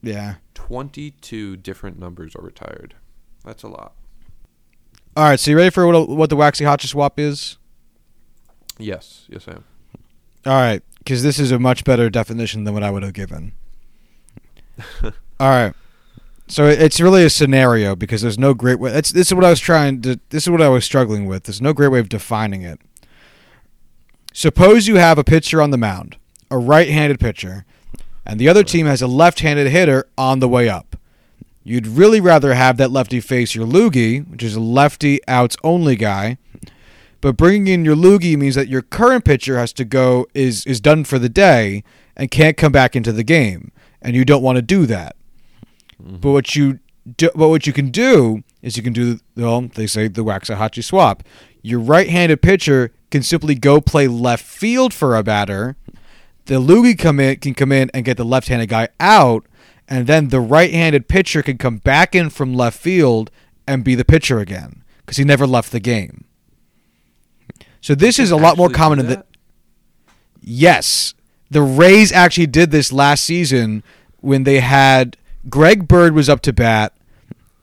Yeah. 0.03 0.37
22 0.55 1.57
different 1.59 1.99
numbers 1.99 2.35
are 2.37 2.43
retired. 2.43 2.95
That's 3.45 3.63
a 3.63 3.69
lot. 3.69 3.93
All 5.17 5.25
right, 5.25 5.41
so 5.41 5.51
you 5.51 5.57
ready 5.57 5.71
for 5.71 5.87
what, 5.87 6.09
what 6.09 6.31
the 6.31 6.37
Waxahachie 6.37 6.87
swap 6.87 7.19
is? 7.19 7.59
Yes. 8.79 9.25
Yes, 9.29 9.47
I 9.49 9.53
am. 9.53 9.65
All 10.45 10.53
right, 10.53 10.83
because 10.99 11.23
this 11.23 11.39
is 11.39 11.51
a 11.53 11.59
much 11.59 11.85
better 11.85 12.11
definition 12.11 12.65
than 12.65 12.75
what 12.75 12.83
I 12.83 12.91
would 12.91 13.03
have 13.03 13.15
given. 13.15 13.53
All 15.41 15.49
right. 15.49 15.75
So 16.49 16.67
it's 16.67 17.01
really 17.01 17.25
a 17.25 17.31
scenario 17.31 17.97
because 17.97 18.23
there's 18.23 18.39
no 18.39 18.55
great 18.55 18.79
way. 18.79 18.93
That's 18.93 19.11
this 19.11 19.29
is 19.29 19.35
what 19.35 19.45
I 19.45 19.51
was 19.51 19.61
trying 19.61 20.01
to. 20.03 20.21
This 20.31 20.45
is 20.45 20.51
what 20.51 20.63
I 20.63 20.69
was 20.69 20.85
struggling 20.85 21.27
with. 21.27 21.45
There's 21.45 21.61
no 21.61 21.73
great 21.73 21.89
way 21.89 21.99
of 21.99 22.09
defining 22.09 22.63
it. 22.63 22.81
Suppose 24.33 24.87
you 24.87 24.97
have 24.97 25.19
a 25.19 25.25
pitcher 25.25 25.61
on 25.61 25.71
the 25.71 25.79
mound, 25.79 26.17
a 26.51 26.59
right-handed 26.59 27.19
pitcher, 27.19 27.65
and 28.25 28.39
the 28.39 28.49
other 28.49 28.63
team 28.63 28.87
has 28.87 29.03
a 29.03 29.07
left-handed 29.07 29.69
hitter 29.69 30.07
on 30.17 30.41
the 30.41 30.49
way 30.49 30.69
up. 30.69 30.95
You'd 31.65 31.87
really 31.87 32.21
rather 32.21 32.55
have 32.55 32.77
that 32.77 32.93
lefty 32.93 33.19
face 33.19 33.55
your 33.55 33.67
loogie, 33.67 34.29
which 34.29 34.43
is 34.43 34.55
a 34.55 34.61
lefty 34.61 35.21
outs 35.27 35.57
only 35.65 35.97
guy. 35.97 36.39
But 37.21 37.37
bringing 37.37 37.67
in 37.67 37.85
your 37.85 37.97
loogie 37.97 38.37
means 38.37 38.55
that 38.55 38.69
your 38.69 38.83
current 38.83 39.25
pitcher 39.25 39.59
has 39.59 39.73
to 39.73 39.85
go 39.85 40.29
is 40.33 40.65
is 40.65 40.81
done 40.81 41.03
for 41.03 41.19
the 41.19 41.29
day 41.29 41.83
and 42.17 42.31
can't 42.31 42.57
come 42.57 42.71
back 42.71 42.95
into 42.95 43.11
the 43.11 43.25
game, 43.25 43.73
and 44.07 44.15
you 44.15 44.25
don't 44.25 44.43
want 44.43 44.55
to 44.55 44.63
do 44.63 44.87
that. 44.87 45.17
But 45.99 46.31
what 46.31 46.55
you 46.55 46.79
do, 47.17 47.29
but 47.35 47.49
what 47.49 47.67
you 47.67 47.73
can 47.73 47.91
do 47.91 48.45
is 48.63 48.77
you 48.77 48.83
can 48.83 48.93
do 48.93 49.19
well. 49.37 49.63
They 49.63 49.89
say 49.89 50.07
the 50.07 50.25
Waxahachie 50.25 50.85
swap. 50.85 51.25
Your 51.61 51.81
right-handed 51.81 52.41
pitcher 52.41 52.93
can 53.11 53.25
simply 53.25 53.57
go 53.57 53.81
play 53.81 54.07
left 54.07 54.45
field 54.45 54.95
for 54.95 55.17
a 55.17 55.25
batter. 55.25 55.77
The 56.45 56.61
loogie 56.61 56.97
come 56.97 57.19
in 57.19 57.37
can 57.41 57.55
come 57.55 57.73
in 57.73 57.91
and 57.93 58.05
get 58.05 58.17
the 58.17 58.25
left-handed 58.25 58.69
guy 58.69 58.89
out, 59.01 59.45
and 59.89 60.07
then 60.07 60.29
the 60.29 60.41
right-handed 60.41 61.09
pitcher 61.09 61.43
can 61.43 61.59
come 61.59 61.79
back 61.79 62.15
in 62.15 62.31
from 62.31 62.55
left 62.55 62.79
field 62.79 63.33
and 63.67 63.83
be 63.83 63.97
the 63.97 64.05
pitcher 64.05 64.39
again 64.39 64.85
because 65.01 65.17
he 65.17 65.25
never 65.25 65.49
left 65.49 65.73
the 65.73 65.81
game. 65.81 66.25
So 67.81 67.97
this 67.97 68.21
is 68.21 68.31
a 68.31 68.37
lot 68.37 68.57
more 68.57 68.71
common 68.71 69.01
in 69.01 69.07
the? 69.07 69.25
Yes. 70.41 71.15
The 71.51 71.63
Rays 71.63 72.13
actually 72.13 72.47
did 72.49 72.71
this 72.71 72.93
last 72.93 73.25
season 73.25 73.83
when 74.21 74.45
they 74.45 74.61
had 74.61 75.17
Greg 75.49 75.87
Bird 75.87 76.15
was 76.15 76.29
up 76.29 76.41
to 76.43 76.53
bat, 76.53 76.93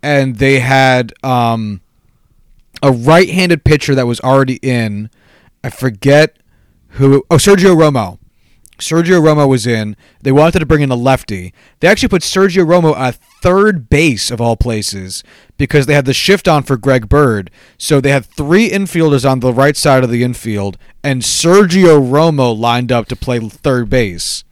and 0.01 0.37
they 0.37 0.59
had 0.59 1.13
um, 1.23 1.81
a 2.81 2.91
right-handed 2.91 3.63
pitcher 3.63 3.95
that 3.95 4.07
was 4.07 4.19
already 4.21 4.59
in. 4.61 5.09
I 5.63 5.69
forget 5.69 6.37
who. 6.89 7.25
Oh, 7.29 7.35
Sergio 7.35 7.75
Romo. 7.75 8.19
Sergio 8.79 9.21
Romo 9.21 9.47
was 9.47 9.67
in. 9.67 9.95
They 10.21 10.31
wanted 10.31 10.59
to 10.59 10.65
bring 10.65 10.81
in 10.81 10.91
a 10.91 10.95
lefty. 10.95 11.53
They 11.79 11.87
actually 11.87 12.09
put 12.09 12.21
Sergio 12.21 12.65
Romo 12.65 12.95
at 12.97 13.17
third 13.43 13.89
base 13.89 14.31
of 14.31 14.39
all 14.39 14.55
places 14.55 15.21
because 15.57 15.85
they 15.85 15.93
had 15.93 16.05
the 16.05 16.13
shift 16.13 16.47
on 16.47 16.63
for 16.63 16.77
Greg 16.77 17.09
Bird. 17.09 17.51
So 17.77 17.99
they 17.99 18.09
had 18.09 18.25
three 18.25 18.69
infielders 18.69 19.29
on 19.29 19.41
the 19.41 19.53
right 19.53 19.75
side 19.75 20.03
of 20.03 20.09
the 20.09 20.23
infield, 20.23 20.77
and 21.03 21.21
Sergio 21.21 22.01
Romo 22.01 22.57
lined 22.57 22.91
up 22.91 23.07
to 23.07 23.17
play 23.17 23.39
third 23.39 23.89
base. 23.89 24.45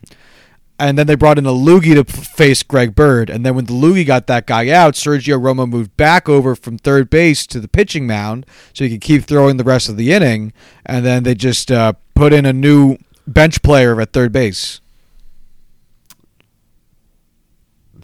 And 0.77 0.97
then 0.97 1.07
they 1.07 1.15
brought 1.15 1.37
in 1.37 1.45
a 1.45 1.51
loogie 1.51 1.93
to 1.93 2.03
face 2.03 2.63
Greg 2.63 2.95
Bird. 2.95 3.29
And 3.29 3.45
then 3.45 3.53
when 3.53 3.65
the 3.65 3.73
loogie 3.73 4.05
got 4.05 4.25
that 4.27 4.47
guy 4.47 4.69
out, 4.69 4.95
Sergio 4.95 5.39
Romo 5.39 5.69
moved 5.69 5.95
back 5.95 6.27
over 6.27 6.55
from 6.55 6.79
third 6.79 7.09
base 7.09 7.45
to 7.47 7.59
the 7.59 7.67
pitching 7.67 8.07
mound 8.07 8.47
so 8.73 8.83
he 8.83 8.89
could 8.89 9.01
keep 9.01 9.23
throwing 9.23 9.57
the 9.57 9.63
rest 9.63 9.89
of 9.89 9.95
the 9.95 10.11
inning. 10.11 10.53
And 10.83 11.05
then 11.05 11.21
they 11.21 11.35
just 11.35 11.71
uh, 11.71 11.93
put 12.15 12.33
in 12.33 12.47
a 12.47 12.53
new 12.53 12.97
bench 13.27 13.61
player 13.61 14.01
at 14.01 14.11
third 14.11 14.31
base. 14.31 14.81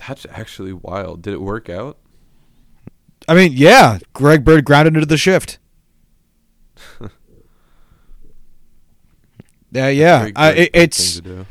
That's 0.07 0.25
actually 0.31 0.73
wild. 0.73 1.21
Did 1.21 1.33
it 1.33 1.41
work 1.41 1.69
out? 1.69 1.97
I 3.27 3.35
mean, 3.35 3.51
yeah, 3.53 3.99
Greg 4.13 4.45
Bird 4.45 4.63
grounded 4.63 4.95
into 4.95 5.05
the 5.05 5.17
shift. 5.17 5.59
yeah, 9.71 9.89
yeah. 9.89 10.29
Great- 10.29 10.57
it, 10.57 10.69
it's 10.73 11.15
thing 11.19 11.23
to 11.23 11.29
do. 11.29 11.45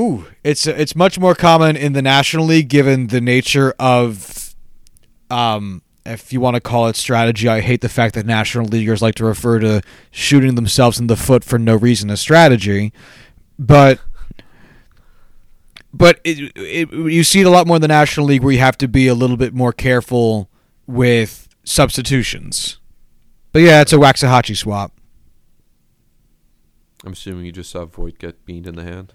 ooh, 0.00 0.26
it's 0.44 0.66
it's 0.66 0.94
much 0.94 1.18
more 1.18 1.34
common 1.34 1.76
in 1.76 1.92
the 1.92 2.02
National 2.02 2.44
League 2.46 2.68
given 2.68 3.08
the 3.08 3.20
nature 3.20 3.74
of, 3.80 4.54
um, 5.30 5.82
if 6.04 6.32
you 6.32 6.40
want 6.40 6.54
to 6.54 6.60
call 6.60 6.86
it 6.86 6.94
strategy. 6.94 7.48
I 7.48 7.60
hate 7.60 7.80
the 7.80 7.88
fact 7.88 8.14
that 8.14 8.26
National 8.26 8.66
Leaguers 8.66 9.02
like 9.02 9.16
to 9.16 9.24
refer 9.24 9.58
to 9.58 9.82
shooting 10.12 10.54
themselves 10.54 11.00
in 11.00 11.08
the 11.08 11.16
foot 11.16 11.42
for 11.42 11.58
no 11.58 11.74
reason 11.74 12.10
as 12.10 12.20
strategy, 12.20 12.92
but. 13.58 13.98
But 15.96 16.20
it, 16.24 16.52
it, 16.56 16.92
you 16.92 17.24
see 17.24 17.40
it 17.40 17.46
a 17.46 17.50
lot 17.50 17.66
more 17.66 17.76
in 17.76 17.82
the 17.82 17.88
National 17.88 18.26
League 18.26 18.42
where 18.42 18.52
you 18.52 18.58
have 18.58 18.76
to 18.78 18.88
be 18.88 19.06
a 19.08 19.14
little 19.14 19.38
bit 19.38 19.54
more 19.54 19.72
careful 19.72 20.50
with 20.86 21.48
substitutions. 21.64 22.78
But 23.52 23.62
yeah, 23.62 23.80
it's 23.80 23.94
a 23.94 23.96
Waxahachie 23.96 24.56
swap. 24.56 24.92
I'm 27.04 27.12
assuming 27.12 27.46
you 27.46 27.52
just 27.52 27.70
saw 27.70 27.86
Voit 27.86 28.18
get 28.18 28.44
beamed 28.44 28.66
in 28.66 28.74
the 28.74 28.82
hand. 28.82 29.12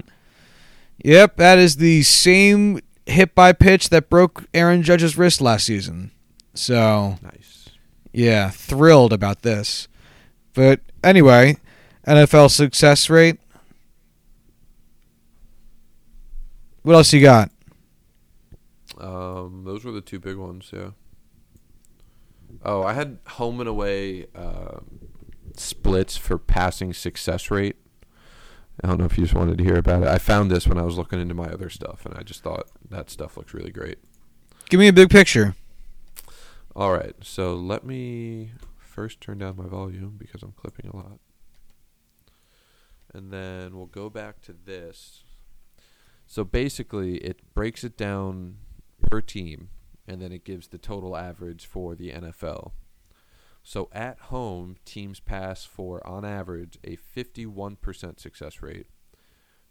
Yep, 1.04 1.38
that 1.38 1.60
is 1.60 1.76
the 1.78 2.02
same 2.04 2.80
hit 3.06 3.36
by 3.36 3.54
pitch 3.54 3.90
that 3.90 4.10
broke 4.10 4.46
Aaron 4.54 4.82
Judge's 4.82 5.18
wrist 5.18 5.40
last 5.42 5.66
season. 5.66 6.12
So, 6.56 7.18
Nice. 7.22 7.70
yeah, 8.12 8.50
thrilled 8.50 9.14
about 9.14 9.42
this. 9.44 9.88
But 10.54 10.80
anyway, 11.04 11.58
NFL 12.08 12.50
success 12.50 13.10
rate. 13.10 13.40
What 16.84 16.96
else 16.96 17.14
you 17.14 17.22
got? 17.22 17.52
Um, 19.00 19.64
those 19.66 19.84
were 19.84 19.92
the 19.92 20.02
two 20.02 20.20
big 20.20 20.38
ones. 20.38 20.70
Yeah. 20.74 20.92
Oh, 22.64 22.84
I 22.84 22.94
had 22.94 23.20
home 23.28 23.60
and 23.60 23.70
away 23.70 24.28
um 24.36 25.00
splits 25.56 26.18
for 26.18 26.38
passing 26.38 26.94
success 26.94 27.52
rate. 27.52 27.76
I 28.84 28.88
don't 28.88 28.98
know 28.98 29.06
if 29.06 29.18
you 29.18 29.24
just 29.24 29.36
wanted 29.36 29.58
to 29.58 29.64
hear 29.64 29.78
about 29.78 30.04
it. 30.04 30.08
I 30.08 30.18
found 30.18 30.50
this 30.50 30.68
when 30.68 30.78
I 30.78 30.84
was 30.84 30.98
looking 30.98 31.20
into 31.20 31.36
my 31.36 31.48
other 31.48 31.70
stuff, 31.70 32.06
and 32.06 32.16
I 32.18 32.24
just 32.24 32.42
thought 32.42 32.68
that 32.90 33.10
stuff 33.10 33.38
looks 33.38 33.54
really 33.54 33.72
great. 33.72 34.00
Give 34.70 34.80
me 34.80 34.88
a 34.88 34.94
big 34.94 35.10
picture. 35.10 35.56
All 36.76 36.94
right, 36.94 37.16
so 37.22 37.54
let 37.54 37.84
me 37.84 38.52
first 38.78 39.22
turn 39.22 39.40
down 39.40 39.58
my 39.58 39.68
volume 39.68 40.16
because 40.18 40.42
I'm 40.42 40.54
clipping 40.54 40.90
a 40.90 40.96
lot. 40.96 41.20
And 43.14 43.32
then 43.32 43.76
we'll 43.76 43.88
go 43.88 44.10
back 44.10 44.42
to 44.44 44.54
this. 44.54 45.24
So 46.32 46.46
basically, 46.46 47.18
it 47.18 47.42
breaks 47.54 47.84
it 47.84 47.98
down 47.98 48.56
per 49.02 49.20
team, 49.20 49.68
and 50.08 50.22
then 50.22 50.32
it 50.32 50.46
gives 50.46 50.70
the 50.70 50.78
total 50.78 51.18
average 51.18 51.66
for 51.66 51.94
the 51.94 52.12
NFL. 52.12 52.72
So 53.64 53.90
at 53.92 54.18
home, 54.18 54.78
teams 54.86 55.20
pass 55.20 55.66
for, 55.66 56.06
on 56.08 56.24
average, 56.24 56.80
a 56.84 56.96
51% 56.96 58.20
success 58.20 58.62
rate 58.62 58.88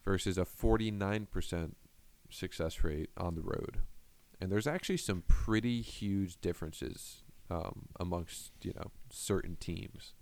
versus 0.05 0.37
a 0.37 0.45
49% 0.45 1.73
success 2.31 2.85
rate 2.85 3.11
on 3.17 3.35
the 3.35 3.43
road 3.43 3.79
and 4.41 4.51
there's 4.51 4.67
actually 4.67 4.97
some 4.97 5.23
pretty 5.29 5.83
huge 5.83 6.41
differences 6.41 7.23
um, 7.51 7.89
amongst 7.99 8.53
you 8.63 8.73
know 8.75 8.91
certain 9.11 9.57
teams. 9.57 10.15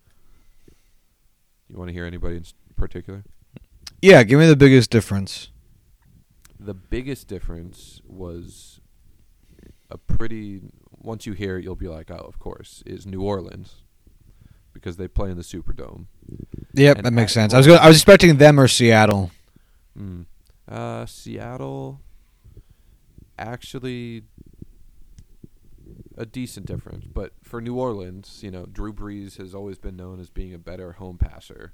You 1.69 1.77
want 1.77 1.89
to 1.89 1.93
hear 1.93 2.07
anybody 2.07 2.37
in 2.37 2.45
particular? 2.77 3.25
Yeah, 4.01 4.23
give 4.23 4.41
me 4.41 4.47
the 4.47 4.57
biggest 4.57 4.91
difference. 4.91 5.51
The 6.61 6.75
biggest 6.75 7.29
difference 7.29 8.01
was 8.07 8.81
a 9.91 9.99
pretty. 9.99 10.63
Once 10.91 11.27
you 11.27 11.33
hear 11.33 11.59
it, 11.59 11.65
you'll 11.65 11.77
be 11.77 11.89
like, 11.89 12.11
"Oh, 12.11 12.17
of 12.17 12.39
course," 12.39 12.83
is 12.85 13.07
New 13.07 13.23
Orleans 13.23 13.83
because 14.73 14.97
they 14.97 15.09
play 15.09 15.31
in 15.31 15.37
the 15.37 15.43
Superdome. 15.43 16.07
Yep, 16.75 16.99
And 16.99 17.07
that 17.07 17.13
makes 17.13 17.33
sense. 17.33 17.53
I 17.53 17.59
was 17.59 17.67
going 17.67 17.79
I 17.81 17.89
was 17.89 17.97
expecting 17.97 18.37
them 18.37 18.61
or 18.61 18.69
Seattle. 18.69 19.31
Mm. 19.99 20.27
Uh, 20.69 21.07
Seattle, 21.07 22.01
actually, 23.39 24.23
a 26.17 26.27
decent 26.27 26.67
difference. 26.67 27.07
But 27.07 27.33
for 27.43 27.61
New 27.61 27.75
Orleans, 27.75 28.41
you 28.43 28.51
know, 28.51 28.67
Drew 28.67 28.93
Brees 28.93 29.39
has 29.39 29.55
always 29.55 29.79
been 29.79 29.97
known 29.97 30.21
as 30.21 30.31
being 30.31 30.55
a 30.55 30.59
better 30.59 30.93
home 30.93 31.19
passer. 31.19 31.73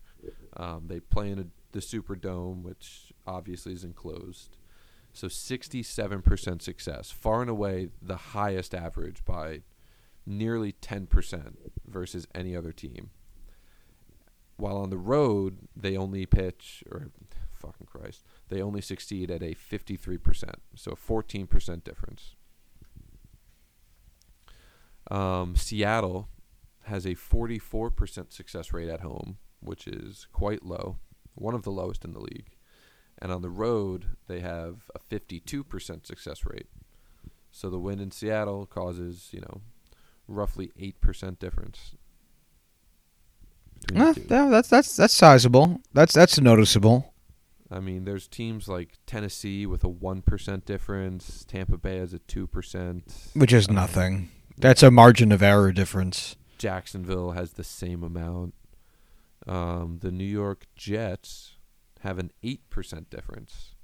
Um, 0.56 0.84
they 0.86 1.00
play 1.00 1.30
in 1.30 1.38
a, 1.38 1.46
the 1.72 1.80
Superdome, 1.80 2.62
which 2.62 3.12
obviously 3.26 3.72
is 3.72 3.84
enclosed. 3.84 4.56
So 5.14 5.28
67% 5.28 6.60
success, 6.60 7.12
far 7.12 7.40
and 7.40 7.48
away 7.48 7.88
the 8.02 8.16
highest 8.16 8.74
average 8.74 9.24
by 9.24 9.62
nearly 10.26 10.72
10% 10.72 11.54
versus 11.86 12.26
any 12.34 12.56
other 12.56 12.72
team. 12.72 13.10
While 14.56 14.76
on 14.76 14.90
the 14.90 14.98
road, 14.98 15.68
they 15.76 15.96
only 15.96 16.26
pitch, 16.26 16.82
or 16.90 17.10
fucking 17.52 17.86
Christ, 17.86 18.24
they 18.48 18.60
only 18.60 18.80
succeed 18.80 19.30
at 19.30 19.42
a 19.42 19.54
53%, 19.54 20.54
so 20.74 20.92
a 20.92 20.96
14% 20.96 21.84
difference. 21.84 22.34
Um, 25.10 25.54
Seattle 25.54 26.28
has 26.84 27.06
a 27.06 27.14
44% 27.14 28.32
success 28.32 28.72
rate 28.72 28.88
at 28.88 29.00
home, 29.00 29.38
which 29.60 29.86
is 29.86 30.26
quite 30.32 30.64
low, 30.64 30.98
one 31.34 31.54
of 31.54 31.62
the 31.62 31.70
lowest 31.70 32.04
in 32.04 32.14
the 32.14 32.20
league. 32.20 32.53
And 33.20 33.30
on 33.32 33.42
the 33.42 33.50
road, 33.50 34.06
they 34.26 34.40
have 34.40 34.90
a 34.94 34.98
52% 34.98 36.06
success 36.06 36.44
rate. 36.44 36.66
So 37.50 37.70
the 37.70 37.78
win 37.78 38.00
in 38.00 38.10
Seattle 38.10 38.66
causes, 38.66 39.28
you 39.32 39.40
know, 39.40 39.60
roughly 40.26 40.72
8% 40.78 41.38
difference. 41.38 41.94
Eh, 43.94 44.12
two. 44.14 44.20
that- 44.28 44.50
that's 44.50 44.68
that's 44.68 44.96
that's 44.96 45.14
sizable. 45.14 45.80
That's 45.92 46.14
that's 46.14 46.40
noticeable. 46.40 47.12
I 47.70 47.80
mean, 47.80 48.04
there's 48.04 48.28
teams 48.28 48.68
like 48.68 48.98
Tennessee 49.06 49.66
with 49.66 49.82
a 49.84 49.88
1% 49.88 50.64
difference, 50.64 51.44
Tampa 51.44 51.76
Bay 51.78 51.96
has 51.96 52.12
a 52.14 52.18
2%. 52.20 53.02
Which 53.34 53.52
is 53.52 53.68
um, 53.68 53.74
nothing. 53.74 54.30
That's 54.58 54.82
a 54.82 54.90
margin 54.90 55.32
of 55.32 55.42
error 55.42 55.72
difference. 55.72 56.36
Jacksonville 56.58 57.32
has 57.32 57.54
the 57.54 57.64
same 57.64 58.04
amount. 58.04 58.54
Um, 59.46 59.98
the 60.02 60.12
New 60.12 60.24
York 60.24 60.66
Jets 60.76 61.53
have 62.04 62.18
an 62.18 62.30
8% 62.44 63.08
difference. 63.08 63.74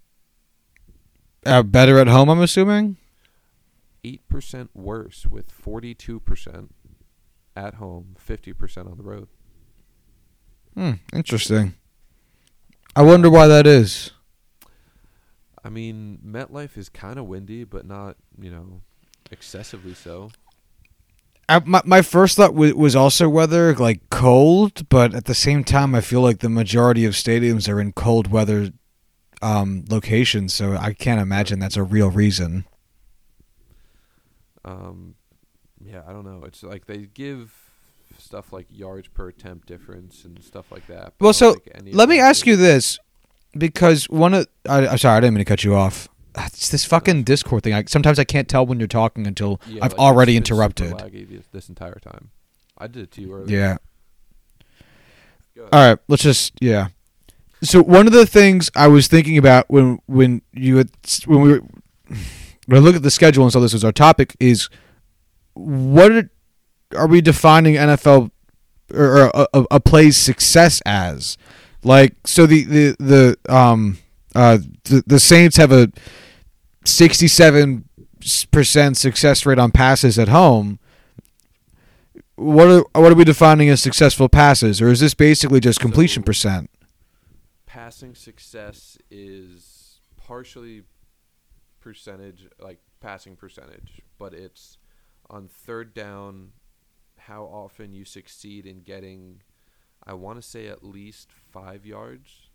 Uh, 1.45 1.62
better 1.62 1.99
at 1.99 2.07
home, 2.07 2.29
I'm 2.29 2.43
assuming. 2.43 2.99
8% 4.05 4.68
worse 4.75 5.27
with 5.27 5.51
42% 5.51 6.68
at 7.57 7.75
home, 7.75 8.16
50% 8.29 8.91
on 8.91 8.99
the 8.99 9.03
road. 9.03 9.29
Hmm, 10.75 10.93
interesting. 11.14 11.75
I 12.95 13.03
wonder 13.03 13.31
why 13.31 13.47
that 13.47 13.66
is. 13.66 14.11
I 15.64 15.71
mean, 15.71 16.18
MetLife 16.25 16.77
is 16.77 16.91
kind 16.91 17.18
of 17.18 17.25
windy, 17.25 17.64
but 17.64 17.87
not, 17.87 18.16
you 18.39 18.51
know, 18.51 18.83
excessively 19.31 19.95
so. 19.95 20.31
I, 21.51 21.61
my 21.65 21.83
my 21.85 22.01
first 22.01 22.37
thought 22.37 22.55
was, 22.55 22.75
was 22.75 22.95
also 22.95 23.29
weather, 23.29 23.75
like 23.75 24.09
cold, 24.09 24.89
but 24.89 25.15
at 25.15 25.25
the 25.25 25.35
same 25.35 25.65
time, 25.65 25.97
I 25.97 26.01
feel 26.01 26.21
like 26.21 26.39
the 26.39 26.49
majority 26.49 27.05
of 27.05 27.15
stadiums 27.15 27.69
are 27.69 27.81
in 27.81 27.93
cold 27.93 28.31
weather 28.31 28.71
um, 29.43 29.85
locations, 29.89 30.55
so 30.55 30.77
I 30.77 30.93
can't 30.93 31.21
imagine 31.21 31.59
that's 31.59 31.77
a 31.77 31.83
real 31.83 32.09
reason. 32.09 32.67
Um, 34.65 35.17
yeah, 35.85 36.03
I 36.07 36.13
don't 36.13 36.25
know. 36.25 36.45
It's 36.45 36.63
like 36.63 36.87
they 36.87 37.09
give 37.15 37.53
stuff 38.17 38.53
like 38.53 38.67
yards 38.71 39.09
per 39.09 39.29
attempt 39.29 39.67
difference 39.67 40.25
and 40.25 40.41
stuff 40.45 40.71
like 40.71 40.87
that. 40.87 41.15
Well, 41.19 41.33
so 41.33 41.55
think 41.55 41.69
any 41.75 41.91
of 41.91 41.97
let 41.97 42.09
me 42.09 42.21
ask 42.21 42.47
you 42.47 42.55
this, 42.55 42.99
because 43.59 44.09
one 44.09 44.35
of 44.35 44.47
I, 44.69 44.87
I'm 44.87 44.99
sorry, 44.99 45.17
I 45.17 45.21
didn't 45.21 45.35
mean 45.35 45.45
to 45.45 45.49
cut 45.49 45.65
you 45.65 45.75
off. 45.75 46.09
It's 46.37 46.68
this 46.68 46.85
fucking 46.85 47.24
Discord 47.24 47.62
thing. 47.62 47.74
I, 47.74 47.85
sometimes 47.85 48.18
I 48.18 48.24
can't 48.24 48.49
tell 48.49 48.64
when 48.66 48.78
you're 48.78 48.89
talking 48.89 49.26
until 49.26 49.61
Yeah, 49.66 49.85
I've 49.85 49.93
like, 49.93 50.01
already 50.01 50.37
it's 50.37 50.49
been 50.49 50.57
super 50.57 50.85
interrupted. 50.85 51.12
laggy 51.12 51.43
this, 51.53 51.68
entire 51.68 51.99
time. 51.99 52.31
I 52.78 52.87
did 52.87 53.03
it 53.05 53.11
to 53.12 53.20
you 53.20 53.35
earlier. 53.35 53.59
Yeah. 53.59 53.76
All 55.72 55.89
right, 55.91 55.99
let's 56.09 56.22
just 56.22 56.53
yeah. 56.61 56.89
So 57.62 57.83
one 57.83 58.07
of 58.07 58.12
the 58.14 58.24
things 58.24 58.70
I 58.74 58.89
was 58.89 59.09
thinking 59.09 59.37
about 59.37 59.68
when 59.68 59.99
when 60.07 60.41
you 60.53 60.78
had, 60.78 60.91
when 61.26 61.41
we 61.43 61.53
were 61.53 61.61
when 62.66 62.78
I 62.78 62.78
look 62.78 62.97
at 62.97 63.03
the 63.03 63.11
schedule 63.11 63.45
and 63.45 63.53
so 63.53 63.61
this 63.61 63.72
was 63.74 63.85
our 63.85 63.93
topic 63.93 64.37
is 64.41 64.68
what 65.55 66.12
are, 66.12 66.31
are 66.97 67.07
we 67.07 67.20
defining 67.20 67.74
NFL 67.74 68.31
or, 68.95 69.05
or 69.05 69.31
a, 69.35 69.47
a, 69.53 69.64
a 69.72 69.81
play's 69.81 70.16
success 70.16 70.81
as? 70.87 71.37
Like 71.85 72.14
so 72.24 72.47
the 72.47 72.64
the 72.64 72.97
the 72.99 73.55
um 73.55 73.99
uh 74.35 74.59
the, 74.91 75.03
the 75.07 75.20
Saints 75.20 75.57
have 75.57 75.72
a 75.72 75.91
sixty 76.84 77.28
seven 77.28 77.88
percent 78.51 78.97
success 78.97 79.47
rate 79.47 79.59
on 79.59 79.70
passes 79.70 80.18
at 80.18 80.28
home 80.28 80.78
what 82.41 82.68
are 82.68 82.84
what 83.01 83.12
are 83.12 83.14
we 83.14 83.24
defining 83.24 83.68
as 83.68 83.82
successful 83.82 84.28
passes, 84.28 84.80
or 84.80 84.88
is 84.88 85.01
this 85.01 85.14
basically 85.14 85.61
just 85.61 85.78
completion 85.80 86.22
So- 86.22 86.26
percent? 86.26 86.70
Passing 87.66 88.14
success 88.14 88.99
is 89.11 90.01
partially 90.16 90.82
percentage, 91.80 92.49
like 92.59 92.78
passing 93.01 93.36
percentage, 93.36 94.01
but 94.18 94.34
it's 94.34 94.76
on 95.28 95.47
third 95.49 95.95
down 95.95 96.51
how 97.16 97.45
often 97.45 97.93
you 97.93 98.05
succeed 98.05 98.66
in 98.66 98.80
getting. 98.80 99.43
I 100.05 100.14
want 100.14 100.41
to 100.41 100.49
say 100.49 100.66
at 100.66 100.82
least 100.82 101.28
five 101.30 101.84
yards. 101.84 102.49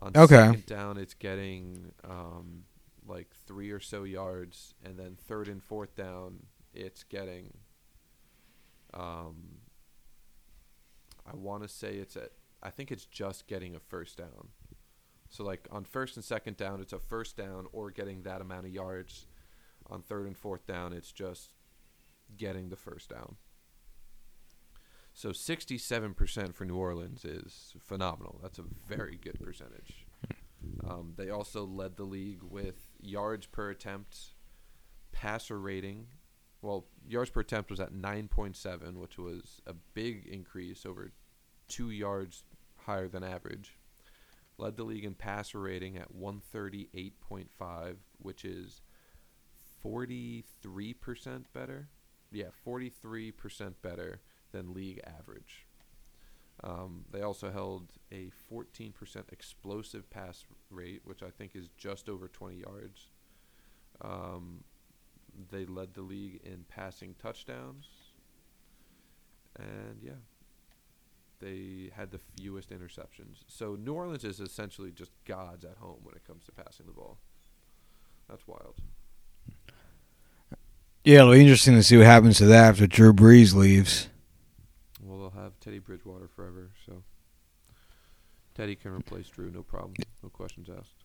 On 0.00 0.16
Okay. 0.16 0.52
second 0.52 0.66
down, 0.66 0.96
it's 0.98 1.14
getting 1.14 1.92
um, 2.04 2.64
like 3.06 3.28
three 3.46 3.70
or 3.70 3.80
so 3.80 4.04
yards, 4.04 4.74
and 4.84 4.98
then 4.98 5.16
third 5.16 5.48
and 5.48 5.62
fourth 5.62 5.94
down, 5.96 6.46
it's 6.72 7.02
getting. 7.04 7.52
Um, 8.94 9.58
I 11.26 11.34
want 11.36 11.62
to 11.62 11.68
say 11.68 11.94
it's 11.96 12.16
at. 12.16 12.30
I 12.62 12.70
think 12.70 12.90
it's 12.90 13.04
just 13.06 13.46
getting 13.46 13.74
a 13.76 13.80
first 13.80 14.16
down. 14.18 14.48
So 15.30 15.44
like 15.44 15.68
on 15.70 15.84
first 15.84 16.16
and 16.16 16.24
second 16.24 16.56
down, 16.56 16.80
it's 16.80 16.92
a 16.92 16.98
first 16.98 17.36
down 17.36 17.66
or 17.72 17.90
getting 17.90 18.22
that 18.22 18.40
amount 18.40 18.66
of 18.66 18.72
yards. 18.72 19.26
On 19.90 20.02
third 20.02 20.26
and 20.26 20.36
fourth 20.36 20.66
down, 20.66 20.92
it's 20.92 21.12
just 21.12 21.50
getting 22.36 22.68
the 22.68 22.76
first 22.76 23.08
down. 23.10 23.36
So 25.18 25.30
67% 25.30 26.54
for 26.54 26.64
New 26.64 26.76
Orleans 26.76 27.24
is 27.24 27.74
phenomenal. 27.80 28.38
That's 28.40 28.60
a 28.60 28.64
very 28.86 29.18
good 29.20 29.40
percentage. 29.40 30.06
Um, 30.88 31.14
they 31.16 31.28
also 31.28 31.66
led 31.66 31.96
the 31.96 32.04
league 32.04 32.44
with 32.44 32.76
yards 33.00 33.44
per 33.44 33.70
attempt, 33.70 34.16
passer 35.10 35.58
rating. 35.58 36.06
Well, 36.62 36.86
yards 37.04 37.30
per 37.30 37.40
attempt 37.40 37.68
was 37.68 37.80
at 37.80 37.92
9.7, 37.92 38.94
which 38.94 39.18
was 39.18 39.60
a 39.66 39.74
big 39.92 40.24
increase 40.26 40.86
over 40.86 41.10
two 41.66 41.90
yards 41.90 42.44
higher 42.76 43.08
than 43.08 43.24
average. 43.24 43.76
Led 44.56 44.76
the 44.76 44.84
league 44.84 45.04
in 45.04 45.14
passer 45.14 45.58
rating 45.58 45.96
at 45.96 46.14
138.5, 46.14 47.96
which 48.18 48.44
is 48.44 48.82
43% 49.84 50.44
better. 51.52 51.88
Yeah, 52.30 52.50
43% 52.64 53.74
better 53.82 54.20
than 54.52 54.74
league 54.74 55.00
average. 55.04 55.66
Um, 56.64 57.04
they 57.12 57.22
also 57.22 57.50
held 57.52 57.92
a 58.10 58.30
14% 58.52 58.92
explosive 59.30 60.10
pass 60.10 60.44
rate, 60.70 61.02
which 61.04 61.22
I 61.22 61.30
think 61.30 61.54
is 61.54 61.68
just 61.76 62.08
over 62.08 62.26
20 62.26 62.56
yards. 62.56 63.06
Um, 64.00 64.64
they 65.50 65.66
led 65.66 65.94
the 65.94 66.02
league 66.02 66.40
in 66.44 66.64
passing 66.68 67.14
touchdowns. 67.20 67.86
And 69.56 69.98
yeah, 70.02 70.12
they 71.40 71.90
had 71.94 72.10
the 72.10 72.18
fewest 72.18 72.70
interceptions. 72.70 73.44
So 73.46 73.76
New 73.76 73.92
Orleans 73.92 74.24
is 74.24 74.40
essentially 74.40 74.90
just 74.90 75.12
gods 75.24 75.64
at 75.64 75.76
home 75.76 76.00
when 76.02 76.14
it 76.14 76.26
comes 76.26 76.44
to 76.46 76.52
passing 76.52 76.86
the 76.86 76.92
ball. 76.92 77.18
That's 78.28 78.46
wild. 78.46 78.74
Yeah, 81.04 81.20
it'll 81.20 81.32
be 81.32 81.40
interesting 81.40 81.74
to 81.74 81.82
see 81.82 81.96
what 81.96 82.06
happens 82.06 82.38
to 82.38 82.46
that 82.46 82.70
after 82.70 82.86
Drew 82.86 83.12
Brees 83.12 83.54
leaves. 83.54 84.08
Have 85.42 85.58
Teddy 85.60 85.78
Bridgewater 85.78 86.28
forever, 86.28 86.70
so 86.84 87.02
Teddy 88.54 88.74
can 88.74 88.92
replace 88.92 89.28
Drew, 89.28 89.50
no 89.50 89.62
problem, 89.62 89.94
no 90.22 90.28
questions 90.28 90.68
asked. 90.68 91.04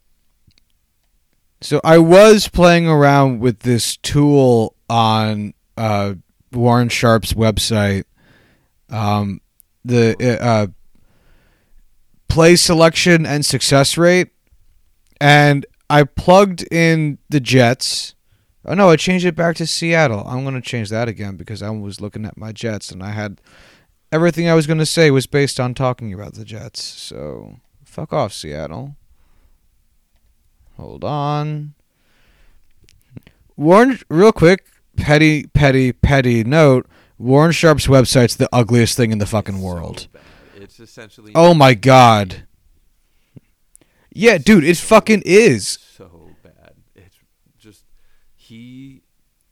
So 1.61 1.79
I 1.83 1.99
was 1.99 2.47
playing 2.47 2.87
around 2.87 3.39
with 3.39 3.59
this 3.59 3.95
tool 3.97 4.75
on 4.89 5.53
uh, 5.77 6.15
Warren 6.51 6.89
Sharp's 6.89 7.33
website. 7.33 8.05
Um, 8.89 9.39
the 9.85 10.15
uh, 10.19 10.43
uh, 10.43 10.67
play 12.27 12.55
selection 12.55 13.25
and 13.25 13.45
success 13.45 13.97
rate, 13.97 14.29
and 15.21 15.65
I 15.89 16.03
plugged 16.03 16.63
in 16.73 17.19
the 17.29 17.39
Jets. 17.39 18.15
Oh 18.65 18.73
no, 18.73 18.89
I 18.89 18.95
changed 18.95 19.25
it 19.25 19.35
back 19.35 19.55
to 19.57 19.67
Seattle. 19.67 20.23
I'm 20.27 20.43
going 20.43 20.55
to 20.55 20.61
change 20.61 20.89
that 20.89 21.07
again 21.07 21.35
because 21.35 21.61
I 21.61 21.69
was 21.69 22.01
looking 22.01 22.25
at 22.25 22.35
my 22.35 22.51
Jets 22.51 22.91
and 22.91 23.03
I 23.03 23.11
had 23.11 23.39
everything 24.13 24.47
I 24.47 24.53
was 24.53 24.67
going 24.67 24.77
to 24.79 24.85
say 24.85 25.09
was 25.11 25.25
based 25.25 25.59
on 25.59 25.73
talking 25.73 26.13
about 26.13 26.35
the 26.35 26.45
Jets. 26.45 26.83
So 26.83 27.57
fuck 27.83 28.13
off, 28.13 28.31
Seattle. 28.31 28.95
Hold 30.77 31.03
on. 31.03 31.73
Warren, 33.55 33.99
real 34.09 34.31
quick, 34.31 34.65
petty, 34.97 35.47
petty, 35.47 35.91
petty 35.91 36.43
note. 36.43 36.87
Warren 37.17 37.51
Sharp's 37.51 37.87
website's 37.87 38.35
the 38.35 38.49
ugliest 38.51 38.97
thing 38.97 39.11
in 39.11 39.17
the 39.19 39.25
fucking 39.25 39.55
It's 39.55 39.63
world. 39.63 40.07
bad. 40.11 40.21
It's 40.55 40.79
essentially 40.79 41.31
Oh 41.35 41.53
my 41.53 41.73
god. 41.73 42.43
Yeah, 44.11 44.37
dude, 44.37 44.63
it 44.63 44.77
fucking 44.77 45.23
is. 45.25 45.67
so 45.97 46.29
bad. 46.43 46.73
It's 46.95 47.15
just 47.59 47.83
he 48.35 48.92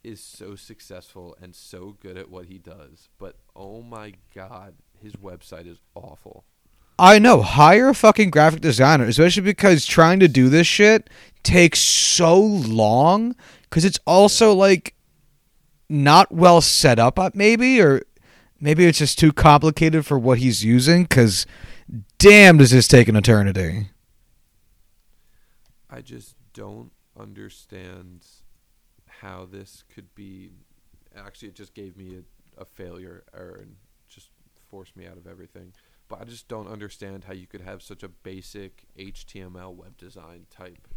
is 0.04 0.22
so 0.22 0.56
successful 0.56 1.36
and 1.42 1.56
so 1.56 1.98
good 2.00 2.18
at 2.18 2.30
what 2.30 2.46
he 2.46 2.58
does, 2.58 3.10
but 3.18 3.36
oh 3.56 3.82
my 3.82 4.14
god, 4.34 4.76
his 5.02 5.14
website 5.14 5.68
is 5.68 5.80
awful. 5.96 6.46
I 7.00 7.18
know. 7.18 7.42
Hire 7.42 7.90
a 7.90 7.96
fucking 7.96 8.30
graphic 8.30 8.62
designer, 8.62 9.06
especially 9.06 9.42
because 9.42 9.88
trying 9.88 10.20
to 10.20 10.28
do 10.28 10.50
this 10.50 10.68
shit 10.68 11.10
takes 11.42 11.80
so 11.80 12.40
long. 12.40 13.36
Because 13.64 13.86
it's 13.86 14.00
also 14.06 14.54
like 14.54 14.94
not 15.90 16.32
well 16.32 16.62
set 16.62 17.00
up, 17.00 17.18
uh, 17.18 17.32
maybe, 17.34 17.82
or 17.82 18.04
maybe 18.60 18.86
it's 18.86 19.00
just 19.00 19.18
too 19.18 19.32
complicated 19.34 20.06
for 20.06 20.20
what 20.20 20.38
he's 20.38 20.64
using. 20.64 21.04
Because 21.04 21.48
damn, 22.20 22.58
does 22.58 22.70
this 22.70 22.88
take 22.88 23.08
an 23.08 23.16
eternity? 23.16 23.90
I 25.90 26.02
just 26.02 26.36
don't 26.54 26.92
understand 27.20 28.26
how 29.22 29.48
this 29.50 29.84
could 29.94 30.14
be. 30.16 30.52
Actually, 31.16 31.50
it 31.50 31.56
just 31.56 31.74
gave 31.74 31.98
me 31.98 32.18
a, 32.18 32.62
a 32.62 32.66
failure 32.66 33.24
error 33.36 33.58
and 33.62 33.76
just 34.08 34.30
forced 34.70 34.96
me 34.96 35.06
out 35.06 35.18
of 35.18 35.28
everything. 35.28 35.74
But 36.08 36.22
I 36.22 36.24
just 36.26 36.48
don't 36.48 36.68
understand 36.68 37.26
how 37.26 37.34
you 37.34 37.48
could 37.48 37.62
have 37.62 37.82
such 37.82 38.04
a 38.04 38.10
basic 38.10 38.84
HTML 38.98 39.74
web 39.74 39.98
design 39.98 40.46
type 40.50 40.88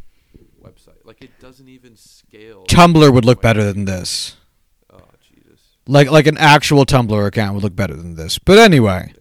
website. 0.61 1.05
Like 1.05 1.21
it 1.21 1.39
doesn't 1.39 1.69
even 1.69 1.95
scale. 1.95 2.65
Tumblr 2.65 3.13
would 3.13 3.25
look 3.25 3.41
better 3.41 3.63
than 3.71 3.85
this. 3.85 4.35
Oh 4.91 4.99
Jesus! 5.21 5.61
Like 5.87 6.09
like 6.09 6.27
an 6.27 6.37
actual 6.37 6.85
Tumblr 6.85 7.27
account 7.27 7.53
would 7.53 7.63
look 7.63 7.75
better 7.75 7.95
than 7.95 8.15
this. 8.15 8.39
But 8.39 8.59
anyway, 8.59 9.13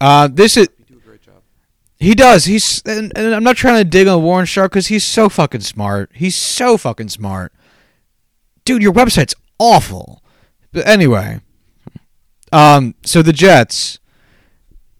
uh, 0.00 0.28
this 0.30 0.56
is 0.56 0.68
do 0.86 0.96
a 0.96 1.08
great 1.08 1.22
job. 1.22 1.42
He 1.98 2.14
does. 2.14 2.44
He's 2.44 2.82
and, 2.84 3.12
and 3.16 3.34
I'm 3.34 3.44
not 3.44 3.56
trying 3.56 3.82
to 3.82 3.88
dig 3.88 4.06
on 4.06 4.22
Warren 4.22 4.46
Sharp 4.46 4.72
because 4.72 4.88
he's 4.88 5.04
so 5.04 5.28
fucking 5.28 5.62
smart. 5.62 6.10
He's 6.14 6.36
so 6.36 6.76
fucking 6.76 7.08
smart, 7.08 7.52
dude. 8.68 8.82
Your 8.82 8.92
website's 8.92 9.34
awful. 9.58 10.22
But 10.72 10.86
anyway, 10.86 11.40
um, 12.52 12.94
so 13.04 13.22
the 13.22 13.32
Jets 13.32 13.98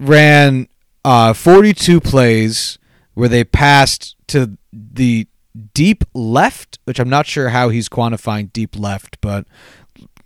ran 0.01 0.69
uh 1.05 1.33
42 1.33 2.01
plays 2.01 2.79
where 3.15 3.29
they 3.29 3.45
passed 3.45 4.17
to 4.29 4.57
the 4.73 5.27
deep 5.75 6.05
left, 6.15 6.79
which 6.85 6.99
I'm 6.99 7.09
not 7.09 7.27
sure 7.27 7.49
how 7.51 7.69
he's 7.69 7.89
quantifying 7.89 8.53
deep 8.53 8.79
left, 8.79 9.19
but 9.21 9.47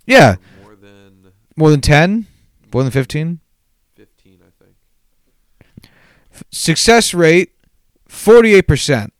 yeah, 0.07 0.37
More 0.63 0.77
than 0.77 1.33
more 1.57 1.71
than 1.71 1.81
10, 1.81 2.27
more 2.73 2.83
than 2.83 2.93
15. 2.93 3.41
fifteen, 3.97 4.39
I 4.47 4.65
think. 4.65 5.89
success 6.51 7.13
rate 7.15 7.53
48%. 8.09 9.11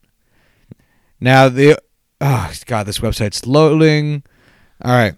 Now 1.19 1.49
the 1.49 1.77
oh 2.23 2.51
god 2.65 2.85
this 2.85 2.99
website's 2.99 3.45
loading. 3.45 4.23
All 4.83 4.91
right. 4.91 5.15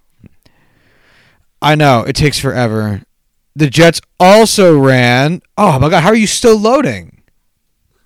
I 1.62 1.76
know 1.76 2.02
it 2.02 2.16
takes 2.16 2.40
forever. 2.40 3.02
The 3.56 3.70
Jets 3.70 4.02
also 4.20 4.78
ran. 4.78 5.42
Oh 5.58 5.80
my 5.80 5.90
god, 5.90 6.04
how 6.04 6.10
are 6.10 6.16
you 6.16 6.28
still 6.28 6.60
loading? 6.60 7.24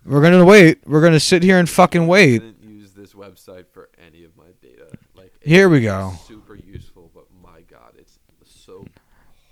We're 0.06 0.22
going 0.22 0.38
to 0.38 0.46
wait. 0.46 0.80
We're 0.86 1.02
going 1.02 1.14
to 1.14 1.20
sit 1.20 1.44
here 1.44 1.60
and 1.60 1.70
fucking 1.70 2.04
I 2.04 2.06
wait. 2.06 2.40
didn't 2.40 2.64
use 2.64 2.94
this 2.94 3.14
website 3.14 3.68
for 3.68 3.90
any 4.06 4.24
of 4.24 4.36
my 4.38 4.46
data. 4.62 4.88
Like 5.16 5.34
Here 5.42 5.70
we 5.70 5.82
go. 5.82 6.14
Super 6.28 6.56
useful, 6.56 7.12
but 7.14 7.26
my 7.44 7.62
god, 7.62 7.94
it's 7.98 8.20
so 8.44 8.86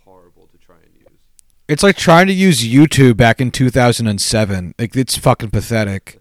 horrible 0.06 0.48
to 0.48 0.58
try 0.58 0.78
and 0.78 0.96
use. 0.96 1.20
It's 1.68 1.84
like 1.84 1.98
trying 1.98 2.28
to 2.28 2.34
use 2.34 2.64
YouTube 2.64 3.18
back 3.18 3.42
in 3.42 3.52
2007. 3.52 4.74
Like 4.80 4.96
it's 4.96 5.18
fucking 5.18 5.52
pathetic. 5.52 6.20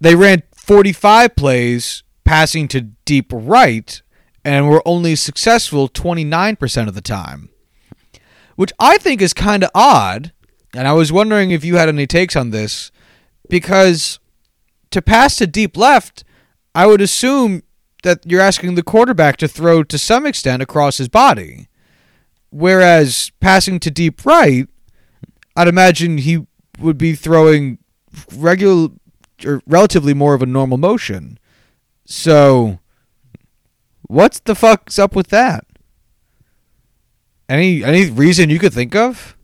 They 0.00 0.14
ran 0.14 0.42
45 0.70 1.34
plays 1.34 2.04
passing 2.24 2.68
to 2.68 2.82
deep 3.04 3.32
right 3.32 4.02
and 4.44 4.68
were 4.68 4.86
only 4.86 5.16
successful 5.16 5.88
29% 5.88 6.86
of 6.86 6.94
the 6.94 7.00
time. 7.00 7.48
Which 8.54 8.70
I 8.78 8.96
think 8.96 9.20
is 9.20 9.34
kind 9.34 9.64
of 9.64 9.70
odd, 9.74 10.32
and 10.72 10.86
I 10.86 10.92
was 10.92 11.10
wondering 11.10 11.50
if 11.50 11.64
you 11.64 11.74
had 11.74 11.88
any 11.88 12.06
takes 12.06 12.36
on 12.36 12.50
this 12.50 12.92
because 13.48 14.20
to 14.92 15.02
pass 15.02 15.34
to 15.38 15.48
deep 15.48 15.76
left, 15.76 16.22
I 16.72 16.86
would 16.86 17.00
assume 17.00 17.64
that 18.04 18.24
you're 18.24 18.40
asking 18.40 18.76
the 18.76 18.84
quarterback 18.84 19.38
to 19.38 19.48
throw 19.48 19.82
to 19.82 19.98
some 19.98 20.24
extent 20.24 20.62
across 20.62 20.98
his 20.98 21.08
body. 21.08 21.66
Whereas 22.50 23.32
passing 23.40 23.80
to 23.80 23.90
deep 23.90 24.24
right, 24.24 24.68
I'd 25.56 25.66
imagine 25.66 26.18
he 26.18 26.46
would 26.78 26.96
be 26.96 27.16
throwing 27.16 27.78
regular 28.36 28.90
or 29.44 29.62
relatively 29.66 30.14
more 30.14 30.34
of 30.34 30.42
a 30.42 30.46
normal 30.46 30.78
motion. 30.78 31.38
So, 32.04 32.80
what's 34.02 34.40
the 34.40 34.54
fuck's 34.54 34.98
up 34.98 35.14
with 35.14 35.28
that? 35.28 35.66
Any 37.48 37.82
any 37.82 38.08
reason 38.10 38.48
you 38.48 38.58
could 38.58 38.72
think 38.72 38.94
of? 38.94 39.36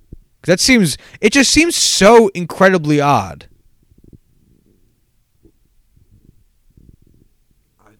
That 0.42 0.60
seems 0.60 0.96
it 1.20 1.32
just 1.32 1.50
seems 1.50 1.74
so 1.74 2.28
incredibly 2.28 3.00
odd. 3.00 3.48
I, 7.80 7.90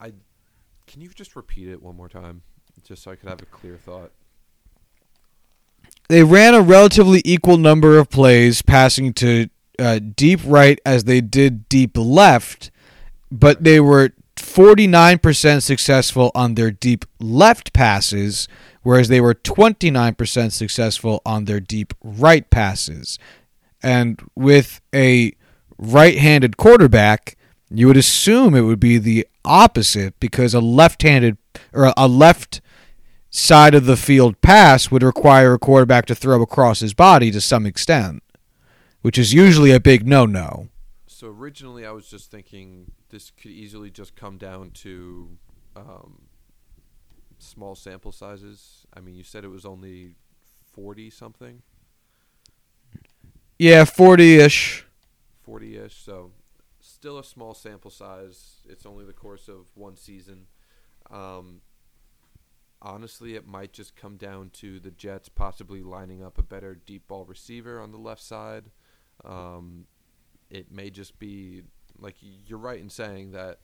I 0.00 0.12
can 0.88 1.00
you 1.00 1.08
just 1.10 1.36
repeat 1.36 1.68
it 1.68 1.80
one 1.80 1.96
more 1.96 2.08
time, 2.08 2.42
just 2.82 3.04
so 3.04 3.12
I 3.12 3.16
could 3.16 3.28
have 3.28 3.40
a 3.40 3.46
clear 3.46 3.76
thought. 3.76 4.10
They 6.08 6.22
ran 6.22 6.54
a 6.54 6.62
relatively 6.62 7.20
equal 7.24 7.58
number 7.58 7.98
of 7.98 8.08
plays 8.08 8.62
passing 8.62 9.12
to 9.14 9.48
uh, 9.78 9.98
deep 9.98 10.40
right 10.44 10.80
as 10.84 11.04
they 11.04 11.20
did 11.20 11.68
deep 11.68 11.96
left, 11.96 12.70
but 13.30 13.62
they 13.62 13.78
were 13.78 14.12
49% 14.36 15.62
successful 15.62 16.30
on 16.34 16.54
their 16.54 16.70
deep 16.70 17.04
left 17.20 17.72
passes, 17.72 18.48
whereas 18.82 19.08
they 19.08 19.20
were 19.20 19.34
29% 19.34 20.52
successful 20.52 21.20
on 21.26 21.44
their 21.44 21.60
deep 21.60 21.92
right 22.02 22.48
passes. 22.48 23.18
And 23.82 24.20
with 24.34 24.80
a 24.94 25.32
right 25.76 26.18
handed 26.18 26.56
quarterback, 26.56 27.36
you 27.70 27.86
would 27.86 27.96
assume 27.96 28.54
it 28.54 28.62
would 28.62 28.80
be 28.80 28.98
the 28.98 29.26
opposite 29.44 30.18
because 30.20 30.54
a 30.54 30.60
left 30.60 31.02
handed 31.02 31.36
or 31.72 31.92
a 31.96 32.08
left 32.08 32.60
side 33.38 33.74
of 33.74 33.86
the 33.86 33.96
field 33.96 34.40
pass 34.40 34.90
would 34.90 35.02
require 35.02 35.54
a 35.54 35.58
quarterback 35.58 36.06
to 36.06 36.14
throw 36.14 36.42
across 36.42 36.80
his 36.80 36.94
body 36.94 37.30
to 37.30 37.40
some 37.40 37.64
extent, 37.66 38.22
which 39.02 39.16
is 39.18 39.32
usually 39.32 39.70
a 39.72 39.80
big 39.80 40.06
no 40.06 40.26
no. 40.26 40.68
So 41.06 41.28
originally, 41.28 41.84
I 41.86 41.90
was 41.92 42.08
just 42.08 42.30
thinking 42.30 42.92
this 43.10 43.30
could 43.30 43.50
easily 43.50 43.90
just 43.90 44.14
come 44.14 44.38
down 44.38 44.70
to 44.82 45.36
um, 45.76 46.22
small 47.38 47.74
sample 47.74 48.12
sizes. 48.12 48.86
I 48.94 49.00
mean, 49.00 49.14
you 49.14 49.24
said 49.24 49.44
it 49.44 49.48
was 49.48 49.64
only 49.66 50.14
forty 50.72 51.10
something, 51.10 51.62
Yeah, 53.58 53.84
40 53.84 54.36
ish. 54.36 54.86
forty 55.42 55.76
ish. 55.76 55.96
So 56.04 56.32
still 56.80 57.18
a 57.18 57.24
small 57.24 57.54
sample 57.54 57.90
size. 57.90 58.60
It's 58.68 58.86
only 58.86 59.04
the 59.04 59.12
course 59.12 59.48
of 59.48 59.66
one 59.74 59.96
season. 59.96 60.46
Um, 61.10 61.62
honestly, 62.80 63.34
it 63.34 63.46
might 63.46 63.72
just 63.72 63.96
come 63.96 64.16
down 64.16 64.50
to 64.50 64.78
the 64.80 64.90
Jets 64.90 65.28
possibly 65.28 65.82
lining 65.82 66.22
up 66.22 66.38
a 66.38 66.42
better 66.42 66.74
deep 66.74 67.08
ball 67.08 67.24
receiver 67.24 67.80
on 67.80 67.92
the 67.92 67.98
left 67.98 68.22
side. 68.22 68.70
Um, 69.24 69.86
it 70.50 70.70
may 70.70 70.90
just 70.90 71.18
be 71.18 71.62
like 71.98 72.16
you're 72.20 72.58
right 72.58 72.80
in 72.80 72.90
saying 72.90 73.32
that 73.32 73.58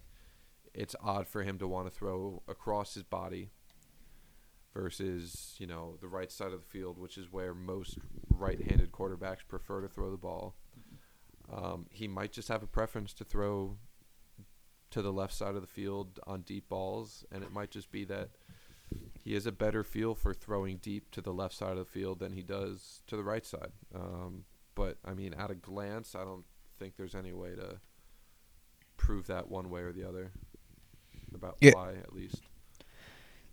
it's 0.74 0.96
odd 1.02 1.28
for 1.28 1.42
him 1.42 1.58
to 1.58 1.68
want 1.68 1.86
to 1.86 1.96
throw 1.96 2.42
across 2.48 2.94
his 2.94 3.04
body 3.04 3.50
versus 4.74 5.54
you 5.58 5.66
know 5.66 5.96
the 6.00 6.08
right 6.08 6.32
side 6.32 6.52
of 6.52 6.60
the 6.60 6.66
field, 6.66 6.98
which 6.98 7.16
is 7.16 7.32
where 7.32 7.54
most 7.54 7.98
right-handed 8.28 8.90
quarterbacks 8.90 9.46
prefer 9.46 9.80
to 9.80 9.88
throw 9.88 10.10
the 10.10 10.16
ball. 10.16 10.56
Um, 11.52 11.86
he 11.90 12.08
might 12.08 12.32
just 12.32 12.48
have 12.48 12.62
a 12.62 12.66
preference 12.66 13.12
to 13.14 13.24
throw 13.24 13.76
to 14.90 15.02
the 15.02 15.12
left 15.12 15.34
side 15.34 15.54
of 15.54 15.60
the 15.60 15.68
field 15.68 16.18
on 16.26 16.42
deep 16.42 16.68
balls, 16.68 17.24
and 17.30 17.42
it 17.42 17.52
might 17.52 17.70
just 17.70 17.90
be 17.90 18.04
that 18.06 18.30
he 19.22 19.34
has 19.34 19.46
a 19.46 19.52
better 19.52 19.82
feel 19.82 20.14
for 20.14 20.34
throwing 20.34 20.76
deep 20.78 21.10
to 21.12 21.20
the 21.20 21.32
left 21.32 21.54
side 21.54 21.72
of 21.72 21.78
the 21.78 21.84
field 21.84 22.18
than 22.18 22.32
he 22.32 22.42
does 22.42 23.00
to 23.06 23.16
the 23.16 23.24
right 23.24 23.44
side. 23.46 23.72
Um, 23.94 24.44
but 24.74 24.98
I 25.04 25.14
mean, 25.14 25.34
at 25.34 25.50
a 25.50 25.54
glance, 25.54 26.14
I 26.14 26.24
don't 26.24 26.44
think 26.78 26.96
there's 26.96 27.14
any 27.14 27.32
way 27.32 27.54
to 27.54 27.76
prove 28.96 29.26
that 29.28 29.48
one 29.48 29.70
way 29.70 29.80
or 29.82 29.92
the 29.92 30.06
other 30.08 30.32
about 31.34 31.56
Yeah. 31.60 31.72
why, 31.74 31.92
at 31.94 32.12
least. 32.12 32.42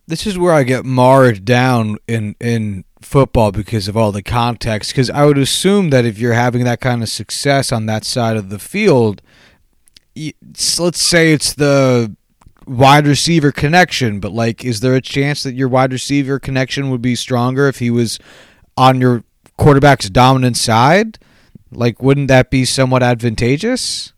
This 0.06 0.26
is 0.26 0.36
where 0.36 0.52
I 0.52 0.64
get 0.64 0.84
marred 0.84 1.44
down 1.44 1.96
in 2.08 2.34
in 2.40 2.84
football 3.00 3.52
because 3.52 3.86
of 3.88 3.96
all 3.96 4.12
the 4.12 4.22
context. 4.22 4.90
Because 4.90 5.08
I 5.10 5.24
would 5.24 5.38
assume 5.38 5.90
that 5.90 6.04
if 6.04 6.18
you're 6.18 6.32
having 6.34 6.64
that 6.64 6.80
kind 6.80 7.02
of 7.02 7.08
success 7.08 7.72
on 7.72 7.86
that 7.86 8.04
side 8.04 8.36
of 8.36 8.50
the 8.50 8.58
field, 8.58 9.22
let's 10.14 11.00
say 11.00 11.32
it's 11.32 11.54
the 11.54 12.14
wide 12.66 13.06
receiver 13.06 13.52
connection, 13.52 14.20
but 14.20 14.32
like, 14.32 14.64
is 14.64 14.80
there 14.80 14.94
a 14.94 15.00
chance 15.00 15.42
that 15.42 15.54
your 15.54 15.68
wide 15.68 15.92
receiver 15.92 16.38
connection 16.38 16.90
would 16.90 17.02
be 17.02 17.14
stronger 17.14 17.68
if 17.68 17.78
he 17.78 17.90
was 17.90 18.18
on 18.76 19.00
your 19.00 19.24
quarterback's 19.56 20.08
dominant 20.10 20.56
side? 20.56 21.18
Like, 21.70 22.02
wouldn't 22.02 22.28
that 22.28 22.50
be 22.50 22.64
somewhat 22.64 23.02
advantageous? 23.02 24.12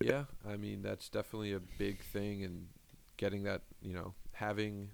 Yeah, 0.00 0.24
I 0.48 0.56
mean 0.56 0.82
that's 0.82 1.08
definitely 1.08 1.52
a 1.52 1.60
big 1.60 2.00
thing, 2.00 2.42
and 2.42 2.66
getting 3.16 3.44
that 3.44 3.62
you 3.82 3.92
know 3.92 4.14
having 4.32 4.88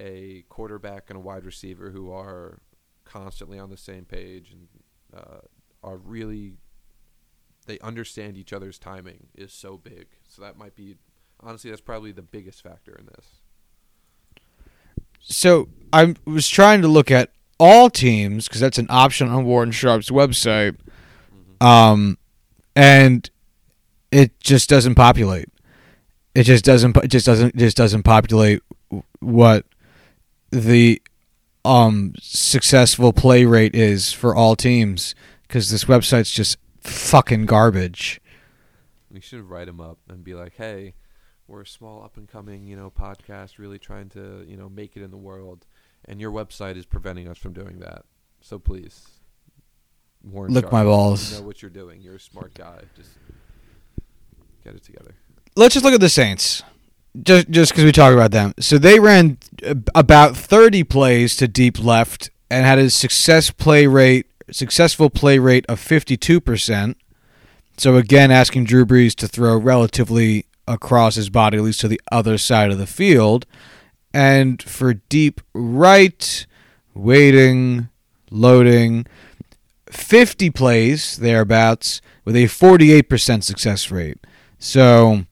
a 0.00 0.44
quarterback 0.48 1.04
and 1.08 1.16
a 1.16 1.20
wide 1.20 1.44
receiver 1.44 1.90
who 1.90 2.10
are 2.10 2.60
constantly 3.04 3.58
on 3.58 3.70
the 3.70 3.76
same 3.76 4.04
page 4.04 4.52
and 4.52 4.68
uh, 5.14 5.40
are 5.82 5.98
really 5.98 6.54
they 7.68 7.78
understand 7.78 8.36
each 8.36 8.52
other's 8.52 8.78
timing 8.78 9.28
is 9.36 9.52
so 9.52 9.76
big. 9.76 10.06
So 10.28 10.42
that 10.42 10.56
might 10.58 10.74
be 10.74 10.96
honestly 11.40 11.70
that's 11.70 11.80
probably 11.80 12.10
the 12.10 12.22
biggest 12.22 12.62
factor 12.62 12.96
in 12.98 13.06
this. 13.06 13.26
So 15.20 15.68
I 15.92 16.16
was 16.24 16.48
trying 16.48 16.82
to 16.82 16.88
look 16.88 17.10
at 17.10 17.30
all 17.60 17.90
teams 17.90 18.48
because 18.48 18.60
that's 18.60 18.78
an 18.78 18.86
option 18.88 19.28
on 19.28 19.44
Warren 19.44 19.70
Sharp's 19.70 20.10
website, 20.10 20.76
um, 21.60 22.18
and 22.74 23.28
it 24.10 24.38
just 24.40 24.68
doesn't 24.68 24.94
populate. 24.94 25.48
It 26.34 26.44
just 26.44 26.64
doesn't. 26.64 26.96
It 26.96 27.08
just 27.08 27.26
doesn't. 27.26 27.54
It 27.54 27.58
just 27.58 27.76
doesn't 27.76 28.04
populate 28.04 28.62
what 29.20 29.66
the 30.50 31.02
um 31.64 32.14
successful 32.20 33.12
play 33.12 33.44
rate 33.44 33.74
is 33.74 34.12
for 34.12 34.34
all 34.34 34.56
teams 34.56 35.14
because 35.42 35.70
this 35.70 35.84
website's 35.84 36.30
just 36.30 36.56
fucking 36.80 37.46
garbage. 37.46 38.20
We 39.10 39.20
should 39.20 39.48
write 39.48 39.66
them 39.66 39.80
up 39.80 39.98
and 40.08 40.22
be 40.22 40.34
like, 40.34 40.54
"Hey, 40.56 40.94
we're 41.48 41.62
a 41.62 41.66
small 41.66 42.04
up 42.04 42.16
and 42.16 42.28
coming, 42.28 42.66
you 42.66 42.76
know, 42.76 42.90
podcast, 42.90 43.58
really 43.58 43.78
trying 43.78 44.10
to, 44.10 44.44
you 44.46 44.56
know, 44.56 44.68
make 44.68 44.96
it 44.96 45.02
in 45.02 45.10
the 45.10 45.16
world, 45.16 45.66
and 46.04 46.20
your 46.20 46.30
website 46.30 46.76
is 46.76 46.84
preventing 46.84 47.26
us 47.26 47.38
from 47.38 47.54
doing 47.54 47.78
that. 47.80 48.04
So 48.42 48.58
please, 48.58 49.06
Warren 50.22 50.52
Lick 50.52 50.64
Sharp, 50.64 50.72
my 50.72 50.84
balls. 50.84 51.32
You 51.32 51.40
know 51.40 51.46
what 51.46 51.62
you're 51.62 51.70
doing. 51.70 52.00
You're 52.02 52.16
a 52.16 52.20
smart 52.20 52.54
guy. 52.54 52.82
Just 52.94 53.10
get 54.62 54.74
it 54.74 54.84
together. 54.84 55.14
let's 55.56 55.74
just 55.74 55.84
look 55.84 55.94
at 55.94 56.00
the 56.00 56.08
Saints. 56.08 56.62
Just 57.22 57.48
just 57.50 57.72
because 57.72 57.84
we 57.84 57.92
talk 57.92 58.12
about 58.12 58.30
them. 58.30 58.52
So 58.60 58.78
they 58.78 59.00
ran 59.00 59.38
about 59.94 60.36
30 60.36 60.84
plays 60.84 61.34
to 61.36 61.48
deep 61.48 61.82
left 61.82 62.30
and 62.50 62.64
had 62.64 62.78
a 62.78 62.90
success 62.90 63.50
play 63.50 63.86
rate 63.86 64.26
successful 64.50 65.10
play 65.10 65.38
rate 65.38 65.66
of 65.68 65.80
52%. 65.80 66.94
So 67.76 67.96
again 67.96 68.30
asking 68.30 68.64
Drew 68.64 68.84
Brees 68.84 69.14
to 69.16 69.28
throw 69.28 69.56
relatively 69.56 70.46
across 70.66 71.14
his 71.14 71.30
body 71.30 71.58
at 71.58 71.64
least 71.64 71.80
to 71.80 71.88
the 71.88 72.00
other 72.12 72.38
side 72.38 72.70
of 72.70 72.78
the 72.78 72.86
field. 72.86 73.46
And 74.12 74.62
for 74.62 74.94
deep 74.94 75.40
right, 75.52 76.46
waiting, 76.94 77.88
loading, 78.30 79.06
50 79.90 80.50
plays 80.50 81.16
thereabouts 81.16 82.00
with 82.24 82.36
a 82.36 82.44
48% 82.44 83.42
success 83.42 83.90
rate. 83.90 84.18
So, 84.58 85.24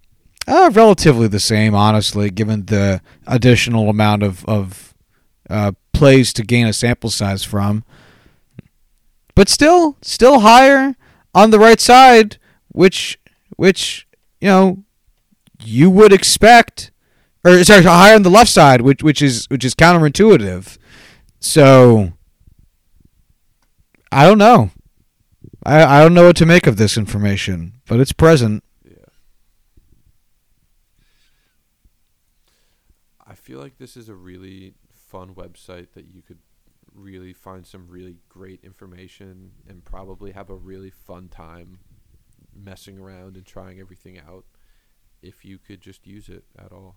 uh, 0.47 0.71
relatively 0.73 1.27
the 1.27 1.41
same, 1.41 1.75
honestly, 1.75 2.31
given 2.31 2.67
the 2.67 3.03
additional 3.27 3.91
amount 3.91 4.23
of, 4.23 4.45
of 4.45 4.95
uh, 5.51 5.73
plays 5.93 6.33
to 6.35 6.43
gain 6.43 6.67
a 6.67 6.73
sample 6.73 7.11
size 7.11 7.43
from. 7.43 7.85
But 9.37 9.49
still, 9.49 9.97
still 10.03 10.41
higher 10.41 10.97
on 11.33 11.51
the 11.53 11.61
right 11.61 11.81
side, 11.81 12.39
which, 12.69 13.21
which 13.57 14.09
you 14.41 14.49
know, 14.49 14.83
you 15.63 15.91
would 15.91 16.13
expect, 16.13 16.91
or 17.45 17.63
sorry, 17.63 17.83
higher 17.83 18.15
on 18.15 18.23
the 18.23 18.31
left 18.31 18.51
side, 18.51 18.81
which 18.81 19.03
which 19.03 19.23
is 19.23 19.47
which 19.47 19.65
is 19.65 19.75
counterintuitive. 19.75 20.79
So, 21.39 22.13
I 24.11 24.27
don't 24.27 24.39
know. 24.39 24.71
I 25.65 25.85
I 25.85 26.03
don't 26.03 26.15
know 26.15 26.27
what 26.27 26.37
to 26.37 26.47
make 26.47 26.67
of 26.67 26.77
this 26.77 26.97
information, 26.97 27.75
but 27.87 28.01
it's 28.01 28.13
present. 28.13 28.65
I 33.27 33.35
feel 33.35 33.59
like 33.59 33.79
this 33.79 33.97
is 33.97 34.09
a 34.09 34.15
really 34.15 34.75
fun 34.91 35.35
website 35.35 35.93
that 35.95 36.07
you 36.07 36.23
could 36.23 36.39
really 36.97 37.33
find 37.33 37.67
some 37.67 37.87
really 37.89 38.17
great 38.29 38.61
information 38.63 39.53
and 39.69 39.85
probably 39.85 40.33
have 40.33 40.51
a 40.51 40.55
really 40.55 40.91
fun 40.91 41.29
time 41.29 41.79
messing 42.55 42.99
around 42.99 43.37
and 43.37 43.45
trying 43.45 43.79
everything 43.79 44.19
out 44.19 44.45
if 45.23 45.45
you 45.45 45.59
could 45.59 45.81
just 45.81 46.07
use 46.07 46.29
it 46.29 46.45
at 46.59 46.73
all. 46.73 46.97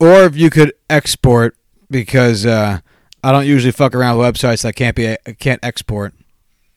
Or 0.00 0.24
if 0.24 0.36
you 0.36 0.50
could 0.50 0.74
export, 0.88 1.56
because 1.90 2.46
uh, 2.46 2.80
I 3.22 3.32
don't 3.32 3.46
usually 3.46 3.72
fuck 3.72 3.94
around 3.94 4.18
with 4.18 4.34
websites 4.34 4.62
that 4.62 4.76
can't 4.76 4.94
be 4.94 5.16
can't 5.38 5.62
export. 5.64 6.14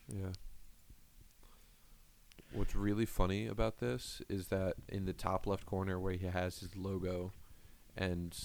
Yeah. 0.07 0.32
What's 2.51 2.75
really 2.75 3.05
funny 3.05 3.47
about 3.47 3.79
this 3.79 4.21
is 4.27 4.47
that 4.47 4.73
in 4.89 5.05
the 5.05 5.13
top 5.13 5.45
left 5.45 5.65
corner 5.65 5.99
where 5.99 6.13
he 6.13 6.25
has 6.27 6.59
his 6.59 6.75
logo 6.75 7.32
and 7.95 8.36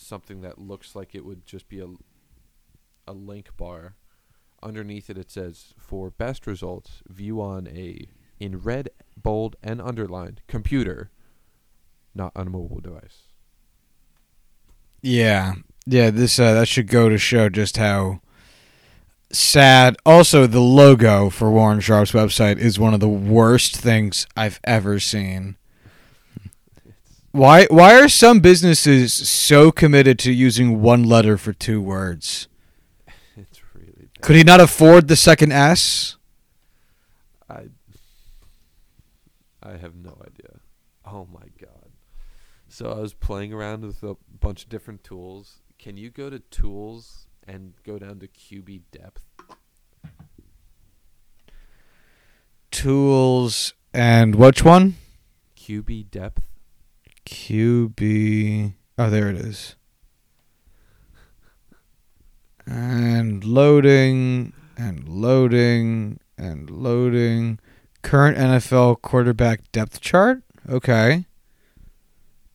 something 0.00 0.40
that 0.40 0.58
looks 0.58 0.94
like 0.94 1.14
it 1.14 1.24
would 1.24 1.46
just 1.46 1.68
be 1.68 1.80
a 1.80 1.86
a 3.06 3.12
link 3.12 3.56
bar 3.56 3.94
underneath 4.62 5.08
it 5.10 5.18
it 5.18 5.30
says 5.30 5.74
for 5.78 6.10
best 6.10 6.46
results 6.46 7.02
view 7.08 7.40
on 7.40 7.66
a 7.68 8.06
in 8.38 8.58
red 8.58 8.90
bold 9.20 9.56
and 9.62 9.80
underlined 9.80 10.42
computer 10.46 11.10
not 12.14 12.32
on 12.36 12.46
a 12.46 12.50
mobile 12.50 12.80
device 12.80 13.22
Yeah, 15.02 15.54
yeah. 15.86 16.10
This 16.10 16.38
uh, 16.38 16.54
that 16.54 16.68
should 16.68 16.88
go 16.88 17.08
to 17.08 17.18
show 17.18 17.48
just 17.48 17.76
how 17.76 18.20
sad. 19.32 19.96
Also, 20.04 20.46
the 20.46 20.60
logo 20.60 21.30
for 21.30 21.50
Warren 21.50 21.80
Sharp's 21.80 22.12
website 22.12 22.58
is 22.58 22.78
one 22.78 22.94
of 22.94 23.00
the 23.00 23.08
worst 23.08 23.76
things 23.76 24.26
I've 24.36 24.60
ever 24.64 25.00
seen. 25.00 25.56
Why? 27.32 27.66
Why 27.66 28.00
are 28.00 28.08
some 28.08 28.40
businesses 28.40 29.12
so 29.12 29.70
committed 29.70 30.18
to 30.20 30.32
using 30.32 30.82
one 30.82 31.04
letter 31.04 31.36
for 31.36 31.52
two 31.52 31.80
words? 31.80 32.48
it's 33.36 33.60
really 33.74 34.08
bad. 34.14 34.22
Could 34.22 34.36
he 34.36 34.42
not 34.42 34.60
afford 34.60 35.08
the 35.08 35.16
second 35.16 35.52
S? 35.52 36.16
I 37.48 37.68
I 39.62 39.76
have 39.76 39.94
no 39.94 40.20
idea. 40.26 40.60
Oh 41.04 41.28
my 41.32 41.46
god. 41.60 41.90
So 42.68 42.90
I 42.92 43.00
was 43.00 43.14
playing 43.14 43.52
around 43.52 43.84
with 43.84 44.02
a 44.02 44.16
bunch 44.40 44.64
of 44.64 44.68
different 44.68 45.04
tools. 45.04 45.62
Can 45.78 45.96
you 45.96 46.10
go 46.10 46.30
to 46.30 46.38
tools 46.38 47.26
and 47.46 47.74
go 47.84 47.98
down 47.98 48.18
to 48.20 48.28
QB 48.28 48.82
depth? 48.90 49.24
Tools 52.70 53.74
and 53.92 54.34
which 54.34 54.64
one? 54.64 54.96
QB 55.56 56.10
depth? 56.10 56.49
QB. 57.30 58.74
Oh, 58.98 59.08
there 59.08 59.30
it 59.30 59.36
is. 59.36 59.76
And 62.66 63.44
loading 63.44 64.52
and 64.76 65.08
loading 65.08 66.18
and 66.36 66.68
loading. 66.68 67.60
Current 68.02 68.36
NFL 68.36 69.00
quarterback 69.02 69.70
depth 69.72 70.00
chart. 70.00 70.42
Okay. 70.68 71.26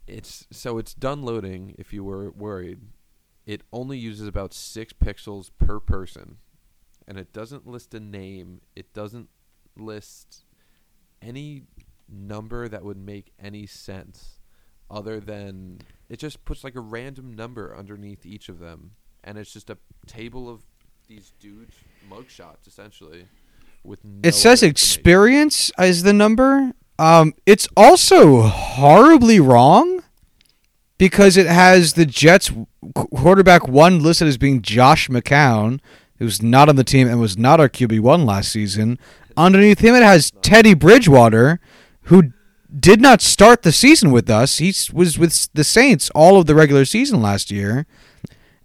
It's 0.08 0.46
so 0.52 0.78
it's 0.78 0.94
done 0.94 1.24
loading 1.24 1.74
if 1.78 1.94
you 1.94 2.04
were 2.04 2.30
worried. 2.32 2.82
It 3.46 3.62
only 3.72 3.98
uses 3.98 4.28
about 4.28 4.54
6 4.54 4.94
pixels 4.94 5.52
per 5.58 5.80
person 5.80 6.38
and 7.08 7.18
it 7.18 7.32
doesn't 7.32 7.66
list 7.66 7.94
a 7.94 8.00
name. 8.00 8.62
It 8.76 8.94
doesn't 8.94 9.30
list 9.78 10.44
any 11.22 11.64
number 12.10 12.68
that 12.68 12.84
would 12.84 12.98
make 12.98 13.32
any 13.40 13.66
sense 13.66 14.35
other 14.90 15.20
than 15.20 15.80
it 16.10 16.18
just 16.18 16.44
puts 16.46 16.64
like 16.64 16.76
a 16.76 16.80
random 16.80 17.36
number 17.36 17.76
underneath 17.76 18.26
each 18.26 18.50
of 18.50 18.60
them 18.60 18.92
and 19.24 19.38
it's 19.38 19.52
just 19.52 19.70
a 19.70 19.78
table 20.06 20.50
of 20.50 20.62
these 21.08 21.32
dudes 21.40 21.76
mugshots 22.10 22.68
essentially 22.68 23.28
with 23.84 24.04
no 24.04 24.28
It 24.28 24.34
says 24.34 24.64
experience 24.64 25.72
is 25.80 26.04
the 26.04 26.14
number. 26.14 26.74
Um, 26.98 27.34
it's 27.46 27.68
also 27.78 28.42
horribly 28.42 29.40
wrong 29.40 30.04
because 30.98 31.38
it 31.38 31.46
has 31.46 31.94
the 31.94 32.06
Jets 32.06 32.52
quarterback 32.94 33.68
one 33.68 34.02
listed 34.02 34.28
as 34.28 34.38
being 34.38 34.62
Josh 34.62 35.08
McCown, 35.10 35.80
who's 36.18 36.42
not 36.42 36.70
on 36.70 36.76
the 36.78 36.84
team 36.84 37.08
and 37.08 37.20
was 37.20 37.38
not 37.38 37.60
our 37.60 37.70
QB 37.70 38.00
one 38.00 38.26
last 38.26 38.52
season. 38.52 38.98
Underneath 39.38 39.80
him, 39.80 39.94
it 39.96 40.04
has 40.04 40.32
Teddy 40.42 40.74
Bridgewater, 40.74 41.60
who 42.04 42.32
did 42.78 43.02
not 43.02 43.22
start 43.22 43.62
the 43.62 43.72
season 43.72 44.12
with 44.12 44.30
us. 44.30 44.58
He 44.58 44.74
was 44.94 45.18
with 45.18 45.48
the 45.54 45.64
Saints 45.64 46.10
all 46.16 46.40
of 46.40 46.46
the 46.46 46.56
regular 46.56 46.86
season 46.86 47.22
last 47.22 47.52
year. 47.52 47.86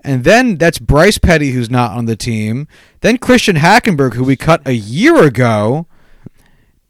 And 0.03 0.25
then 0.25 0.57
that's 0.57 0.79
Bryce 0.79 1.19
Petty, 1.19 1.51
who's 1.51 1.71
not 1.71 1.93
on 1.93 2.07
the 2.07 2.17
team. 2.17 2.67
Then 3.01 3.19
Christian 3.19 3.57
Hackenberg, 3.57 4.15
who 4.15 4.25
we 4.25 4.37
cut 4.37 4.67
a 4.67 4.73
year 4.73 5.23
ago. 5.25 5.87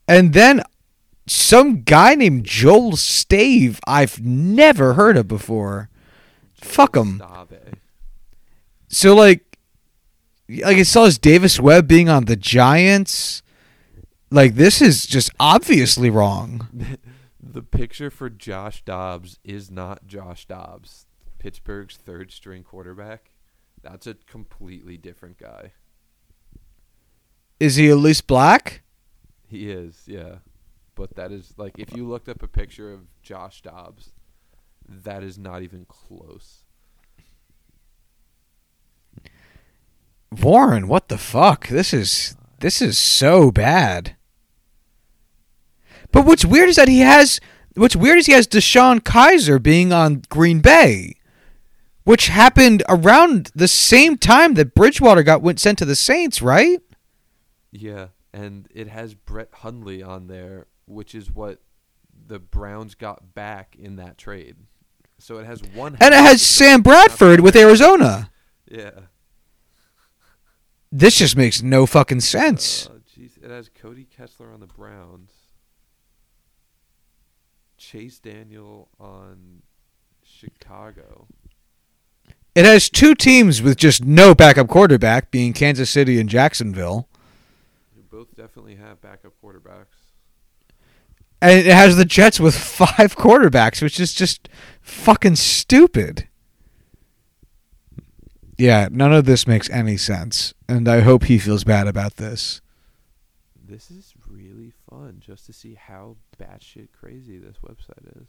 And 0.07 0.33
then 0.33 0.63
some 1.27 1.83
guy 1.83 2.15
named 2.15 2.45
Joel 2.45 2.97
Stave 2.97 3.81
I've 3.87 4.21
never 4.21 4.95
heard 4.95 5.17
of 5.17 5.29
before. 5.29 5.89
Fuck 6.55 6.97
'em. 6.97 7.23
Stave. 7.47 7.75
So 8.89 9.15
like 9.15 9.45
like 10.49 10.79
it 10.79 10.87
saw 10.87 11.07
as 11.07 11.19
Davis 11.19 11.61
Webb 11.61 11.87
being 11.87 12.09
on 12.09 12.25
the 12.25 12.37
Giants. 12.37 13.43
Like 14.31 14.55
this 14.55 14.81
is 14.81 15.07
just 15.07 15.31
obviously 15.41 16.09
wrong. 16.09 16.69
the 17.43 17.63
picture 17.63 18.11
for 18.11 18.31
Josh 18.31 18.83
Dobbs 18.85 19.39
is 19.43 19.71
not 19.71 20.07
Josh 20.07 20.47
Dobbs, 20.47 21.07
Pittsburgh's 21.39 21.97
third 21.97 22.31
string 22.31 22.63
quarterback. 22.63 23.31
That's 23.83 24.07
a 24.07 24.15
completely 24.15 24.97
different 24.97 25.39
guy. 25.39 25.73
Is 27.59 27.77
he 27.77 27.91
at 27.91 27.97
least 27.97 28.27
black? 28.27 28.83
He 29.49 29.71
is, 29.71 30.05
yeah. 30.07 30.37
But 30.95 31.17
that 31.17 31.33
is 31.33 31.55
like 31.57 31.79
if 31.79 31.97
you 31.97 32.07
looked 32.07 32.29
up 32.29 32.43
a 32.43 32.49
picture 32.49 32.93
of 32.93 33.01
Josh 33.23 33.63
Dobbs, 33.63 34.13
that 34.89 35.25
is 35.25 35.39
not 35.39 35.63
even 35.63 35.87
close. 35.87 36.65
Warren, 40.31 40.87
what 40.87 41.09
the 41.09 41.19
fuck? 41.19 41.67
This 41.67 41.93
is 41.93 42.37
this 42.61 42.81
is 42.81 42.99
so 42.99 43.51
bad. 43.51 44.17
But 46.13 46.27
what's 46.27 46.45
weird 46.45 46.69
is 46.69 46.77
that 46.77 46.89
he 46.89 47.01
has 47.01 47.41
what's 47.75 47.97
weird 47.97 48.19
is 48.19 48.27
he 48.27 48.33
has 48.33 48.47
DeShone 48.47 49.01
Kizer 49.01 49.63
being 49.63 49.93
on 49.93 50.23
Green 50.29 50.61
Bay, 50.61 51.17
which 52.05 52.29
happened 52.29 52.83
around 52.89 53.51
the 53.55 53.69
same 53.69 54.19
time 54.19 54.55
that 54.55 54.75
Bridgewater 54.75 55.23
got 55.23 55.43
went 55.43 55.61
sent 55.61 55.79
to 55.79 55.85
the 55.85 55.97
Saints, 55.97 56.43
right? 56.43 56.81
Yeah, 57.71 58.09
and 58.33 58.69
it 58.75 58.89
has 58.89 59.15
Brett 59.15 59.51
Hundley 59.53 60.03
on 60.03 60.27
there, 60.27 60.67
which 60.87 61.15
is 61.15 61.31
what 61.31 61.61
the 62.27 62.39
Browns 62.39 62.95
got 62.95 63.35
back 63.35 63.77
in 63.79 63.97
that 63.97 64.19
trade. 64.19 64.57
So 65.19 65.39
it 65.39 65.47
has 65.47 65.63
one 65.63 65.97
And 66.01 66.15
it 66.15 66.21
has 66.21 66.43
Sam 66.43 66.83
trade, 66.83 66.93
not 66.93 67.03
the 67.03 67.09
Bradford 67.09 67.41
with. 67.41 67.57
Arizona. 67.57 68.31
Yeah. 68.67 68.91
This 70.91 71.19
just 71.19 71.37
makes 71.37 71.63
no 71.63 71.87
fucking 71.87 72.21
sense. 72.21 72.89
Uh, 72.89 72.99
jeez, 73.17 73.37
it 73.43 73.51
has 73.51 73.69
Cody 73.69 74.05
Kessler 74.05 74.53
on 74.53 74.61
the 74.61 74.67
Browns. 74.67 75.31
Chase 77.91 78.21
Daniel 78.21 78.89
on 79.01 79.63
Chicago. 80.23 81.27
It 82.55 82.65
has 82.65 82.89
two 82.89 83.17
teams 83.17 83.61
with 83.63 83.77
just 83.77 84.05
no 84.05 84.33
backup 84.33 84.69
quarterback, 84.69 85.33
being 85.33 85.53
Kansas 85.53 85.91
City 85.91 86.21
and 86.21 86.29
Jacksonville. 86.29 87.09
Who 87.97 88.03
both 88.03 88.37
definitely 88.37 88.77
have 88.77 89.01
backup 89.01 89.33
quarterbacks. 89.43 89.87
And 91.43 91.67
it 91.67 91.67
has 91.67 91.97
the 91.97 92.05
Jets 92.05 92.39
with 92.39 92.55
five 92.79 93.17
quarterbacks, 93.17 93.83
which 93.83 93.99
is 93.99 94.15
just 94.15 94.49
fucking 94.81 95.35
stupid. 95.35 96.29
Yeah, 98.57 98.87
none 98.93 99.13
of 99.13 99.25
this 99.25 99.49
makes 99.49 99.69
any 99.69 99.97
sense. 99.97 100.55
And 100.69 100.87
I 100.87 101.01
hope 101.01 101.25
he 101.25 101.41
feels 101.41 101.65
bad 101.65 101.89
about 101.89 102.19
this. 102.19 102.61
This 103.61 103.91
is 103.91 104.15
fun 104.91 105.23
just 105.25 105.47
to 105.47 105.53
see 105.53 105.75
how 105.75 106.17
batshit 106.39 106.89
crazy 106.93 107.39
this 107.39 107.57
website 107.65 108.21
is. 108.21 108.27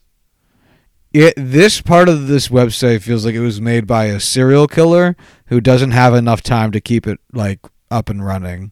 it 1.11 1.33
this 1.35 1.81
part 1.81 2.07
of 2.07 2.27
this 2.27 2.49
website 2.49 3.01
feels 3.01 3.25
like 3.25 3.33
it 3.33 3.39
was 3.39 3.59
made 3.59 3.87
by 3.87 4.05
a 4.05 4.19
serial 4.19 4.67
killer 4.67 5.15
who 5.47 5.59
doesn't 5.59 5.91
have 5.91 6.13
enough 6.13 6.43
time 6.43 6.71
to 6.71 6.79
keep 6.79 7.07
it 7.07 7.19
like 7.33 7.59
up 7.89 8.09
and 8.09 8.23
running. 8.23 8.71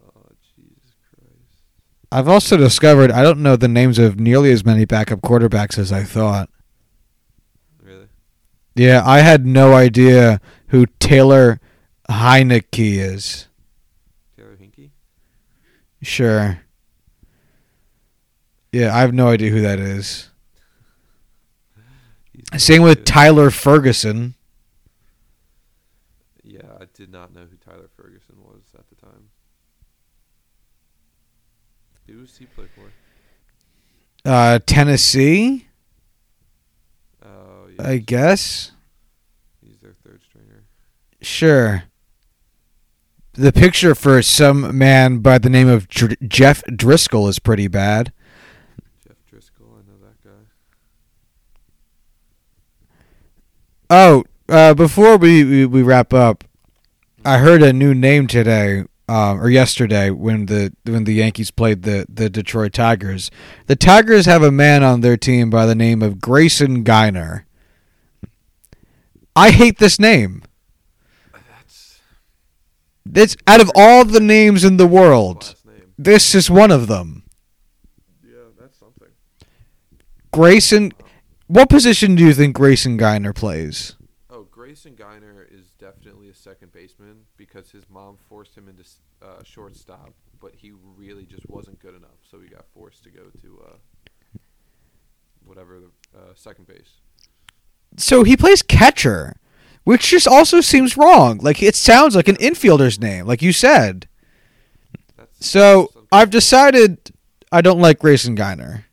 Oh 0.00 0.28
Jesus 0.54 0.92
Christ! 1.08 1.62
I've 2.12 2.28
also 2.28 2.58
discovered 2.58 3.10
I 3.10 3.22
don't 3.22 3.42
know 3.42 3.56
the 3.56 3.68
names 3.68 3.98
of 3.98 4.20
nearly 4.20 4.52
as 4.52 4.66
many 4.66 4.84
backup 4.84 5.22
quarterbacks 5.22 5.78
as 5.78 5.90
I 5.90 6.04
thought. 6.04 6.50
Really? 7.82 8.08
Yeah, 8.74 9.02
I 9.04 9.20
had 9.20 9.46
no 9.46 9.72
idea 9.72 10.42
who 10.68 10.86
Taylor 11.00 11.58
Heinicke 12.10 12.98
is. 12.98 13.48
Sure. 16.02 16.60
Yeah, 18.72 18.94
I 18.94 19.00
have 19.00 19.14
no 19.14 19.28
idea 19.28 19.50
who 19.50 19.60
that 19.60 19.78
is. 19.78 20.30
Same 22.56 22.82
with. 22.82 23.04
Tyler 23.04 23.50
Ferguson. 23.50 24.34
Yeah, 26.42 26.62
I 26.80 26.86
did 26.92 27.10
not 27.10 27.34
know 27.34 27.42
who 27.42 27.56
Tyler 27.56 27.88
Ferguson 27.96 28.36
was 28.42 28.62
at 28.74 28.88
the 28.88 28.96
time. 28.96 29.28
Who 32.06 32.20
does 32.20 32.36
he 32.36 32.46
play 32.46 32.66
for? 32.74 32.90
Uh, 34.28 34.58
Tennessee, 34.66 35.66
Oh, 37.24 37.68
yeah. 37.76 37.88
I 37.88 37.98
guess. 37.98 38.72
He's 39.64 39.78
their 39.78 39.94
third 40.04 40.20
stringer. 40.24 40.64
Sure. 41.20 41.84
The 43.34 43.52
picture 43.52 43.94
for 43.94 44.20
some 44.20 44.76
man 44.76 45.20
by 45.20 45.38
the 45.38 45.48
name 45.48 45.66
of 45.68 45.88
Dr- 45.88 46.18
Jeff 46.28 46.62
Driskel 46.64 47.30
is 47.30 47.38
pretty 47.38 47.66
bad. 47.66 48.12
Jeff 49.06 49.16
Driskel, 49.32 49.68
I 49.72 49.80
know 49.90 49.96
that 50.02 50.22
guy. 50.22 50.30
Oh, 53.88 54.24
uh, 54.50 54.74
before 54.74 55.16
we, 55.16 55.44
we, 55.44 55.64
we 55.64 55.82
wrap 55.82 56.12
up, 56.12 56.44
I 57.24 57.38
heard 57.38 57.62
a 57.62 57.72
new 57.72 57.94
name 57.94 58.26
today, 58.26 58.84
um, 59.08 59.40
or 59.40 59.48
yesterday 59.48 60.10
when 60.10 60.46
the 60.46 60.74
when 60.84 61.04
the 61.04 61.14
Yankees 61.14 61.50
played 61.50 61.84
the, 61.84 62.04
the 62.10 62.28
Detroit 62.28 62.74
Tigers. 62.74 63.30
The 63.66 63.76
Tigers 63.76 64.26
have 64.26 64.42
a 64.42 64.50
man 64.50 64.82
on 64.82 65.00
their 65.00 65.16
team 65.16 65.48
by 65.48 65.64
the 65.64 65.74
name 65.74 66.02
of 66.02 66.20
Grayson 66.20 66.84
Greiner. 66.84 67.44
I 69.34 69.52
hate 69.52 69.78
this 69.78 69.98
name. 69.98 70.42
That's 73.04 73.34
It's 73.34 73.42
out 73.46 73.60
of 73.60 73.70
all 73.74 74.04
the 74.04 74.20
names 74.20 74.64
in 74.64 74.76
the 74.76 74.86
world, 74.86 75.54
this 75.98 76.34
is 76.34 76.50
one 76.50 76.70
of 76.70 76.86
them. 76.86 77.24
Yeah, 78.24 78.50
that's 78.58 78.78
something. 78.78 79.08
Grayson. 80.32 80.92
What 81.46 81.68
position 81.68 82.14
do 82.14 82.24
you 82.24 82.32
think 82.32 82.56
Grayson 82.56 82.96
Greiner 82.96 83.34
plays? 83.34 83.96
Oh, 84.30 84.44
Grayson 84.44 84.94
Greiner 84.94 85.44
is 85.52 85.66
definitely 85.78 86.30
a 86.30 86.34
second 86.34 86.72
baseman 86.72 87.24
because 87.36 87.70
his 87.70 87.84
mom 87.90 88.16
forced 88.28 88.56
him 88.56 88.68
into 88.68 88.84
uh, 89.20 89.42
shortstop, 89.42 90.14
but 90.40 90.54
he 90.54 90.72
really 90.96 91.26
just 91.26 91.48
wasn't 91.50 91.78
good 91.80 91.94
enough, 91.94 92.16
so 92.30 92.40
he 92.40 92.48
got 92.48 92.64
forced 92.72 93.04
to 93.04 93.10
go 93.10 93.24
to 93.42 93.62
uh, 93.68 94.38
whatever 95.44 95.78
the 95.80 96.18
uh, 96.18 96.32
second 96.34 96.66
base. 96.66 97.00
So 97.98 98.24
he 98.24 98.36
plays 98.36 98.62
catcher, 98.62 99.36
which 99.84 100.08
just 100.10 100.26
also 100.28 100.60
seems 100.60 100.96
wrong. 100.96 101.38
Like 101.38 101.62
it 101.62 101.74
sounds 101.74 102.14
like 102.16 102.28
an 102.28 102.36
infielder's 102.36 103.00
name, 103.00 103.26
like 103.26 103.42
you 103.42 103.52
said. 103.52 104.06
That's 105.16 105.46
So 105.46 105.90
I've 106.10 106.30
decided 106.30 107.12
I 107.50 107.60
don't 107.60 107.80
like 107.80 107.98
Grayson 107.98 108.36
Greiner. 108.36 108.84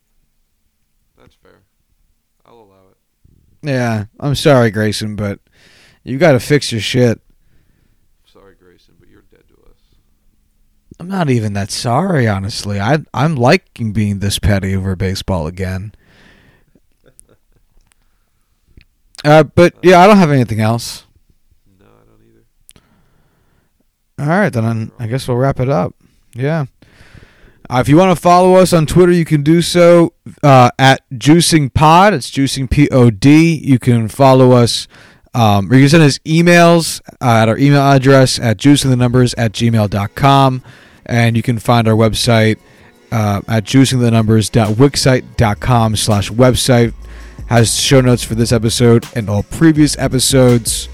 that's 1.18 1.36
fair. 1.36 1.62
I'll 2.46 2.56
allow 2.56 2.90
it. 2.92 2.98
Yeah, 3.62 4.06
I'm 4.20 4.36
sorry, 4.36 4.72
Grayson, 4.72 5.16
but 5.16 5.40
you 6.04 6.18
got 6.18 6.32
to 6.34 6.40
fix 6.40 6.72
your 6.72 6.82
shit. 6.82 7.22
Sorry, 8.26 8.56
Grayson, 8.56 8.96
but 9.00 9.10
you're 9.10 9.24
dead 9.32 9.44
to 9.50 9.54
us. 9.70 9.78
I'm 11.00 11.08
not 11.08 11.30
even 11.30 11.54
that 11.54 11.72
sorry, 11.72 12.28
honestly. 12.28 12.80
I 12.80 13.00
I'm 13.14 13.36
liking 13.36 13.94
being 13.94 14.20
this 14.20 14.40
petty 14.40 14.76
over 14.76 14.96
baseball 14.96 15.48
again. 15.48 15.94
Uh, 19.26 19.44
but 19.44 19.74
yeah, 19.84 20.00
I 20.00 20.08
don't 20.08 20.18
have 20.18 20.32
anything 20.32 20.62
else. 20.62 21.06
No, 21.80 21.86
I 21.86 22.06
don't 22.06 22.22
either. 22.30 22.46
All 24.20 24.28
right, 24.40 24.50
then 24.52 24.92
I 25.00 25.08
guess 25.08 25.28
we'll 25.28 25.38
wrap 25.38 25.60
it 25.60 25.70
up. 25.70 25.94
Yeah. 26.34 26.66
Uh, 27.70 27.80
if 27.82 27.88
you 27.88 27.98
want 27.98 28.16
to 28.16 28.22
follow 28.22 28.56
us 28.56 28.74
on 28.74 28.86
Twitter, 28.88 29.12
you 29.12 29.26
can 29.26 29.44
do 29.44 29.62
so 29.62 30.14
uh, 30.42 30.72
at 30.80 31.08
Juicing 31.12 31.72
Pod. 31.74 32.14
It's 32.16 32.32
Juicing 32.32 32.68
P 32.70 32.90
O 32.90 33.12
D. 33.12 33.54
You 33.56 33.78
can 33.78 34.08
follow 34.08 34.54
us, 34.54 34.88
um, 35.36 35.72
or 35.72 35.76
you 35.76 35.82
can 35.84 35.90
send 35.90 36.04
us 36.04 36.18
emails 36.20 37.00
uh, 37.22 37.42
at 37.44 37.50
our 37.50 37.58
email 37.60 37.82
address 37.82 38.40
at 38.40 38.58
juicingthenumbers 38.58 39.36
at 39.38 39.52
gmail.com. 39.52 40.64
And 41.06 41.36
you 41.38 41.44
can 41.44 41.60
find 41.60 41.88
our 41.88 41.94
website 41.96 42.58
uh, 43.12 43.42
at 43.48 43.66
juicingthenumbers.wixsite.com 43.66 45.96
slash 45.96 46.32
website. 46.32 46.94
Has 47.50 47.80
show 47.80 48.00
notes 48.00 48.24
for 48.24 48.36
this 48.36 48.52
episode 48.52 49.06
and 49.16 49.30
all 49.30 49.44
previous 49.44 49.98
episodes. 49.98 50.88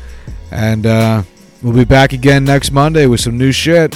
And 0.52 0.86
uh, 0.86 1.24
we'll 1.62 1.74
be 1.76 1.84
back 1.86 2.14
again 2.14 2.46
next 2.46 2.72
Monday 2.72 3.06
with 3.08 3.20
some 3.20 3.38
new 3.38 3.52
shit. 3.52 3.94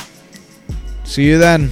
See 1.05 1.23
you 1.23 1.37
then. 1.37 1.71